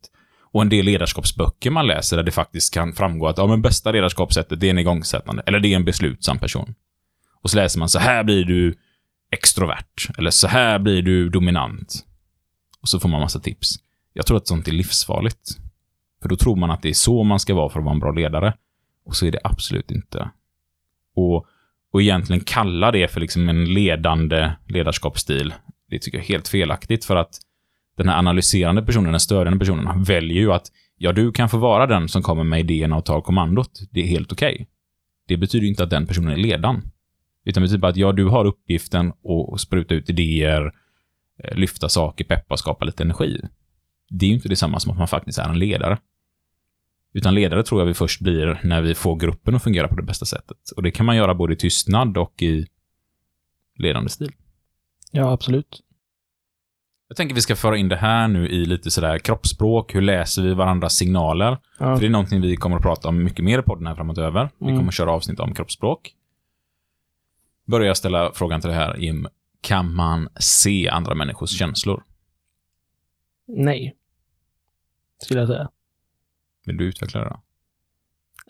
[0.54, 3.92] Och en del ledarskapsböcker man läser där det faktiskt kan framgå att ja, men bästa
[3.92, 6.76] ledarskapssättet det är en igångsättande, eller det är en beslutsam person.
[7.42, 8.78] Och så läser man så här blir du
[9.32, 12.06] extrovert, eller så här blir du dominant.
[12.82, 13.76] Och så får man massa tips.
[14.14, 15.58] Jag tror att sånt är livsfarligt.
[16.22, 18.00] För då tror man att det är så man ska vara för att vara en
[18.00, 18.54] bra ledare.
[19.06, 20.32] Och så är det absolut inte.
[21.16, 21.46] Och,
[21.94, 25.54] och egentligen kalla det för liksom en ledande ledarskapsstil,
[25.90, 27.40] det tycker jag är helt felaktigt för att
[27.98, 30.68] den här analyserande personen, den stödjande personen, väljer ju att
[30.98, 33.80] ja, du kan få vara den som kommer med idéerna och tar kommandot.
[33.92, 34.54] Det är helt okej.
[34.54, 34.66] Okay.
[35.28, 36.82] Det betyder inte att den personen är ledaren.
[37.46, 39.14] Utan det betyder bara att ja, du har uppgiften
[39.54, 40.72] att spruta ut idéer,
[41.44, 43.42] eh, lyfta saker, peppa och skapa lite energi.
[44.10, 45.98] Det är ju inte detsamma som att man faktiskt är en ledare.
[47.14, 50.04] Utan ledare tror jag vi först blir när vi får gruppen att fungera på det
[50.04, 50.58] bästa sättet.
[50.76, 52.68] Och det kan man göra både i tystnad och i
[53.76, 54.32] ledande stil.
[55.12, 55.82] Ja, absolut.
[57.08, 59.96] Jag tänker vi ska föra in det här nu i lite sådär kroppsspråk.
[59.96, 61.58] Hur läser vi varandras signaler?
[61.80, 61.96] Ja.
[61.96, 64.18] För det är någonting vi kommer att prata om mycket mer i podden här framåt
[64.18, 64.50] över.
[64.58, 64.78] Vi Mm.
[64.78, 66.16] kommer att köra avsnitt om kroppsspråk.
[67.68, 69.28] Börjar jag ställa frågan till det här, Jim.
[69.62, 72.04] Kan man se andra människors känslor?
[73.48, 73.96] Nej.
[75.24, 75.70] Skulle jag säga.
[76.66, 77.40] Vill du utveckla det då?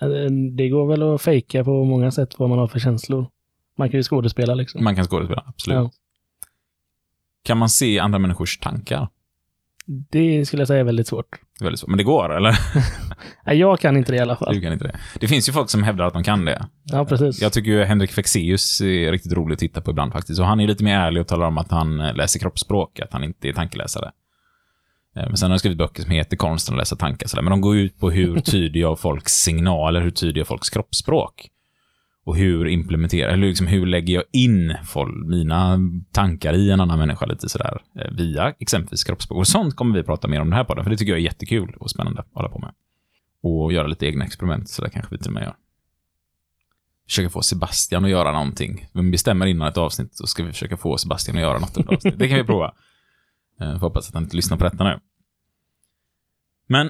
[0.07, 3.27] Eh, Det går väl att fejka på många sätt vad man har för känslor.
[3.77, 4.83] Man kan ju skådespela liksom.
[4.83, 5.75] Man kan skådespela, absolut.
[5.77, 5.91] Ja.
[7.43, 9.09] Kan man se andra människors tankar?
[9.85, 11.39] Det skulle jag säga är väldigt svårt.
[11.59, 11.89] Det är väldigt svårt.
[11.89, 12.57] Men det går, eller?
[13.45, 14.53] Nej, jag kan inte det i alla fall.
[14.55, 14.99] Du kan inte det.
[15.19, 16.65] Det finns ju folk som hävdar att de kan det.
[16.83, 17.41] Ja, precis.
[17.41, 20.39] Jag tycker ju Henrik Fexeus är riktigt rolig att titta på ibland faktiskt.
[20.39, 23.23] Och han är lite mer ärlig och talar om att han läser kroppsspråk, att han
[23.23, 24.11] inte är tankeläsare.
[25.15, 27.27] Eh, Men sen har han skrivit böcker som heter Konsten att läsa tankar.
[27.27, 27.43] sådär.
[27.43, 31.47] Men de går ut på hur tyder jag folks signaler, hur tyder jag folks kroppsspråk?
[32.23, 35.79] Och hur implementerar, eller liksom hur lägger jag in folk, mina
[36.11, 39.37] tankar i en annan människa lite sådär, eh, via exempelvis kroppsspråk.
[39.39, 41.23] Och sånt kommer vi prata mer om den här podden, för det tycker jag är
[41.23, 42.71] jättekul och spännande att hålla på med.
[43.43, 45.55] Och göra lite egna experiment, så där kanske vi till och med gör.
[47.07, 48.87] Försöka få Sebastian att göra någonting.
[48.93, 51.93] Vi bestämmer innan ett avsnitt, så ska vi försöka få Sebastian att göra något under
[51.93, 52.19] avsnitt.
[52.19, 52.73] Det kan vi prova.
[53.61, 54.99] Eh, jag hoppas att han inte lyssnar på detta nu.
[56.67, 56.89] Men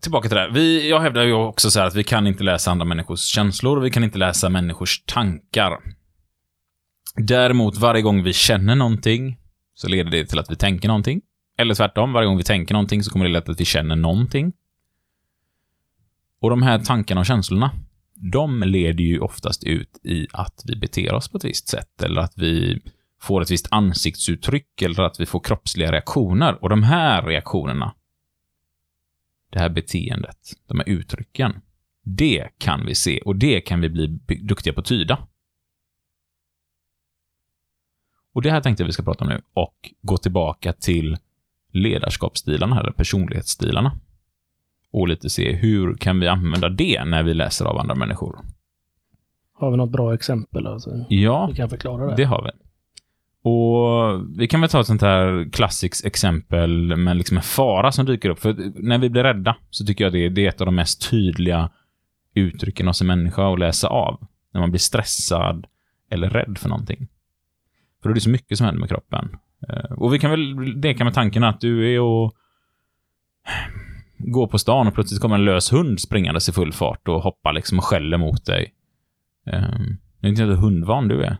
[0.00, 0.50] tillbaka till det här.
[0.50, 3.76] Vi, jag hävdar ju också så här att vi kan inte läsa andra människors känslor
[3.76, 5.78] och vi kan inte läsa människors tankar.
[7.16, 9.38] Däremot, varje gång vi känner någonting
[9.74, 11.20] så leder det till att vi tänker någonting.
[11.58, 13.96] Eller tvärtom, varje gång vi tänker någonting så kommer det leda till att vi känner
[13.96, 14.52] någonting.
[16.40, 17.70] Och de här tankarna och känslorna,
[18.32, 22.20] de leder ju oftast ut i att vi beter oss på ett visst sätt eller
[22.20, 22.82] att vi
[23.20, 26.62] får ett visst ansiktsuttryck eller att vi får kroppsliga reaktioner.
[26.62, 27.94] Och de här reaktionerna,
[29.50, 31.60] det här beteendet, de här uttrycken,
[32.02, 34.06] det kan vi se och det kan vi bli
[34.42, 35.18] duktiga på att tyda.
[38.32, 41.16] Och det här tänkte jag vi ska prata om nu och gå tillbaka till
[41.72, 43.92] ledarskapsstilarna, eller personlighetsstilarna.
[44.90, 48.38] Och lite se hur kan vi använda det när vi läser av andra människor.
[49.52, 50.66] Har vi något bra exempel?
[50.66, 51.04] Alltså?
[51.08, 52.16] Ja, Vi kan förklara det.
[52.16, 52.65] det har vi.
[53.48, 58.06] Och vi kan väl ta ett sånt här klassiskt exempel med liksom en fara som
[58.06, 58.38] dyker upp.
[58.38, 61.10] För när vi blir rädda så tycker jag det, det är ett av de mest
[61.10, 61.70] tydliga
[62.34, 64.26] uttrycken hos en människa att läsa av.
[64.52, 65.66] När man blir stressad
[66.10, 67.08] eller rädd för någonting.
[68.02, 69.36] För då är det så mycket som händer med kroppen.
[69.68, 72.34] Eh, och vi kan väl leka med tanken att du är och
[74.18, 77.52] går på stan och plötsligt kommer en lös hund springandes i full fart och hoppar
[77.52, 78.72] liksom och skäller mot dig.
[79.44, 79.62] Jag
[80.20, 81.36] det är inte hur hundvan du är.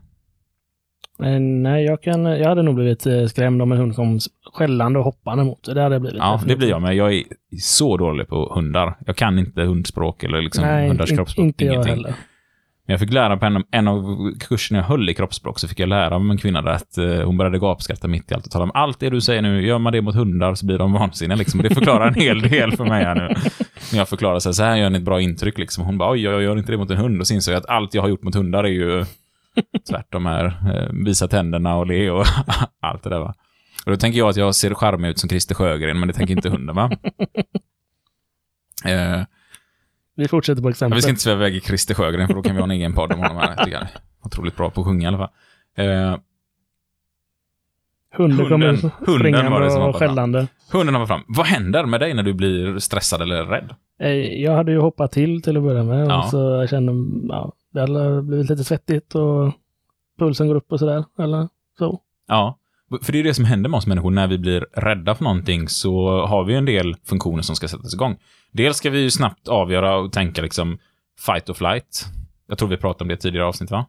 [1.18, 4.18] Men nej, jag, kan, jag hade nog blivit eh, skrämd om en hund kom
[4.52, 5.74] skällande och hoppande mot det.
[5.74, 6.18] Det hade jag blivit.
[6.18, 6.96] Ja, det blir jag med.
[6.96, 7.22] Jag är
[7.60, 8.96] så dålig på hundar.
[9.06, 11.44] Jag kan inte hundspråk eller liksom Nej, hundars in, kroppsspråk.
[11.44, 11.94] inte jag ingenting.
[11.94, 12.14] heller.
[12.88, 15.80] Men jag fick lära på en, en av kurserna jag höll i kroppsspråk, så fick
[15.80, 18.52] jag lära mig en kvinna där att eh, hon började gapskratta mitt i allt och
[18.52, 20.92] tala om allt det du säger nu, gör man det mot hundar så blir de
[20.92, 21.62] vansinniga liksom.
[21.62, 23.28] Det förklarar en hel del för mig här nu.
[23.92, 25.84] När jag förklarar så här, så här gör ni ett bra intryck liksom.
[25.84, 27.20] Hon bara, oj, jag gör inte det mot en hund.
[27.20, 29.04] Och så insåg jag att allt jag har gjort mot hundar är ju
[29.90, 30.44] tvärtom här.
[30.46, 32.24] Eh, visa tänderna och le och
[32.80, 33.34] allt det där va.
[33.86, 36.34] Och då tänker jag att jag ser charmig ut som Christer Sjögren, men det tänker
[36.34, 36.90] inte hunden va?
[38.84, 39.22] Eh,
[40.16, 40.98] Vi fortsätter på Ja, exemplet.
[40.98, 42.92] vi ska inte sväva iväg i Christer Sjögren, för då kan vi ha en egen
[42.92, 43.54] podd om honom här.
[43.56, 43.88] Jag tycker är
[44.22, 45.28] otroligt bra på att sjunga i alla fall.
[45.76, 46.16] Eh,
[48.16, 50.46] Hunden kommer Hunden- hunden var det som springande var och skällande.
[50.72, 51.22] hunden hoppar fram.
[51.28, 53.74] Vad händer med dig när du blir stressad eller rädd?
[54.00, 54.10] Eh,
[54.42, 56.06] Jag hade ju hoppat till till att börja med.
[56.10, 56.18] Ja.
[56.24, 56.92] Och så jag kände,
[57.34, 59.52] ja, det hade blivit lite svettigt och
[60.18, 61.04] pulsen går upp och sådär.
[61.18, 61.48] Eller
[61.78, 62.00] så.
[62.26, 62.58] Ja,
[63.02, 64.10] för det är det som händer med oss människor.
[64.10, 67.94] När vi blir rädda för någonting så har vi en del funktioner som ska sättas
[67.94, 68.16] igång.
[68.52, 70.78] Dels ska vi ju snabbt avgöra och tänka liksom
[71.26, 72.04] fight or flight.
[72.46, 73.86] Jag tror vi pratade om det i tidigare avsnitt, va?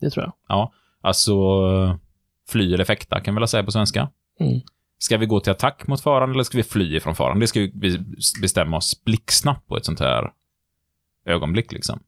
[0.00, 0.70] Det tror jag.
[1.00, 1.34] Alltså
[2.48, 4.10] fly eller fäkta kan vi väl säga på svenska.
[4.40, 4.60] Mm.
[4.98, 7.40] Ska vi gå till attack mot faran eller ska vi fly ifrån faran?
[7.40, 7.98] Det ska vi
[8.40, 10.32] bestämma oss blixtsnabbt på ett sånt här
[11.26, 12.00] ögonblick liksom.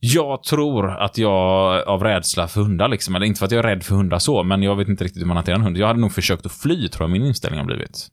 [0.00, 3.68] Jag tror att jag av rädsla för hundar, liksom, eller inte för att jag är
[3.68, 5.76] rädd för hundar så, men jag vet inte riktigt hur man hanterar en hund.
[5.76, 8.08] Jag hade nog försökt att fly, tror jag min inställning har blivit.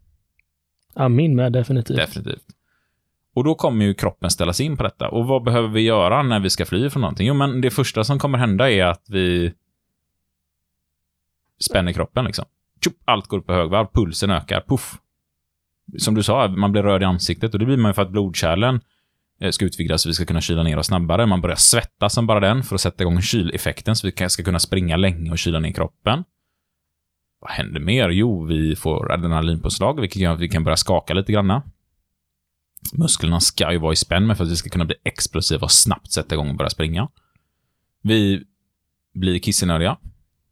[0.95, 1.97] Ja, min med definitivt.
[1.97, 2.45] Definitivt.
[3.35, 5.09] Och då kommer ju kroppen ställas in på detta.
[5.09, 7.27] Och vad behöver vi göra när vi ska fly från någonting?
[7.27, 9.53] Jo, men det första som kommer hända är att vi
[11.59, 12.45] spänner kroppen liksom.
[12.83, 14.97] Tjup, allt går upp på högvarv, pulsen ökar, puff.
[15.97, 18.11] Som du sa, man blir röd i ansiktet och det blir man ju för att
[18.11, 18.81] blodkärlen
[19.41, 21.25] Eh, ska utvidgas så vi ska kunna kyla ner oss snabbare.
[21.25, 24.59] Man börjar svettas som bara den för att sätta igång kyleffekten så vi ska kunna
[24.59, 26.23] springa länge och kyla ner kroppen.
[27.41, 28.09] Vad händer mer?
[28.09, 31.63] Jo, vi får adrenalinpåslag, vilket gör att vi kan börja skaka lite granna.
[32.93, 35.71] Musklerna ska ju vara i spänn med för att vi ska kunna bli explosiva och
[35.71, 37.09] snabbt sätta igång och börja springa.
[38.03, 38.43] Vi
[39.13, 39.97] blir kissenödiga.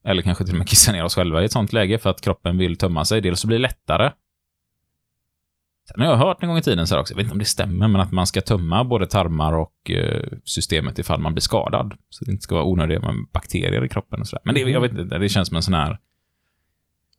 [0.06, 2.22] Eller kanske till och med kissa ner oss själva i ett sånt läge för att
[2.22, 3.22] kroppen vill tömma sig.
[3.22, 4.12] Dels så blir det lättare.
[5.92, 7.40] Sen har jag hört en gång i tiden så här också, jag vet inte om
[7.40, 11.42] det stämmer, men att man ska tömma både tarmar och eh, systemet ifall man blir
[11.42, 11.94] skadad.
[12.10, 14.42] Så det inte ska vara onödiga med bakterier i kroppen och sådär.
[14.46, 16.00] Men det, jag vet inte, det känns som en sån här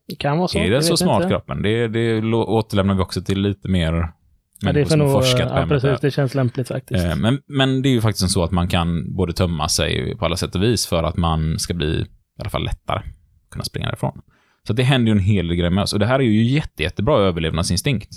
[0.08, 0.58] Det kan vara så.
[0.58, 1.28] är det så smart inte.
[1.28, 1.62] kroppen?
[1.62, 4.12] Det, det återlämnar vi också till lite mer
[4.60, 6.00] Ja, det är för nog, forskat ja, precis.
[6.00, 7.04] Det känns lämpligt faktiskt.
[7.04, 10.24] Eh, Men, men det är ju faktiskt så att man kan både tömma sig på
[10.24, 12.00] alla sätt och vis för att man ska bli
[12.38, 13.02] i alla fall lättare
[13.50, 14.22] kunna springa därifrån.
[14.66, 15.92] Så det händer ju en hel del grejer med oss.
[15.92, 18.10] Och det här är ju jätte, jättebra överlevnadsinstinkt.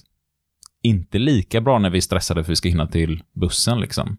[0.88, 4.18] Inte lika bra när vi är stressade för att vi ska hinna till bussen liksom.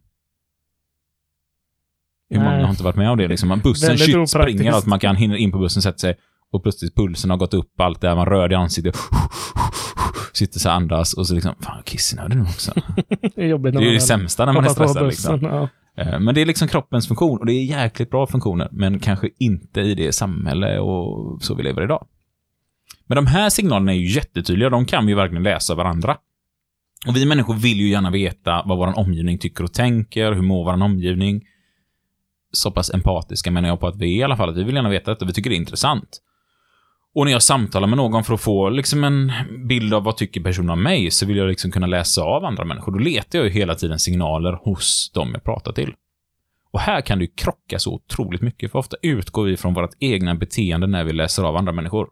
[2.30, 3.60] Hur många har inte varit med om det liksom?
[3.64, 6.16] Bussen shit, springer, att man kan hinna in på bussen, sätta sig
[6.52, 8.96] och plötsligt pulsen har gått upp, allt det här, man rör i ansiktet.
[10.32, 12.72] Sitter så här andas och så liksom, fan kissnödig nu också.
[13.34, 15.04] det är jobbigt när Det är det sämsta när man är stressad.
[15.06, 15.34] bussen.
[15.34, 15.50] Liksom.
[15.96, 16.02] Ja.
[16.02, 19.28] Eh, Men det är liksom kroppens funktion och det är jäkligt bra funktioner, men kanske
[19.38, 22.06] inte i det samhälle och så vi lever idag.
[23.06, 26.16] Men de här signalerna är ju jättetydliga, de kan vi verkligen läsa varandra.
[27.06, 30.64] Och vi människor vill ju gärna veta vad vår omgivning tycker och tänker, hur mår
[30.64, 31.42] vår omgivning.
[32.52, 34.74] Så pass empatiska menar jag på att vi är i alla fall, att vi vill
[34.74, 36.22] gärna veta detta, vi tycker det är intressant.
[37.14, 39.32] Och när jag samtalar med någon för att få liksom en
[39.68, 42.64] bild av vad tycker personen om mig, så vill jag liksom kunna läsa av andra
[42.64, 42.92] människor.
[42.92, 45.94] Då letar jag ju hela tiden signaler hos dem jag pratar till.
[46.70, 49.90] Och här kan det ju krocka så otroligt mycket, för ofta utgår vi från vårt
[49.98, 52.08] egna beteende när vi läser av andra människor.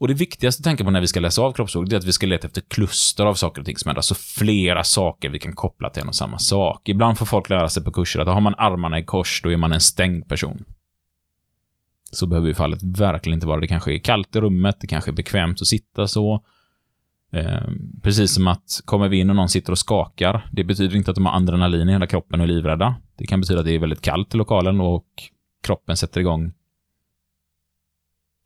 [0.00, 2.04] Och det viktigaste att tänka på när vi ska läsa av kroppsspråk, det är att
[2.04, 3.98] vi ska leta efter kluster av saker och ting som händer.
[3.98, 6.88] Alltså flera saker vi kan koppla till en och samma sak.
[6.88, 9.56] Ibland får folk lära sig på kurser att har man armarna i kors, då är
[9.56, 10.64] man en stängd person.
[12.12, 13.60] Så behöver ju fallet verkligen inte vara.
[13.60, 16.44] Det kanske är kallt i rummet, det kanske är bekvämt att sitta så.
[17.32, 17.68] Eh,
[18.02, 21.14] precis som att kommer vi in och någon sitter och skakar, det betyder inte att
[21.14, 22.94] de har adrenalin i hela kroppen och är livrädda.
[23.16, 25.06] Det kan betyda att det är väldigt kallt i lokalen och
[25.62, 26.52] kroppen sätter igång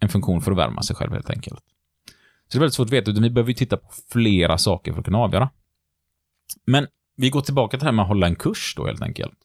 [0.04, 1.60] en funktion för att värma sig själv helt enkelt.
[2.48, 4.92] Så det är väldigt svårt att veta, utan vi behöver ju titta på flera saker
[4.92, 5.50] för att kunna avgöra.
[6.66, 6.86] Men
[7.16, 9.38] vi går tillbaka till det här med att hålla en kurs då helt enkelt.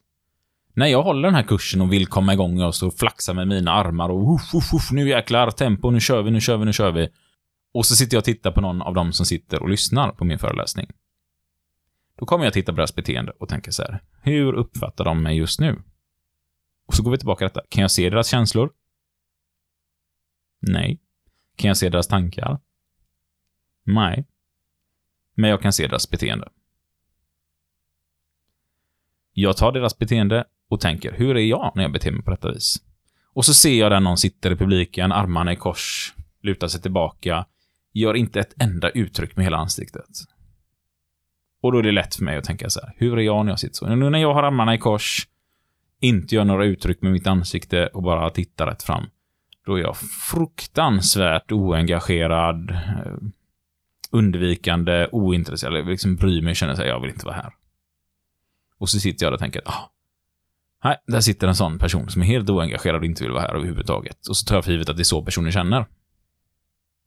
[0.74, 3.72] När jag håller den här kursen och vill komma igång och så flaxar med mina
[3.72, 6.72] armar och uff, uff, uff, nu jäklar, tempo, nu kör vi, nu kör vi, nu
[6.72, 7.08] kör vi.
[7.74, 10.24] Och så sitter jag och tittar på någon av dem som sitter och lyssnar på
[10.24, 10.86] min föreläsning.
[12.18, 15.36] Då kommer jag titta på deras beteende och tänka så här, hur uppfattar de mig
[15.36, 15.82] just nu?
[16.86, 17.66] Och så går vi tillbaka till detta.
[17.68, 18.70] Kan jag se deras känslor?
[20.60, 21.00] Nej.
[21.56, 22.58] Kan jag se deras tankar?
[23.84, 24.26] Nej.
[25.34, 26.48] Men jag kan se deras beteende.
[29.32, 32.52] Jag tar deras beteende och tänker, hur är jag när jag beter mig på detta
[32.52, 32.82] vis?
[33.32, 37.46] Och så ser jag där någon sitter i publiken, armarna i kors, lutar sig tillbaka,
[37.92, 40.08] gör inte ett enda uttryck med hela ansiktet.
[41.60, 43.52] Och då är det lätt för mig att tänka så här, hur är jag när
[43.52, 43.94] jag sitter så?
[43.94, 45.28] Nu när jag har armarna i kors,
[46.00, 49.06] inte gör några uttryck med mitt ansikte och bara tittar rätt fram,
[49.70, 53.16] då är jag fruktansvärt oengagerad, eh,
[54.10, 57.52] undvikande, ointresserad, jag liksom bryr mig och känner sig, jag vill inte vara här.
[58.78, 59.90] Och så sitter jag där och tänker, ah,
[60.84, 63.54] nej, där sitter en sån person som är helt oengagerad och inte vill vara här
[63.54, 64.26] överhuvudtaget.
[64.26, 65.86] Och så tar jag för givet att det är så personen känner.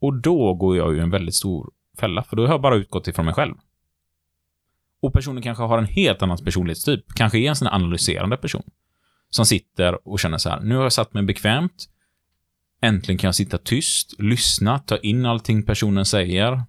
[0.01, 3.07] Och då går jag ju en väldigt stor fälla, för då har jag bara utgått
[3.07, 3.55] ifrån mig själv.
[5.01, 8.63] Och personen kanske har en helt annan personlighetstyp, kanske är en sån analyserande person.
[9.29, 11.89] Som sitter och känner så här, nu har jag satt mig bekvämt,
[12.83, 16.63] äntligen kan jag sitta tyst, lyssna, ta in allting personen säger,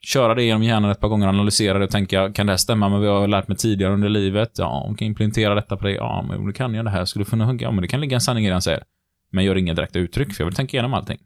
[0.00, 2.88] köra det genom hjärnan ett par gånger, analysera det och tänka, kan det här stämma
[2.88, 4.50] med vad jag har lärt mig tidigare under livet?
[4.58, 5.92] Ja, kan implementera detta på det?
[5.92, 7.04] Ja, men det kan jag det här.
[7.04, 7.66] Skulle kunna hugga?
[7.66, 8.84] Ja, men det kan ligga en sanning i det han säger.
[9.30, 11.18] Men gör inga direkta uttryck, för jag vill tänka igenom allting.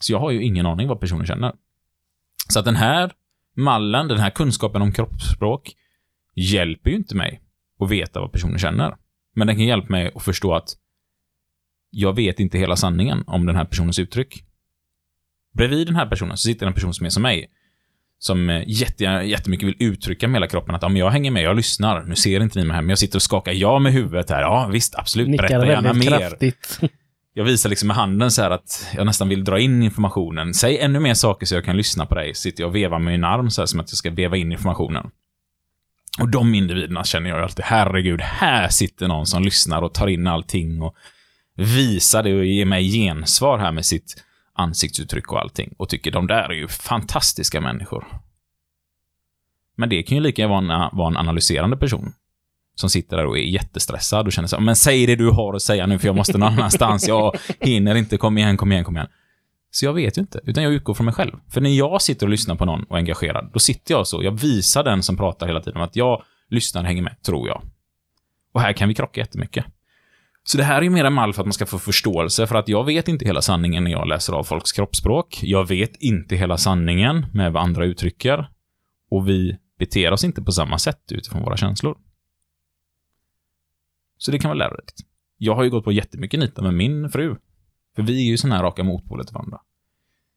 [0.00, 1.52] Så jag har ju ingen aning vad personen känner.
[2.48, 3.12] Så att den här
[3.56, 5.72] mallen, den här kunskapen om kroppsspråk,
[6.34, 7.42] hjälper ju inte mig
[7.80, 8.96] att veta vad personen känner.
[9.36, 10.68] Men den kan hjälpa mig att förstå att
[11.90, 14.44] jag vet inte hela sanningen om den här personens uttryck.
[15.54, 17.50] Bredvid den här personen så sitter en person som är som mig.
[18.18, 21.42] Som eh, jätte, jättemycket vill uttrycka med hela kroppen att ja, men jag hänger med,
[21.42, 22.04] jag lyssnar.
[22.04, 24.40] Nu ser inte ni mig här, men jag sitter och skakar ja med huvudet här.
[24.40, 25.28] Ja, visst, absolut.
[25.28, 26.18] Nickar Berätta gärna mer.
[26.18, 26.80] kraftigt.
[27.38, 30.54] Jag visar liksom med handen så här att jag nästan vill dra in informationen.
[30.54, 32.34] Säg ännu mer saker så jag kan lyssna på dig.
[32.34, 34.52] Sitter jag och vevar med min arm så här som att jag ska veva in
[34.52, 35.10] informationen.
[36.18, 40.06] Och de individerna känner jag ju alltid, herregud, här sitter någon som lyssnar och tar
[40.06, 40.94] in allting och
[41.56, 44.24] visar det och ger mig gensvar här med sitt
[44.54, 45.74] ansiktsuttryck och allting.
[45.78, 48.06] Och tycker de där är ju fantastiska människor.
[49.76, 52.12] Men det kan ju lika gärna vara en analyserande person.
[52.74, 55.54] Som sitter där och är jättestressad och känner så här, men säg det du har
[55.54, 57.08] att säga nu för jag måste någon annanstans.
[57.08, 59.08] Jag hinner inte, kom igen, kom igen, kom igen.
[59.70, 61.32] Så jag vet ju inte, utan jag utgår från mig själv.
[61.48, 64.22] För när jag sitter och lyssnar på någon och är engagerad, då sitter jag så.
[64.22, 67.62] Jag visar den som pratar hela tiden att jag lyssnar och hänger med, tror jag.
[68.52, 69.64] Och här kan vi krocka jättemycket.
[70.44, 72.54] Så det här är ju mer en mall för att man ska få förståelse, för
[72.54, 75.40] att jag vet inte hela sanningen när jag läser av folks kroppsspråk.
[75.42, 78.50] Jag vet inte hela sanningen med vad andra uttrycker.
[79.10, 81.96] Och vi beter oss inte på samma sätt utifrån våra känslor.
[84.18, 85.00] Så det kan vara lärorikt.
[85.36, 87.36] Jag har ju gått på jättemycket nita med min fru.
[87.96, 89.58] För vi är ju såna här raka motpoler till varandra.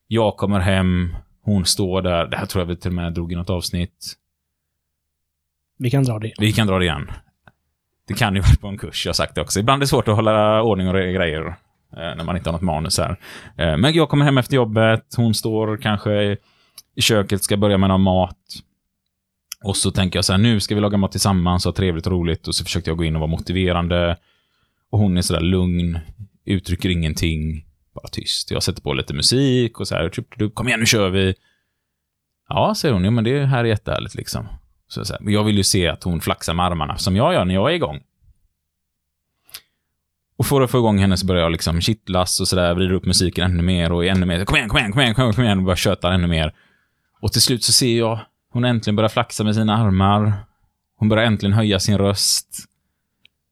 [0.07, 2.27] Jag kommer hem, hon står där.
[2.27, 4.13] Det här tror jag vi till och med drog i något avsnitt.
[5.77, 6.33] Vi kan dra det.
[6.39, 7.11] Vi kan dra det igen.
[8.07, 9.59] Det kan ju vara på en kurs, jag har sagt det också.
[9.59, 12.61] Ibland är det svårt att hålla ordning och grejer eh, när man inte har något
[12.61, 13.19] manus här.
[13.57, 16.37] Eh, men jag kommer hem efter jobbet, hon står kanske
[16.95, 18.37] i köket, ska börja med någon mat.
[19.63, 22.11] Och så tänker jag så här, nu ska vi laga mat tillsammans, ha trevligt och
[22.11, 22.47] roligt.
[22.47, 24.17] Och så försökte jag gå in och vara motiverande.
[24.89, 25.99] Och hon är sådär lugn,
[26.53, 27.65] uttrycker ingenting,
[27.95, 28.51] bara tyst.
[28.51, 31.35] Jag sätter på lite musik och så här, typ, kom igen nu kör vi.
[32.49, 34.47] Ja, säger hon, ja men det här är jättehärligt liksom.
[34.87, 37.33] Så, så här, men jag vill ju se att hon flaxar med armarna, som jag
[37.33, 37.99] gör när jag är igång.
[40.37, 43.05] Och för att få igång henne så börjar jag liksom kittlas och sådär, vrider upp
[43.05, 44.45] musiken ännu mer och ännu mer.
[44.45, 46.53] Kom igen, kom igen, kom igen, kom igen, kom igen, och bara tjötar ännu mer.
[47.21, 48.19] Och till slut så ser jag
[48.51, 50.33] hon äntligen börjar flaxa med sina armar.
[50.97, 52.68] Hon börjar äntligen höja sin röst.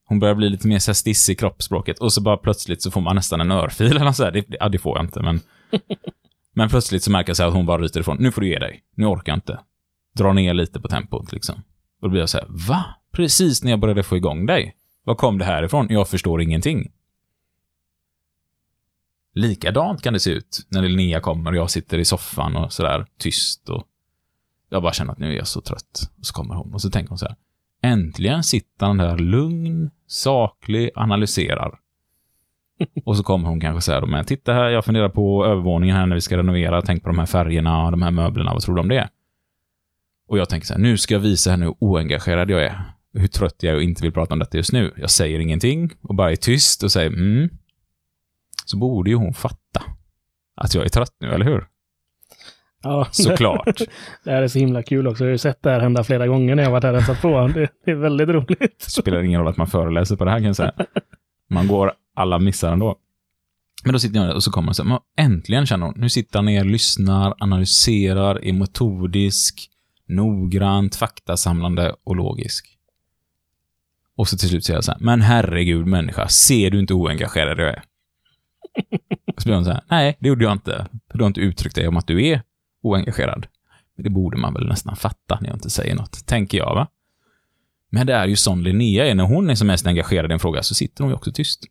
[0.09, 3.15] Hon börjar bli lite mer så i kroppsspråket och så bara plötsligt så får man
[3.15, 4.31] nästan en örfil eller så här.
[4.31, 5.39] Det, ja, det får jag inte, men...
[6.53, 8.17] men plötsligt så märker jag så här att hon bara ryter ifrån.
[8.19, 8.84] Nu får du ge dig.
[8.95, 9.59] Nu orkar jag inte.
[10.15, 11.55] Dra ner lite på tempot liksom.
[12.01, 12.85] Och då blir jag så här, va?
[13.11, 14.75] Precis när jag började få igång dig.
[15.03, 15.88] Var kom det här ifrån?
[15.89, 16.91] Jag förstår ingenting.
[19.34, 23.05] Likadant kan det se ut när Linnea kommer och jag sitter i soffan och sådär
[23.17, 23.84] tyst och
[24.69, 26.11] jag bara känner att nu är jag så trött.
[26.19, 27.35] Och så kommer hon och så tänker hon så här.
[27.81, 31.79] Äntligen sitter han där lugn, saklig, analyserar.
[33.05, 36.05] Och så kommer hon kanske säga då, men titta här, jag funderar på övervåningen här
[36.05, 38.75] när vi ska renovera, tänk på de här färgerna och de här möblerna, vad tror
[38.75, 39.09] du om det?
[40.27, 42.81] Och jag tänker så här, nu ska jag visa henne hur oengagerad jag är.
[43.13, 44.93] Hur trött jag är och inte vill prata om detta just nu.
[44.97, 47.49] Jag säger ingenting och bara är tyst och säger mm.
[48.65, 49.83] Så borde ju hon fatta
[50.55, 51.67] att jag är trött nu, eller hur?
[52.83, 53.81] Ja, Såklart.
[54.23, 55.23] det här är så himla kul också.
[55.23, 57.21] Jag har ju sett det här hända flera gånger när jag varit här och hälsat
[57.21, 57.47] på.
[57.47, 58.59] Det, det är väldigt roligt.
[58.85, 60.71] Det spelar ingen roll att man föreläser på det här kan jag säga.
[61.49, 62.95] Man går alla missar ändå.
[63.83, 65.93] Men då sitter jag där och så kommer hon så här, "Men äntligen känner hon,
[65.97, 69.69] nu sitter han ner, lyssnar, analyserar, är metodisk,
[70.07, 72.77] noggrant, faktasamlande och logisk.
[74.17, 77.01] Och så till slut säger jag så här, men herregud människa, ser du inte hur
[77.01, 77.83] oengagerad jag är?
[79.35, 80.87] Och så blir hon så här, nej, det gjorde jag inte.
[81.11, 82.41] För du har inte uttryckt dig om att du är
[82.89, 83.47] oengagerad.
[83.95, 86.88] Men det borde man väl nästan fatta när jag inte säger något, tänker jag va?
[87.91, 89.15] Men det är ju sån Linnea är.
[89.15, 91.64] När hon är som mest engagerad i en fråga så sitter hon ju också tyst.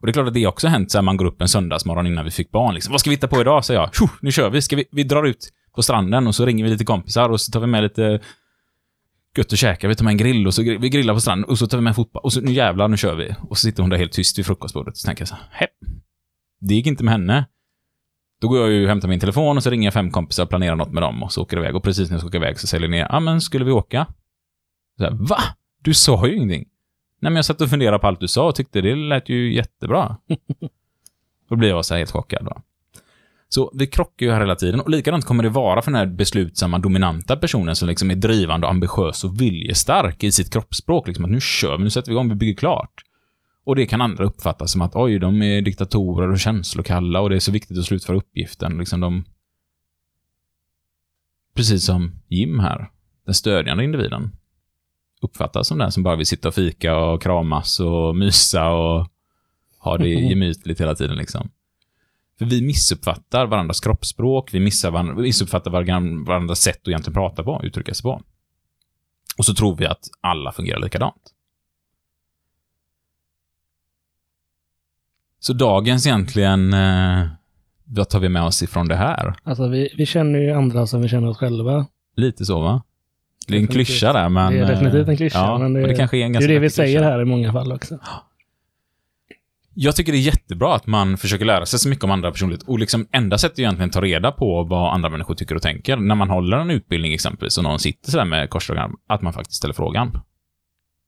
[0.00, 1.48] Och det är klart att det också har hänt så här, man går upp en
[1.48, 2.74] söndagsmorgon innan vi fick barn.
[2.74, 2.92] Liksom.
[2.92, 3.64] Vad ska vi hitta på idag?
[3.64, 3.94] säger jag.
[3.94, 4.62] Tjo, nu kör vi.
[4.62, 4.84] Ska vi.
[4.92, 7.66] Vi drar ut på stranden och så ringer vi lite kompisar och så tar vi
[7.66, 8.20] med lite
[9.36, 9.88] gött att käka.
[9.88, 11.78] Vi tar med en grill och så gr- vi grillar på stranden och så tar
[11.78, 12.22] vi med fotboll.
[12.22, 13.34] Och så nu jävlar, nu kör vi.
[13.48, 14.92] Och så sitter hon där helt tyst vid frukostbordet.
[14.92, 15.70] och Så tänker jag så här, hepp.
[16.60, 17.46] Det gick inte med henne.
[18.40, 20.48] Då går jag ju och hämtar min telefon och så ringer jag fem kompisar och
[20.48, 21.76] planerar något med dem och så åker jag iväg.
[21.76, 24.06] Och precis när jag ska åka iväg så säger Linnea, ja men skulle vi åka?
[24.98, 25.38] Så här, Va?
[25.82, 26.64] Du sa ju ingenting.
[27.20, 29.54] Nej men jag satt och funderade på allt du sa och tyckte det lät ju
[29.54, 30.16] jättebra.
[31.48, 32.62] Då blir jag så här helt chockad då.
[33.48, 36.06] Så vi krockar ju här hela tiden och likadant kommer det vara för den här
[36.06, 41.06] beslutsamma, dominanta personen som liksom är drivande, ambitiös och viljestark i sitt kroppsspråk.
[41.06, 43.04] Liksom att nu kör vi, nu sätter vi igång, vi bygger klart.
[43.68, 47.36] Och det kan andra uppfatta som att oj, de är diktatorer och känslokalla och det
[47.36, 48.78] är så viktigt att slutföra uppgiften.
[48.78, 49.24] Liksom de...
[51.54, 52.90] Precis som Jim här,
[53.24, 54.32] den stödjande individen,
[55.22, 59.06] uppfattas som den som bara vill sitta och fika och kramas och mysa och
[59.78, 61.50] ha det gemytligt hela tiden liksom.
[62.38, 67.60] För vi missuppfattar varandras kroppsspråk, vi varandra, missuppfattar varandra- varandras sätt att egentligen prata på,
[67.64, 68.22] uttrycka sig på.
[69.38, 71.34] Och så tror vi att alla fungerar likadant.
[75.40, 77.26] Så dagens egentligen, eh,
[77.84, 79.34] vad tar vi med oss ifrån det här?
[79.42, 81.86] Alltså vi, vi känner ju andra som vi känner oss själva.
[82.16, 82.82] Lite så va?
[83.46, 83.86] Det är en Definitivt.
[83.86, 84.52] klyscha där, men...
[84.52, 86.40] det är eh, definitivt en klyscha, Ja, men det, det kanske är en det är
[86.40, 87.10] ganska det vi säger klyscha.
[87.10, 87.98] här i många fall också.
[89.74, 92.62] Jag tycker det är jättebra att man försöker lära sig så mycket om andra personligt
[92.62, 95.62] och liksom enda sättet är egentligen att ta reda på vad andra människor tycker och
[95.62, 95.96] tänker.
[95.96, 99.32] När man håller en utbildning exempelvis och någon sitter sådär med korsdrag arm, att man
[99.32, 100.20] faktiskt ställer frågan.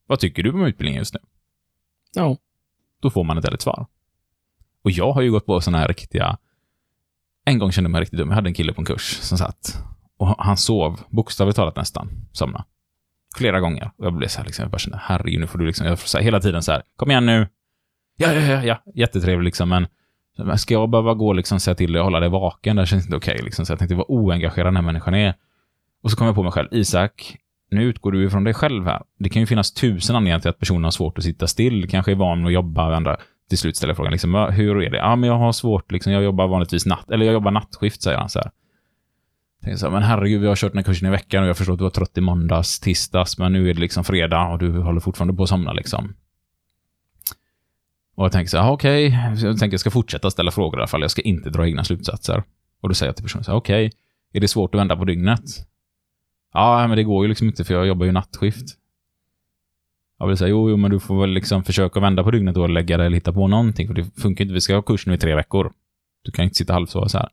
[0.07, 1.19] Vad tycker du om utbildningen just nu?
[2.15, 2.37] Ja.
[3.01, 3.85] Då får man ett ärligt svar.
[4.83, 6.37] Och jag har ju gått på sådana här riktiga...
[7.45, 8.29] En gång kände jag mig riktigt dum.
[8.29, 9.83] Jag hade en kille på en kurs som satt
[10.21, 12.65] och han sov, bokstavligt talat nästan, somna.
[13.35, 13.91] Flera gånger.
[13.97, 15.99] Och jag blev så här liksom, jag bara kände, herregud, nu får du liksom, jag
[15.99, 17.47] får så här, hela tiden så här, kom igen nu.
[18.17, 18.83] Ja, ja, ja, ja.
[18.95, 19.87] Jättetrevligt liksom, men
[20.57, 22.75] ska jag behöva gå liksom säga till dig och hålla dig vaken?
[22.75, 23.65] Det känns inte okej liksom.
[23.65, 25.33] Så jag tänkte, vad oengagerad den här människan är.
[26.03, 27.37] Och så kom jag på mig själv, Isak,
[27.71, 29.03] nu utgår du ifrån dig själv här.
[29.19, 32.11] Det kan ju finnas tusen anledningar till att personen har svårt att sitta still, kanske
[32.11, 33.17] är van att jobba och andra
[33.51, 34.97] till slut ställer frågan liksom, hur är det?
[34.97, 38.17] Ja, men jag har svårt liksom, jag jobbar vanligtvis natt, eller jag jobbar nattskift, säger
[38.17, 38.51] han så här.
[39.63, 41.57] Tänker så här, men herregud, vi har kört den här kursen i veckan och jag
[41.57, 44.59] förstår att du var trött i måndags, tisdags, men nu är det liksom fredag och
[44.59, 46.15] du håller fortfarande på att somna liksom.
[48.15, 50.81] Och jag tänker så här, okej, okej, jag tänker jag ska fortsätta ställa frågor i
[50.81, 52.43] alla fall, jag ska inte dra egna slutsatser.
[52.81, 53.91] Och då säger jag till personen så här, okej,
[54.33, 55.43] är det svårt att vända på dygnet?
[56.53, 58.77] Ja, men det går ju liksom inte för jag jobbar ju nattskift.
[60.21, 62.61] Jag vill säga, jo, jo, men du får väl liksom försöka vända på dygnet då
[62.61, 64.53] och lägga dig eller hitta på någonting, för det funkar inte.
[64.53, 65.71] Vi ska ha kurs nu i tre veckor.
[66.21, 67.29] Du kan inte sitta halvsova så här.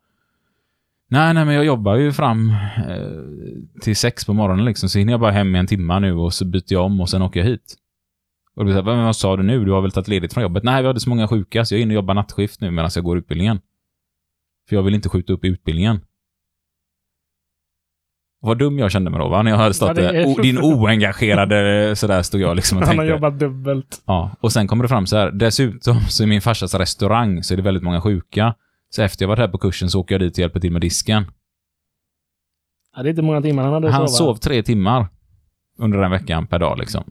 [1.10, 2.50] Nej, nej, men jag jobbar ju fram
[2.88, 6.12] eh, till sex på morgonen liksom, så hinner jag bara hem i en timme nu
[6.12, 7.74] och så byter jag om och sen åker jag hit.
[8.56, 9.64] Och du säger, men vad sa du nu?
[9.64, 10.62] Du har väl tagit ledigt från jobbet?
[10.62, 12.90] Nej, vi hade så många sjuka, så jag är inne och jobbar nattskift nu medan
[12.94, 13.60] jag går utbildningen.
[14.68, 16.00] För jag vill inte skjuta upp utbildningen.
[18.40, 19.42] Vad dum jag kände mig då, va?
[19.42, 20.42] När jag hade stått Ja, där.
[20.42, 23.14] Din oengagerade, sådär stod jag liksom och Han har tänkte.
[23.14, 24.02] jobbat dubbelt.
[24.06, 25.30] Ja, och sen kommer det fram så här.
[25.30, 28.54] Dessutom så i min farsas restaurang så är det väldigt många sjuka.
[28.90, 30.80] Så efter jag varit här på kursen så åker jag dit och hjälper till med
[30.80, 31.24] disken.
[32.96, 34.32] Ja, det är inte många timmar han hade Han sova.
[34.34, 35.08] sov tre timmar
[35.78, 37.04] under den veckan per dag liksom.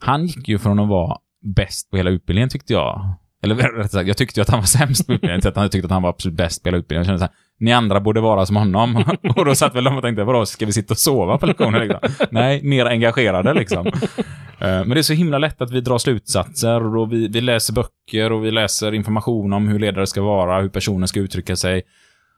[0.00, 1.18] Han gick ju från att vara
[1.56, 3.14] bäst på hela utbildningen tyckte jag.
[3.42, 5.68] Eller rätt sagt, jag tyckte ju att han var sämst på utbildningen till att han
[5.70, 7.00] tyckte att han var absolut bäst på hela utbildningen.
[7.00, 8.96] Jag kände så här, ni andra borde vara som honom.
[9.36, 11.88] och då satt väl de och tänkte, vadå, ska vi sitta och sova på lektionen
[11.88, 12.26] liksom?
[12.30, 13.86] Nej, mer engagerade liksom.
[13.86, 13.92] Eh,
[14.58, 18.32] Men det är så himla lätt att vi drar slutsatser och vi, vi läser böcker
[18.32, 21.82] och vi läser information om hur ledare ska vara, hur personer ska uttrycka sig.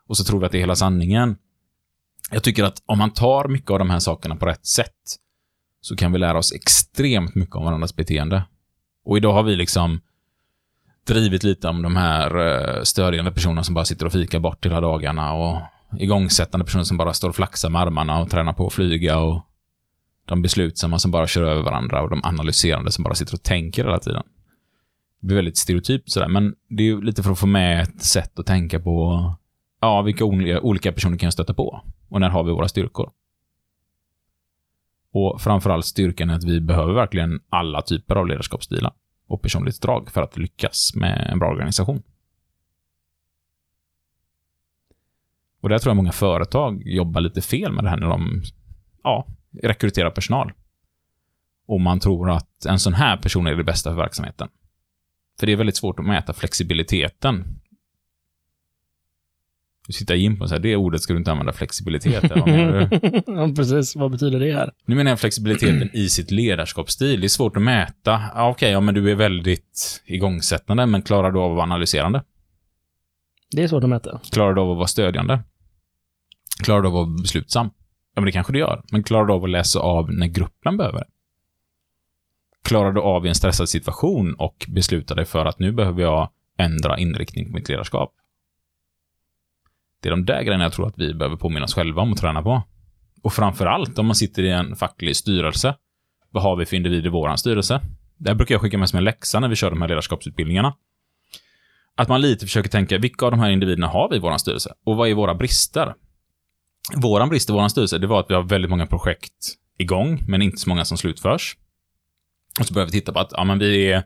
[0.09, 1.36] Och så tror vi att det är hela sanningen.
[2.31, 4.95] Jag tycker att om man tar mycket av de här sakerna på rätt sätt
[5.81, 8.43] så kan vi lära oss extremt mycket om varandras beteende.
[9.05, 10.01] Och idag har vi liksom
[11.09, 14.80] drivit lite om de här eh, stödjande personerna som bara sitter och fikar bort hela
[14.80, 15.60] dagarna och
[15.98, 19.44] igångsättande personer som bara står och flaxar med armarna och tränar på att flyga och
[20.24, 23.85] de beslutsamma som bara kör över varandra och de analyserande som bara sitter och tänker
[23.85, 24.22] hela tiden.
[25.20, 28.05] Det blir väldigt stereotypt sådär, men det är ju lite för att få med ett
[28.05, 29.22] sätt att tänka på
[29.80, 33.10] ja, vilka olika, olika personer kan jag stöta på och när har vi våra styrkor.
[35.12, 38.93] Och framförallt styrkan är att vi behöver verkligen alla typer av ledarskapsstilar
[39.29, 42.03] och personlighetsdrag för att lyckas med en bra organisation.
[45.61, 48.43] Och där tror jag många företag jobbar lite fel med det här när de
[49.03, 49.27] ja,
[49.63, 50.53] rekryterar personal.
[51.67, 54.49] Och man tror att en sån här person är det bästa för verksamheten.
[55.39, 57.61] För det är väldigt svårt att mäta flexibiliteten.
[59.89, 62.24] Du sitter Jim på så här, det ordet ska du inte använda flexibilitet.
[62.24, 63.23] eller vad menar du?
[63.32, 63.97] ja, precis.
[63.97, 64.73] Vad betyder det här?
[64.86, 67.20] Nu menar jag flexibiliteten i sitt ledarskapsstil.
[67.20, 68.23] Det är svårt att mäta.
[68.35, 72.24] Ja, okej, ja, men du är väldigt igångsättande, men klarar du av att vara analyserande?
[73.51, 74.20] Det är svårt att mäta.
[74.32, 75.40] Klarar du av att vara stödjande?
[76.62, 77.66] Klarar du av att vara beslutsam?
[78.15, 78.82] Ja, men det kanske du gör.
[78.93, 81.06] Men klarar du av att läsa av när gruppen behöver det?
[82.65, 86.31] Klarar du av i en stressad situation och besluta dig för att nu behöver jag
[86.59, 88.15] ändra inriktning på mitt ledarskap?
[90.03, 92.19] Det är de där grejerna jag tror att vi behöver påminna oss själva om och
[92.19, 92.62] träna på.
[93.23, 95.75] Och framför allt om man sitter i en facklig styrelse.
[96.31, 97.81] Vad har vi för individer i vår styrelse?
[98.16, 100.75] Där brukar jag skicka med som en läxa när vi kör de här ledarskapsutbildningarna.
[101.95, 104.75] Att man lite försöker tänka, vilka av de här individerna har vi i vår styrelse?
[104.85, 105.95] Och vad är våra brister?
[106.97, 110.43] Våran brist i vår styrelse, det var att vi har väldigt många projekt igång, men
[110.43, 111.57] inte så många som slutförs.
[112.61, 114.05] Och så börjar vi titta på att, ja men vi är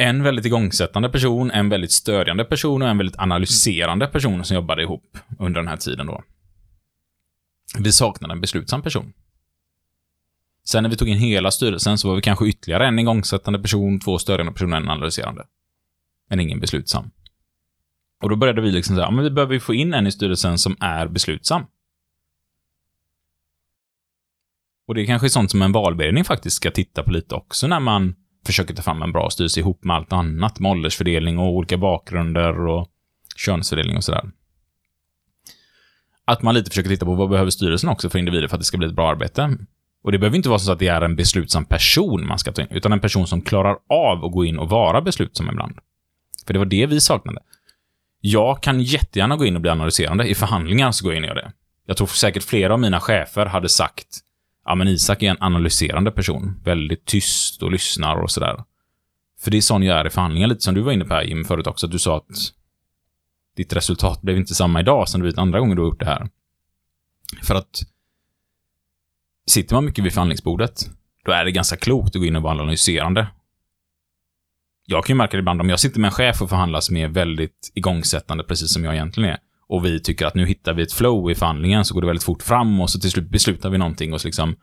[0.00, 4.82] en väldigt igångsättande person, en väldigt stödjande person och en väldigt analyserande person som jobbade
[4.82, 6.22] ihop under den här tiden då.
[7.78, 9.12] Vi saknade en beslutsam person.
[10.64, 14.00] Sen när vi tog in hela styrelsen så var vi kanske ytterligare en igångsättande person,
[14.00, 15.46] två stödjande personer en analyserande.
[16.28, 17.10] Men ingen beslutsam.
[18.22, 20.58] Och då började vi liksom säga, ja men vi behöver få in en i styrelsen
[20.58, 21.66] som är beslutsam.
[24.86, 27.66] Och det är kanske är sånt som en valberedning faktiskt ska titta på lite också
[27.66, 28.14] när man
[28.46, 32.66] försöker ta fram en bra styrelse ihop med allt annat, med åldersfördelning och olika bakgrunder
[32.66, 32.88] och
[33.36, 34.30] könsfördelning och sådär.
[36.24, 38.64] Att man lite försöker titta på vad behöver styrelsen också för individer för att det
[38.64, 39.56] ska bli ett bra arbete.
[40.02, 42.62] Och det behöver inte vara så att det är en beslutsam person man ska ta
[42.62, 45.78] in, utan en person som klarar av att gå in och vara beslutsam ibland.
[46.46, 47.40] För det var det vi saknade.
[48.20, 50.28] Jag kan jättegärna gå in och bli analyserande.
[50.28, 51.52] I förhandlingar så går jag in och gör det.
[51.86, 54.20] Jag tror säkert flera av mina chefer hade sagt
[54.68, 56.60] ja, men Isak är en analyserande person.
[56.64, 58.64] Väldigt tyst och lyssnar och sådär.
[59.40, 61.22] För det är sån jag är i förhandlingar, lite som du var inne på här
[61.22, 62.52] Jim förut också, att du sa att
[63.56, 66.06] ditt resultat blev inte samma idag som det blivit andra gånger du har gjort det
[66.06, 66.28] här.
[67.42, 67.82] För att
[69.46, 70.90] sitter man mycket vid förhandlingsbordet,
[71.24, 73.28] då är det ganska klokt att gå in och vara analyserande.
[74.86, 77.14] Jag kan ju märka det ibland om jag sitter med en chef och förhandlas med
[77.14, 79.38] väldigt igångsättande, precis som jag egentligen är,
[79.68, 82.24] och vi tycker att nu hittar vi ett flow i förhandlingen, så går det väldigt
[82.24, 84.56] fort fram och så till slut beslutar vi någonting och så liksom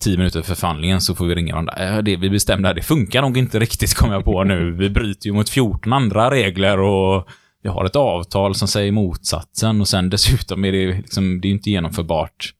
[0.00, 1.74] tio minuter för förhandlingen så får vi ringa varandra.
[1.74, 4.72] Äh, det vi bestämde, det funkar nog inte riktigt, kommer jag på nu.
[4.72, 7.28] Vi bryter ju mot 14 andra regler och
[7.62, 11.50] vi har ett avtal som säger motsatsen och sen dessutom är det liksom, det är
[11.50, 12.52] ju inte genomförbart.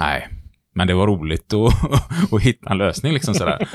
[0.00, 0.28] Nej,
[0.74, 1.72] men det var roligt att,
[2.32, 3.68] att hitta en lösning liksom sådär.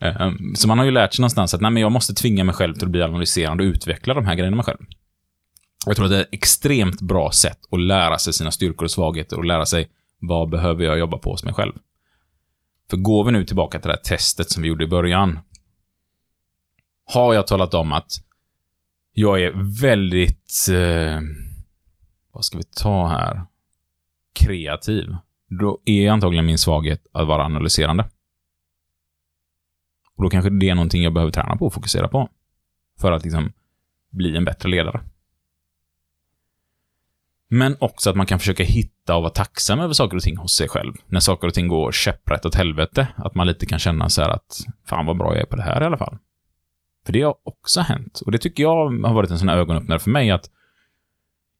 [0.00, 2.54] Ehm, så man har ju lärt sig någonstans att nej, men jag måste tvinga mig
[2.54, 4.78] själv till att bli analyserande och utveckla de här grejerna med själv.
[5.88, 8.90] Jag tror att det är ett extremt bra sätt att lära sig sina styrkor och
[8.90, 11.72] svagheter och lära sig vad behöver jag jobba på hos mig själv.
[12.90, 15.38] För går vi nu tillbaka till det här testet som vi gjorde i början.
[17.04, 18.12] Har jag talat om att
[19.12, 21.20] jag är väldigt, eh,
[22.32, 23.42] vad ska vi ta här,
[24.32, 25.16] kreativ.
[25.60, 28.08] Då är antagligen min svaghet att vara analyserande.
[30.16, 32.28] Och då kanske det är någonting jag behöver träna på och fokusera på.
[33.00, 33.52] För att liksom
[34.10, 35.00] bli en bättre ledare.
[37.50, 40.56] Men också att man kan försöka hitta och vara tacksam över saker och ting hos
[40.56, 40.92] sig själv.
[41.06, 43.08] När saker och ting går käpprätt åt helvete.
[43.16, 45.62] Att man lite kan känna så här att fan vad bra jag är på det
[45.62, 46.18] här i alla fall.
[47.06, 48.20] För det har också hänt.
[48.26, 50.50] Och det tycker jag har varit en sån här ögonöppnare för mig att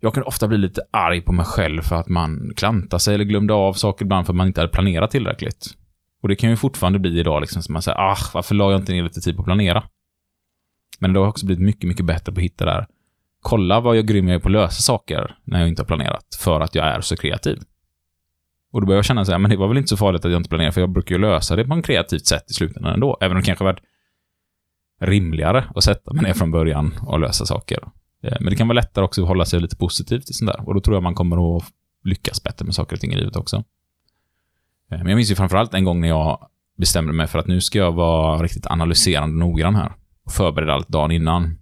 [0.01, 3.25] jag kan ofta bli lite arg på mig själv för att man klantar sig eller
[3.25, 5.75] glömde av saker ibland för att man inte hade planerat tillräckligt.
[6.23, 8.81] Och det kan ju fortfarande bli idag liksom som man säger, ah, varför la jag
[8.81, 9.85] inte ner lite tid på att planera?
[10.99, 12.87] Men det har också blivit mycket, mycket bättre på att hitta där.
[13.41, 16.39] Kolla vad jag grym jag är på att lösa saker när jag inte har planerat,
[16.41, 17.59] för att jag är så kreativ.
[18.73, 20.31] Och då börjar jag känna så här, men det var väl inte så farligt att
[20.31, 22.95] jag inte planerade, för jag brukar ju lösa det på ett kreativt sätt i slutändan
[22.95, 23.19] ändå.
[23.21, 23.81] Även om det kanske varit
[25.01, 27.79] rimligare att sätta mig ner från början och lösa saker.
[28.23, 30.69] Eh, men det kan vara lättare också att hålla sig lite positivt i sånt där.
[30.69, 31.65] Och då tror jag man kommer att
[32.05, 33.57] lyckas bättre med saker och ting i livet också.
[34.91, 36.49] Eh, men jag minns ju framförallt en gång när jag
[36.79, 39.93] bestämde mig för att nu ska jag vara riktigt analyserande och noggrann här.
[40.25, 41.59] Och förbereda allt dagen innan.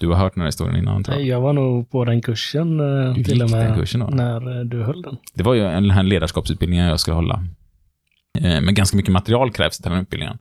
[0.00, 1.26] Du har hört den här historien innan, tror jag.
[1.26, 4.06] Jag var nog på den kursen eh, Du till och med den kursen då?
[4.06, 5.16] när eh, du höll den.
[5.34, 7.44] Det var ju den här ledarskapsutbildningen jag skulle hålla.
[8.38, 10.38] Eh, Men ganska mycket material krävs till den utbildningen.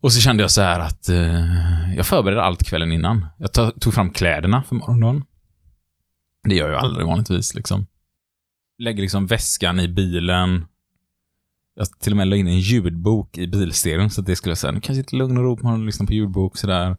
[0.00, 3.26] Och så kände jag så här att eh, jag förberedde allt kvällen innan.
[3.38, 5.24] Jag tog fram kläderna för morgondagen.
[6.48, 7.86] Det gör jag aldrig vanligtvis liksom.
[8.78, 10.64] Lägger liksom väskan i bilen.
[11.78, 14.72] Jag till och med la in en ljudbok i bilstereon så att det skulle säga,
[14.72, 16.96] nu kan jag sitta lugn och ro på morgonen och lyssna på ljudbok sådär.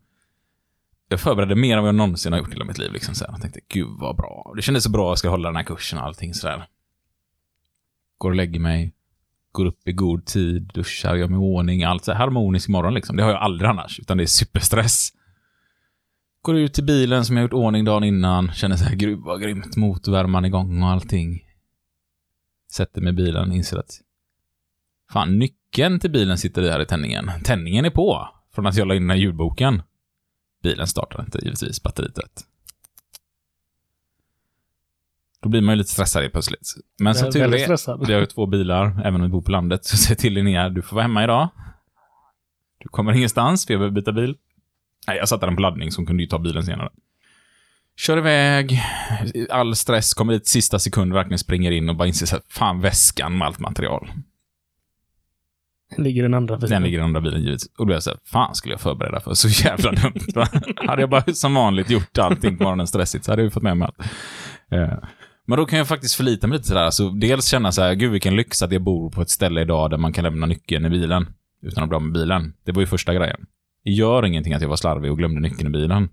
[1.09, 2.93] Jag förberedde mer än vad jag någonsin har gjort i hela mitt liv.
[2.93, 3.31] Liksom, såhär.
[3.31, 4.53] Jag tänkte, gud vad bra.
[4.55, 6.67] Det kändes så bra att jag ska hålla den här kursen och allting sådär.
[8.17, 8.93] Går och lägger mig.
[9.51, 11.83] Går upp i god tid, duschar, gör mig i ordning.
[11.83, 13.17] Allt så harmonisk morgon liksom.
[13.17, 15.09] Det har jag aldrig annars, utan det är superstress.
[16.41, 18.51] Går ut till bilen som jag gjort ordning dagen innan.
[18.51, 19.75] Känner så här, gud vad grymt.
[19.75, 21.43] Motorvärmaren igång och allting.
[22.71, 24.01] Sätter mig i bilen, inser att
[25.11, 27.31] fan, nyckeln till bilen sitter i här i tändningen.
[27.43, 28.29] Tändningen är på.
[28.55, 29.81] Från att jag la in den här ljudboken.
[30.63, 31.83] Bilen startar inte, givetvis.
[31.83, 32.45] Batteriet dött.
[35.41, 36.73] Då blir man ju lite stressad helt plötsligt.
[36.99, 38.07] Men som tur är, stressad.
[38.07, 40.69] vi har ju två bilar, även om vi bor på landet, så säger till Linnea,
[40.69, 41.49] du får vara hemma idag.
[42.77, 44.35] Du kommer ingenstans, för jag behöver byta bil.
[45.07, 46.89] Nej, jag satte den på laddning, så hon kunde ju ta bilen senare.
[47.95, 48.81] Kör iväg,
[49.49, 53.37] all stress, kommer dit sista sekund, verkligen springer in och bara inser här, fan väskan
[53.37, 54.09] med allt material.
[55.97, 57.69] Ligger den andra Den ligger den andra bilen givetvis.
[57.77, 59.33] Och då är jag så här, fan skulle jag förbereda för?
[59.33, 60.21] Så jävla dumt.
[60.35, 60.47] va?
[60.87, 63.77] hade jag bara som vanligt gjort allting på morgonen stressigt så hade jag fått med
[63.77, 64.09] mig allt.
[64.71, 64.97] Eh,
[65.45, 66.83] Men då kan jag faktiskt förlita mig lite sådär.
[66.83, 69.89] Alltså, dels känna så här, gud vilken lyx att jag bor på ett ställe idag
[69.89, 71.27] där man kan lämna nyckeln i bilen.
[71.61, 72.53] Utan att bli av med bilen.
[72.63, 73.45] Det var ju första grejen.
[73.83, 76.09] Det gör ingenting att jag var slarvig och glömde nyckeln i bilen.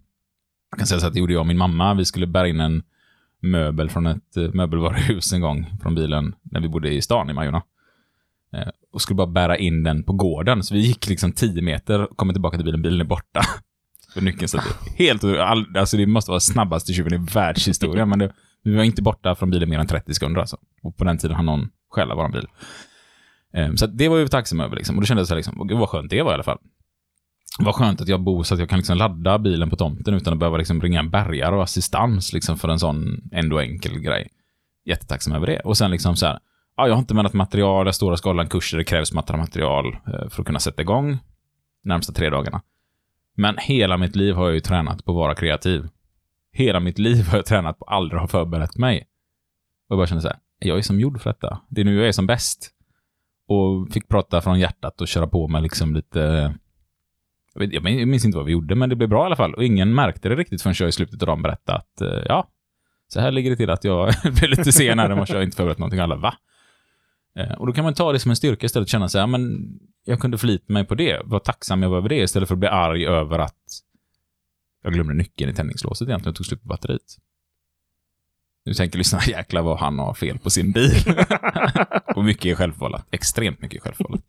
[0.71, 1.95] Jag kan säga så att det gjorde jag och min mamma.
[1.95, 2.83] Vi skulle bära in en
[3.43, 7.33] möbel från ett eh, möbelvaruhus en gång från bilen när vi bodde i stan i
[7.33, 7.63] Majorna.
[8.95, 10.63] Och skulle bara bära in den på gården.
[10.63, 12.83] Så vi gick liksom 10 meter och kommer tillbaka till bilen.
[12.83, 13.41] Bilen är borta.
[14.15, 14.65] För nyckeln satt
[14.97, 15.25] helt...
[15.25, 18.09] all- Alltså det måste vara snabbaste tjuven i världshistorien.
[18.09, 20.57] Men det, vi var inte borta från bilen mer än 30 sekunder alltså.
[20.83, 22.47] Och på den tiden hann någon stjäla vår bil.
[23.57, 24.97] Um, Så det var ju tacksam över liksom.
[24.97, 26.59] Och då kände jag så här liksom, gud vad skönt det var i alla fall.
[27.59, 30.33] Vad skönt att jag bor så att jag kan liksom ladda bilen på tomten utan
[30.33, 34.29] att behöva liksom ringa en bärgare och assistans liksom för en sån ändå enkel grej.
[34.85, 35.59] Jättetacksam över det.
[35.61, 36.39] Och sen liksom så här,
[36.77, 38.85] ja, jag har inte med något material, jag står och ska hålla en kurs det
[38.85, 41.19] krävs massa material eh, för att kunna sätta igång
[41.85, 42.63] närmsta tre dagarna.
[43.37, 45.89] Men hela mitt liv har jag ju tränat på att vara kreativ.
[46.53, 49.07] Hela mitt liv har jag tränat på att aldrig ha förberett mig.
[49.89, 51.61] Och jag bara kände så här, jag är som gjord för detta.
[51.69, 52.71] Det är nu jag är som bäst.
[53.49, 56.55] Och fick prata från hjärtat och köra på med liksom lite...
[57.55, 59.55] Jag, vet, jag minns inte vad vi gjorde, men det blev bra i alla fall.
[59.55, 62.49] Och ingen märkte det riktigt förrän jag i slutet av dagen berättade att, eh, ja,
[63.09, 65.57] så här ligger det till att jag blev lite sen här i morse och inte
[65.57, 66.01] förberett någonting.
[66.01, 66.35] Alla, va?
[67.37, 69.27] Eh, och då kan man ta det som en styrka istället och känna sig, ja
[69.27, 69.73] men
[70.05, 71.21] jag kunde förlita mig på det.
[71.25, 73.83] Var tacksam jag var över det istället för att bli arg över att
[74.83, 77.19] jag glömde nyckeln i tändningslåset egentligen och tog slut på batteriet.
[78.65, 80.93] Nu tänker lyssna, jäklar vad han har fel på sin bil.
[82.17, 83.07] och mycket är självförvållat.
[83.11, 84.23] Extremt mycket är självförvållat.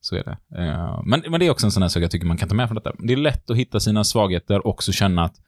[0.00, 0.62] Så är det.
[0.62, 2.54] Eh, men, men det är också en sån här sak jag tycker man kan ta
[2.54, 2.92] med från detta.
[2.98, 5.40] Det är lätt att hitta sina svagheter och också känna att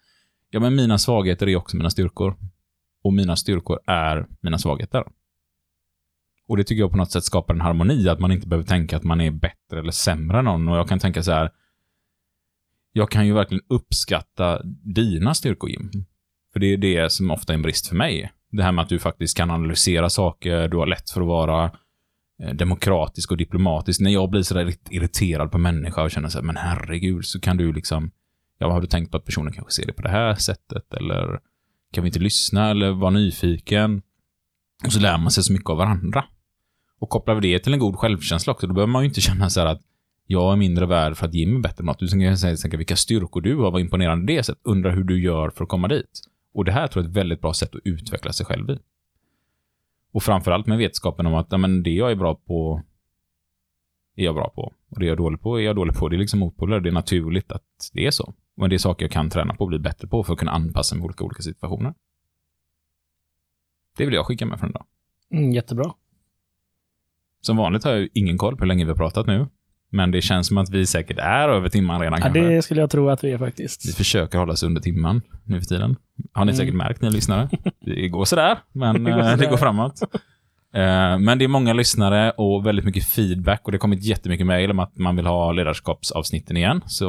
[0.50, 2.36] ja, men mina svagheter är också mina styrkor.
[3.02, 5.04] Och mina styrkor är mina svagheter.
[6.48, 8.96] Och det tycker jag på något sätt skapar en harmoni, att man inte behöver tänka
[8.96, 10.68] att man är bättre eller sämre än någon.
[10.68, 11.50] Och jag kan tänka så här,
[12.92, 14.62] jag kan ju verkligen uppskatta
[14.94, 15.90] dina styrkor, Jim.
[16.52, 18.32] För det är det som ofta är en brist för mig.
[18.52, 21.64] Det här med att du faktiskt kan analysera saker, du har lätt för att vara
[22.42, 24.00] eh, demokratisk och diplomatisk.
[24.00, 27.56] När jag blir sådär irriterad på människa och känner så här, men herregud, så kan
[27.56, 28.10] du liksom,
[28.58, 30.94] ja, har du tänkt på att personen kanske ser det på det här sättet?
[30.94, 31.40] Eller
[31.92, 34.02] kan vi inte lyssna eller vara nyfiken?
[34.84, 36.24] Och så lär man sig så mycket av varandra.
[36.98, 39.50] Och kopplar vi det till en god självkänsla också, då behöver man ju inte känna
[39.50, 39.82] så här att
[40.26, 41.98] jag är mindre värd för att Jim är bättre på något.
[41.98, 45.04] Du kan säga tänka vilka styrkor du har, vad imponerande det är, så undra hur
[45.04, 46.20] du gör för att komma dit.
[46.54, 48.78] Och det här tror jag är ett väldigt bra sätt att utveckla sig själv i.
[50.12, 52.82] Och framförallt med vetskapen om att men det jag är bra på
[54.16, 54.72] är jag bra på.
[54.88, 56.08] Och det jag är dålig på är jag dålig på.
[56.08, 56.80] Det är liksom motpoler.
[56.80, 58.34] Det är naturligt att det är så.
[58.54, 60.52] Men det är saker jag kan träna på och bli bättre på för att kunna
[60.52, 61.94] anpassa mig i olika, olika situationer.
[63.96, 64.84] Det vill jag skicka med för en dag.
[65.30, 65.94] Mm, jättebra.
[67.48, 69.46] Som vanligt har jag ju ingen koll på hur länge vi har pratat nu.
[69.90, 72.90] Men det känns som att vi säkert är över timman redan Ja, det skulle jag
[72.90, 73.96] tro att vi är Vi faktiskt.
[73.96, 75.96] försöker hålla oss under timman nu för tiden.
[76.32, 76.56] Har ni Mm.
[76.58, 77.48] säkert märkt, ni lyssnare.
[77.80, 79.50] Det går sådär, men Det går eh, det sådär.
[79.50, 79.92] går framåt.
[80.74, 84.46] Eh, Men det är många lyssnare och väldigt mycket feedback och det har kommit jättemycket
[84.46, 86.80] mejl om att man vill ha ledarskapsavsnitten igen.
[86.86, 87.04] Så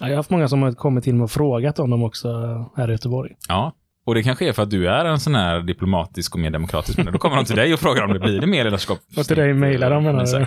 [0.00, 2.28] Ja, jag har haft många som har kommit till mig och frågat om dem också
[2.76, 3.32] här i Göteborg.
[3.48, 3.72] ja.
[4.06, 6.98] Och det kanske är för att du är en sån här diplomatisk och mer demokratisk.
[7.12, 8.98] Då kommer de till dig och frågar om det blir det mer ledarskap.
[9.16, 10.46] Och till dig mejlar de menar du?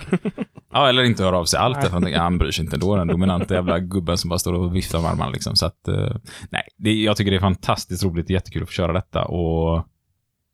[0.74, 1.82] Ja, eller inte höra av sig allt.
[1.82, 4.76] Tänker, "Ja, han bryr sig inte ändå, den dominanta jävla gubben som bara står och
[4.76, 5.32] viftar med armarna.
[5.32, 5.56] Liksom.
[5.56, 6.16] Så att, eh,
[6.50, 9.26] nej, det, jag tycker det är fantastiskt roligt, jättekul att få köra detta.
[9.26, 9.88] Och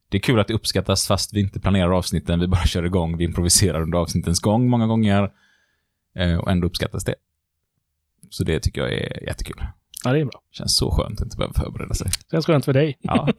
[0.09, 3.17] det är kul att det uppskattas fast vi inte planerar avsnitten, vi bara kör igång,
[3.17, 5.31] vi improviserar under avsnittens gång många gånger.
[6.15, 7.15] Eh, och ändå uppskattas det.
[8.29, 9.63] Så det tycker jag är jättekul.
[10.03, 10.41] Ja, det är bra.
[10.51, 12.07] Känns så skönt att inte behöva förbereda sig.
[12.31, 13.29] Känns skönt för dig Ja.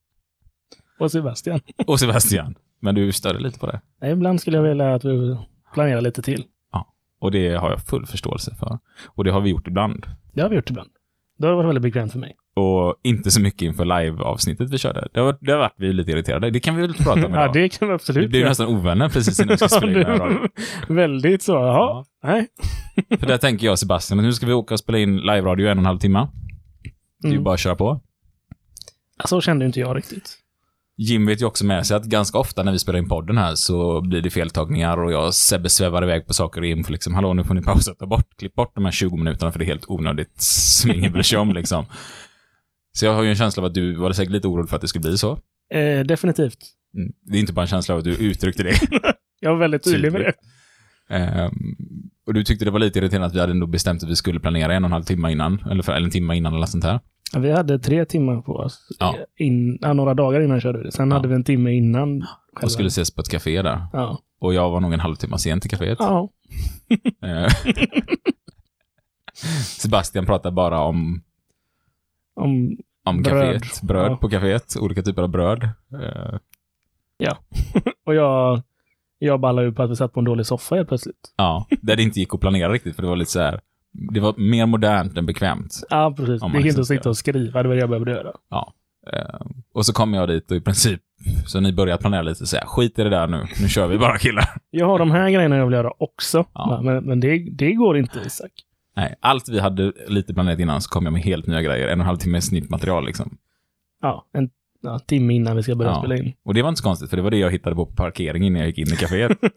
[0.98, 1.60] och Sebastian.
[1.86, 2.54] Och Sebastian.
[2.80, 3.80] Men du störde lite på det.
[4.00, 5.36] Nej, ibland skulle jag vilja att vi
[5.74, 6.44] planerar lite till.
[7.18, 8.78] Och det har jag full förståelse för.
[9.06, 10.06] Och det har vi gjort ibland.
[10.32, 10.90] Det har vi gjort ibland.
[11.38, 12.36] Det har varit väldigt bekvämt för mig.
[12.56, 15.08] Och inte så mycket inför live-avsnittet vi körde.
[15.14, 16.50] Det har, det har varit vi lite irriterade.
[16.50, 17.52] Det kan vi väl prata om Ja, idag.
[17.52, 20.48] det kan vi Vi absolut blev nästan ovänner precis innan vi ska spela in radion.
[20.88, 21.52] Väldigt så.
[21.52, 22.04] Jaha.
[22.24, 22.46] Nej.
[23.20, 25.78] För där tänker jag Sebastian att nu ska vi åka och spela in live-radio en
[25.78, 26.28] och en halv timme.
[27.22, 27.44] Det är ju Mm.
[27.44, 28.00] bara att köra på.
[29.24, 30.38] Så kände inte jag riktigt.
[30.98, 33.54] Jim vet ju också med sig att ganska ofta när vi spelar in podden här
[33.54, 37.14] så blir det feltagningar och jag Sebbe svävar iväg på saker och Jim får liksom,
[37.14, 39.64] hallå nu får ni pausa, ta bort, klipp bort de här 20 minuterna för det
[39.64, 41.84] är helt onödigt som ingen bryr sig om liksom.
[42.96, 44.82] Så jag har ju en känsla av att du var säkert lite orolig för att
[44.82, 45.32] det skulle bli så.
[45.74, 46.58] Eh, definitivt.
[46.96, 47.12] Mm.
[47.22, 48.74] Det är inte bara en känsla av att du uttryckte det.
[49.40, 50.32] Jag var väldigt tydlig med det.
[51.14, 51.50] Ehm,
[52.26, 54.40] och du tyckte det var lite irriterande att vi hade ändå bestämt att vi skulle
[54.40, 56.84] planera en och en halv timme innan, eller, för, eller en timme innan eller sånt
[56.84, 57.00] här.
[57.32, 58.88] Ja, Vi hade tre timmar på oss.
[58.98, 59.16] Ja.
[59.36, 60.92] In, ja, några dagar innan körde vi det.
[60.92, 61.16] Sen Ja.
[61.16, 62.22] hade vi en timme innan.
[62.22, 62.28] Och
[62.58, 62.68] själva.
[62.70, 63.86] skulle ses på ett café där.
[63.92, 64.18] Ja.
[64.38, 65.96] Och jag var nog en halvtimme sen till kaféet.
[65.98, 66.28] ja.
[67.22, 67.48] Eh,
[69.62, 71.22] Sebastian pratar bara om,
[72.34, 72.76] Om,
[73.06, 73.62] om Bröd.
[73.62, 73.82] kaféet.
[73.82, 74.16] Bröd Ja.
[74.16, 74.76] på kaféet.
[74.80, 75.62] Olika typer av bröd.
[76.02, 76.38] Eh,
[78.06, 78.62] och jag,
[79.18, 81.34] jag ballade ut på att vi satt på en dålig soffa helt plötsligt.
[81.36, 83.60] ja, där det inte gick att planera riktigt, för det var lite så här.
[83.92, 85.80] Det var mer modernt än bekvämt.
[85.90, 86.40] Ja, precis.
[86.40, 87.62] Det gick inte liksom att sitta och skriva.
[87.62, 88.32] Det var det jag behövde göra.
[89.12, 89.40] Eh,
[89.74, 91.00] och så kom jag dit och i princip,
[91.46, 93.98] så ni började planera lite så här, skit i det där nu, nu kör vi
[93.98, 94.44] bara killar.
[94.70, 96.44] Jag har de här grejerna jag vill göra också.
[96.54, 96.80] Ja.
[96.82, 98.50] Men, men det, det går inte, Isak.
[98.96, 101.88] Nej, allt vi hade lite planerat innan så kom jag med helt nya grejer.
[101.88, 103.36] En och en halv timme nytt material liksom.
[104.02, 104.50] Ja, en
[104.82, 105.98] ja, timme innan vi ska börja Ja.
[105.98, 106.32] spela in.
[106.44, 108.42] Och det var inte så konstigt, för det var det jag hittade på på parkering
[108.46, 109.36] innan jag gick in i kaféet.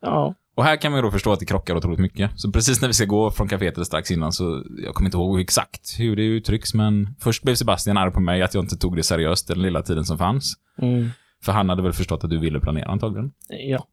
[0.00, 2.30] Ja, Och här kan man ju då förstå att det krockar otroligt mycket.
[2.40, 5.16] Så precis när vi ska gå från kaféet eller strax innan så, jag kommer inte
[5.16, 8.76] ihåg exakt hur det uttrycks, men först blev Sebastian arg på mig att jag inte
[8.76, 10.54] tog det seriöst den lilla tiden som fanns.
[10.82, 11.08] mm,
[11.44, 13.32] För han hade väl förstått att du ville planera antagligen.
[13.48, 13.86] ja.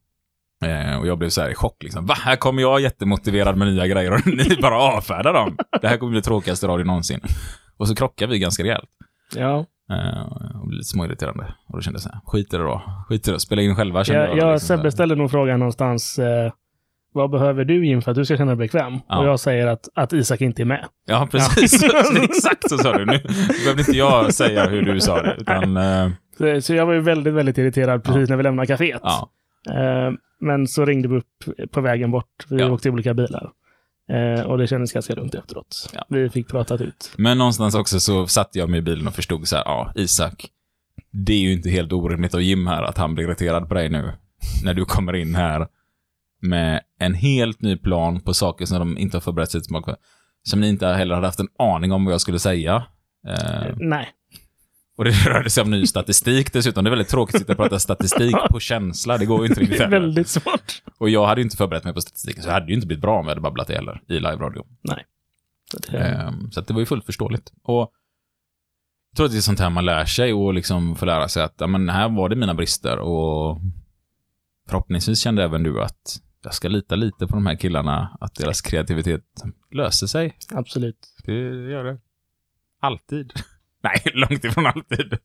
[0.64, 2.06] Eh, och jag blev så här i chock liksom.
[2.06, 2.14] Va?
[2.14, 5.56] Här kommer jag jättemotiverad med nya grejer och ni bara avfärdar dem.
[5.80, 7.20] Det här kommer bli tråkigaste radio någonsin.
[7.76, 8.88] Och så krockar vi ganska rejält.
[9.36, 9.66] ja.
[9.92, 11.54] Eh, och blev lite småirriterande.
[11.68, 12.82] Och då kände jag så här, skit i det då.
[13.08, 13.40] Skit i det.
[13.40, 14.52] Spela in själva kände Jag, jag.
[14.52, 14.76] liksom.
[14.76, 16.18] Sebbe ställde nog frågan någonstans.
[16.18, 16.52] Eh,
[17.12, 18.98] vad behöver du in för att du ska känna dig bekväm?
[19.08, 19.18] Ja.
[19.18, 20.84] Och jag säger att, att Isak inte är med.
[21.06, 21.82] Ja, precis.
[22.22, 23.04] Exakt så sa du.
[23.06, 23.18] Nu
[23.64, 25.76] behövde inte jag säga hur du sa det, utan...
[25.76, 26.08] eh,
[26.38, 29.00] Så, så jag var ju väldigt, väldigt irriterad precis när vi lämnade kaféet.
[29.02, 29.30] ja.
[29.68, 32.46] Eh, men så ringde vi upp på vägen bort.
[32.50, 32.70] Vi Ja.
[32.72, 33.50] åkte i olika bilar.
[34.08, 35.90] Eh, och det kändes ganska lugnt efteråt.
[35.94, 36.04] Ja.
[36.08, 37.12] Vi fick pratat ut.
[37.18, 40.46] Men någonstans också så satt jag mig i bilen och förstod så här, ja, Isak,
[41.10, 43.88] det är ju inte helt orimligt av Jim här att han blir irriterad på dig
[43.88, 44.12] nu.
[44.64, 45.68] När du kommer in här
[46.42, 49.96] med en helt ny plan på saker som de inte har förberett sig på.
[50.42, 52.84] Som ni inte heller hade haft en aning om vad jag skulle säga.
[53.28, 54.08] Eh, Nej.
[55.00, 56.84] Och det rörde sig om ny statistik dessutom.
[56.84, 59.18] Det är väldigt tråkigt att sitta och prata statistik på känsla.
[59.18, 60.00] Det går ju inte riktigt Det är heller.
[60.00, 60.82] väldigt svårt.
[60.98, 63.02] Och jag hade ju inte förberett mig på statistiken, så det hade ju inte blivit
[63.02, 64.66] bra om jag hade babblat det heller i live-radio.
[65.70, 67.52] Så det, Ehm, Så att det var ju fullt förståeligt.
[67.62, 67.92] Och
[69.10, 71.42] jag tror att det är sånt här man lär sig och liksom får lära sig
[71.42, 73.60] att ja, men här var det mina brister och
[74.68, 78.60] förhoppningsvis kände även du att jag ska lita lite på de här killarna, att deras
[78.60, 79.24] kreativitet
[79.72, 80.36] löser sig.
[80.50, 81.14] Absolut.
[81.24, 81.32] Det
[81.70, 81.98] gör det.
[82.80, 83.32] Alltid.
[83.82, 85.18] Nej, långt ifrån alltid.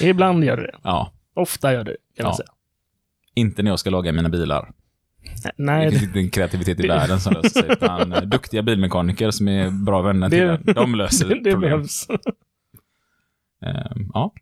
[0.00, 0.74] Ibland gör det.
[0.82, 2.36] Ja, Ofta gör det, kan man Ja.
[2.36, 2.48] säga.
[3.34, 4.72] inte när jag ska laga mina bilar.
[5.56, 8.62] Nej, det finns inte en kreativitet i det- världen som löser sig, utan eh, duktiga
[8.62, 11.60] bilmekaniker som är bra vänner till Det- en, de löser det, det problem.
[11.70, 12.06] behövs.
[13.62, 14.32] Ehm, ja.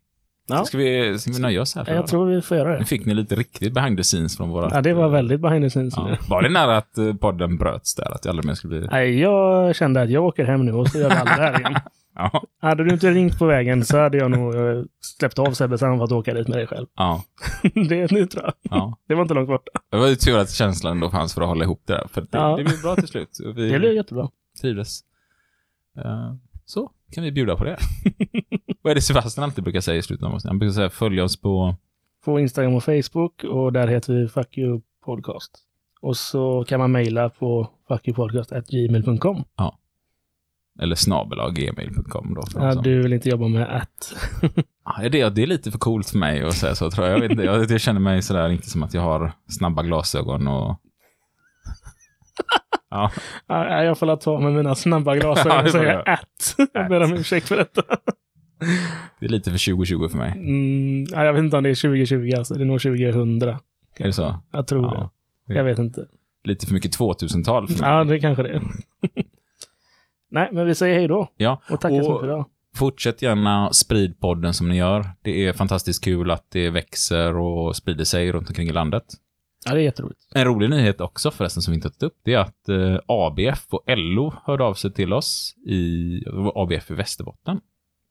[0.47, 0.65] Ja.
[0.65, 2.85] Ska, vi, ska vi nöja oss här för Jag tror vi får göra Nu det.
[2.85, 4.69] fick ni lite riktigt behind the scenes från våra...
[4.73, 5.93] Ja, det var väldigt behind the scenes.
[5.97, 6.07] Ja.
[6.07, 6.17] nu.
[6.29, 8.11] Var det nära att eh, podden bröts där?
[8.15, 8.87] Att det aldrig mer skulle bli...
[8.91, 11.59] Nej, jag kände att jag åker hem nu och så gör vi aldrig det här
[11.59, 11.75] igen.
[12.17, 12.43] Ja.
[12.61, 14.83] Hade du inte ringt på vägen så hade jag nog eh,
[15.19, 16.87] släppt av Sebbe sen fått åka dit med dig själv.
[16.95, 17.23] Ja.
[17.73, 18.53] det, det tror jag.
[18.61, 18.97] ja.
[19.07, 19.71] Det var inte långt borta.
[19.91, 22.07] Det var ju tur att känslan då fanns för att hålla ihop det där.
[22.11, 22.55] För det, Ja.
[22.57, 23.29] det blev bra till slut.
[23.55, 24.29] Vi Det blev jättebra.
[24.61, 24.99] trivdes.
[25.97, 26.33] Eh,
[26.65, 27.77] så kan vi bjuda på det.
[28.81, 30.49] Vad är det Sebastian alltid brukar säga i slutet av avsnittet?
[30.49, 31.75] Han brukar säga följ oss på...
[32.25, 35.51] På Instagram och Facebook och där heter vi Fuck You Podcast.
[36.01, 39.43] Och så kan man mejla på fuckyoupodcast.gmail.com.
[40.81, 42.45] Eller snabelaggmail.com då.
[42.45, 44.15] För Ja, du vill inte jobba med att.
[44.85, 47.23] Ja, det, det är lite för coolt för mig att säga så tror jag.
[47.23, 50.75] Jag, vet jag, jag känner mig sådär, inte som att jag har snabba glasögon och...
[52.89, 53.11] Ja,
[53.47, 56.55] Ja, jag får ta med mina snabba glasögon och säga att.
[56.73, 57.81] Jag ber om ursäkt för detta.
[59.19, 60.31] det är lite för 2020 för mig.
[60.31, 62.53] Mm, ja, jag vet inte om det är 2020, alltså.
[62.53, 63.41] det är nog 2000.
[63.41, 63.57] Är
[63.97, 64.39] det så?
[64.51, 65.11] Jag tror Ja.
[65.47, 65.53] det.
[65.53, 66.05] Jag vet inte.
[66.43, 67.89] Lite för mycket 2000-tal för mig.
[67.91, 68.61] Ja, det kanske det är.
[70.31, 71.29] Nej, men vi säger hej då.
[71.37, 72.45] Ja, Och tackar så mycket för idag.
[72.75, 75.05] fortsätt gärna sprid podden som ni gör.
[75.21, 79.03] Det är fantastiskt kul att det växer och sprider sig runt omkring i landet.
[79.65, 80.19] Ja, det är jätteroligt.
[80.35, 82.99] En rolig nyhet också förresten som vi inte har tagit upp, det är att eh,
[83.07, 86.23] ABF och LO hörde av sig till oss i
[86.55, 87.61] ABF i Västerbotten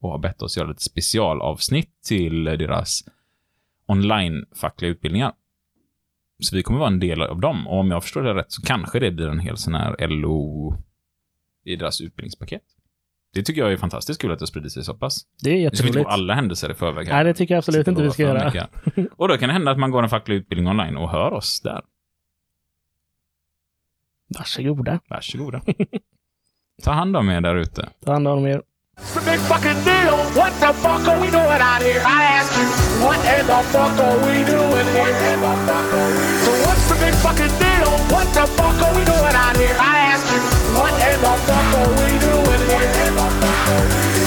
[0.00, 3.04] och har bett oss göra ett specialavsnitt till deras
[3.86, 5.32] online-fackliga utbildningar.
[6.38, 7.66] Så vi kommer vara en del av dem.
[7.66, 10.74] Och om jag förstår det rätt så kanske det blir en hel sån här LO
[11.64, 12.62] i deras utbildningspaket.
[13.34, 15.18] Det tycker jag är fantastiskt kul att det sprider sig så pass.
[15.42, 16.04] Det är Vi ska inte jätteroligt.
[16.06, 17.06] gå alla händelser i förväg.
[17.08, 17.14] här.
[17.14, 18.50] Nej, det tycker jag absolut inte vi ska göra.
[18.50, 19.12] förmycket.
[19.16, 21.60] Och då kan det hända att man går en facklig utbildning online och hör oss
[21.60, 21.82] där.
[24.38, 25.00] Varsågoda.
[25.08, 25.60] Varsågoda.
[26.82, 27.88] Ta hand om er där ute.
[28.04, 28.62] Ta hand om er.
[28.96, 30.16] What's the big fucking deal?
[30.38, 32.00] What the fuck are we doing out here?
[32.16, 32.66] I ask you,
[33.04, 35.36] what in the fuck are we doing here?
[36.44, 37.90] So what's the big fucking deal?
[38.14, 39.76] What the fuck are we doing out here?
[39.80, 39.94] I
[43.64, 44.23] Bye.